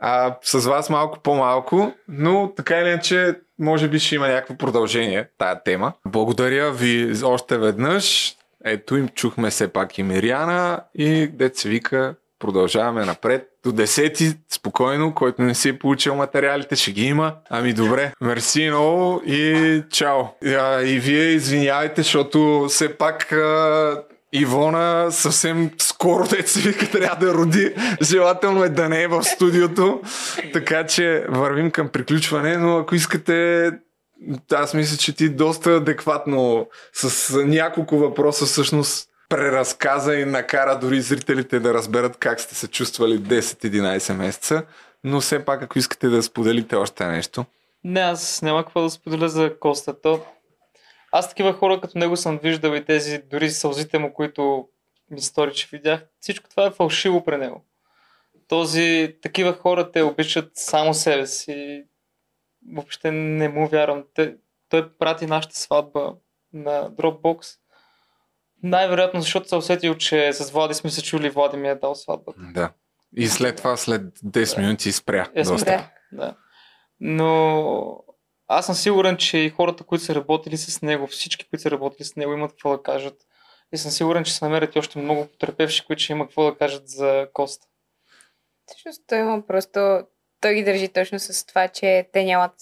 [0.03, 5.29] А с вас малко по-малко, но така или иначе, може би ще има някакво продължение
[5.39, 5.93] тая тема.
[6.07, 8.37] Благодаря ви още веднъж.
[8.65, 13.47] Ето им чухме все пак и Мириана и деца вика, продължаваме напред.
[13.65, 17.35] До 10 спокойно, който не си е получил материалите, ще ги има.
[17.51, 20.23] Ами добре, мерси много и чао.
[20.85, 23.35] И вие извинявайте, защото все пак
[24.33, 27.75] Ивона съвсем скоро деца вика трябва да роди.
[28.03, 30.01] Желателно е да не е в студиото.
[30.53, 33.71] Така че вървим към приключване, но ако искате
[34.53, 41.61] аз мисля, че ти доста адекватно с няколко въпроса всъщност преразказа и накара дори зрителите
[41.61, 44.63] да разберат как сте се чувствали 10-11 месеца.
[45.05, 47.45] Но все пак, ако искате да споделите още нещо.
[47.85, 50.01] Не, аз няма какво да споделя за Коста.
[50.01, 50.21] То...
[51.13, 54.69] Аз такива хора като него съм виждал и тези, дори сълзите му, които
[55.11, 56.07] ми стори, че видях.
[56.21, 57.65] Всичко това е фалшиво при него.
[58.49, 61.85] Този, такива хора те обичат само себе си.
[62.73, 64.05] Въобще не му вярвам.
[64.15, 64.37] Те,
[64.69, 66.15] той прати нашата сватба
[66.53, 67.57] на Dropbox.
[68.63, 72.41] Най-вероятно, защото се усетил, че с Влади сме се чули, Влади ми е дал сватбата.
[72.55, 72.73] Да.
[73.17, 75.29] И след това, след 10 минути спря.
[75.35, 75.59] Е, доста.
[75.59, 75.91] спря.
[76.13, 76.35] Да.
[77.01, 78.05] Но
[78.53, 82.05] аз съм сигурен, че и хората, които са работили с него, всички, които са работили
[82.05, 83.15] с него, имат какво да кажат.
[83.73, 86.59] И съм сигурен, че се намерят и още много потерпевши, които ще имат какво да
[86.59, 87.67] кажат за Коста.
[88.67, 90.01] Всъщност той има просто...
[90.41, 92.55] Той ги държи точно с това, че те нямат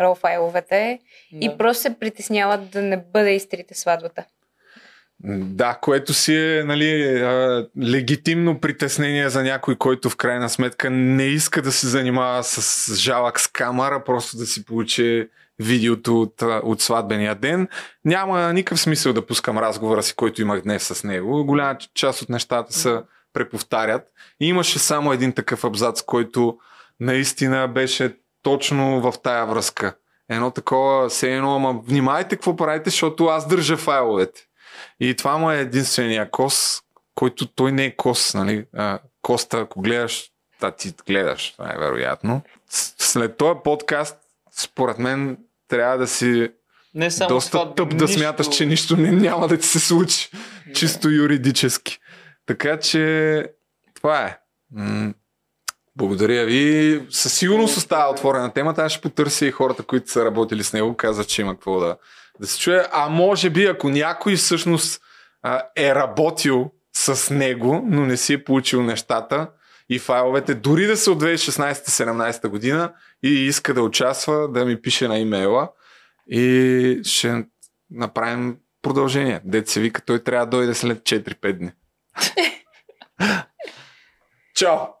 [0.00, 0.98] рол файловете
[1.32, 1.46] Да.
[1.46, 4.24] и просто се притесняват да не бъде изтрита сватбата.
[5.26, 7.22] Да, което си е нали,
[7.82, 13.40] легитимно притеснение за някой, който в крайна сметка не иска да се занимава с жалък
[13.40, 15.28] с камера, просто да си получи
[15.58, 17.68] видеото от, от сватбения ден.
[18.04, 21.44] Няма никакъв смисъл да пускам разговора си, който имах днес с него.
[21.44, 22.98] Голяма част от нещата се
[23.32, 24.02] преповтарят.
[24.40, 26.58] И имаше само един такъв абзац, който
[27.00, 29.96] наистина беше точно в тая връзка.
[30.28, 34.40] Едно такова, все едно, ама внимайте какво правите, защото аз държа файловете.
[35.00, 36.80] И това му е единствения кос,
[37.14, 38.66] който той не е кос, нали?
[38.74, 40.24] А, Коста, ако гледаш,
[40.60, 42.42] Та ти гледаш, най-вероятно.
[42.70, 44.16] С- След този подкаст,
[44.52, 45.38] според мен,
[45.68, 46.48] трябва да си
[46.94, 48.18] Не само доста сватби, тъп да нищо.
[48.18, 50.30] смяташ, че нищо не, няма да ти се случи.
[50.74, 51.98] Чисто юридически.
[52.46, 53.46] Така че
[53.94, 54.38] това е.
[54.72, 55.14] М,
[55.96, 57.02] Благодаря ви.
[57.10, 58.82] Със сигурност остава отворена темата.
[58.82, 60.96] Аз ще потърся и хората, които са работили с него.
[60.96, 61.96] Казват, че има какво да,
[62.40, 62.86] да се чуе.
[62.92, 65.02] А може би, ако някой всъщност
[65.42, 69.50] а, е работил с него, но не си е получил нещата
[69.88, 75.08] и файловете, дори да са от 2016-17 година и иска да участва, да ми пише
[75.08, 75.68] на имейла
[76.30, 77.44] и ще
[77.90, 79.40] направим продължение.
[79.44, 81.72] Дет се вика, той трябва да дойде след 4-5 дни.
[84.54, 84.78] Чао!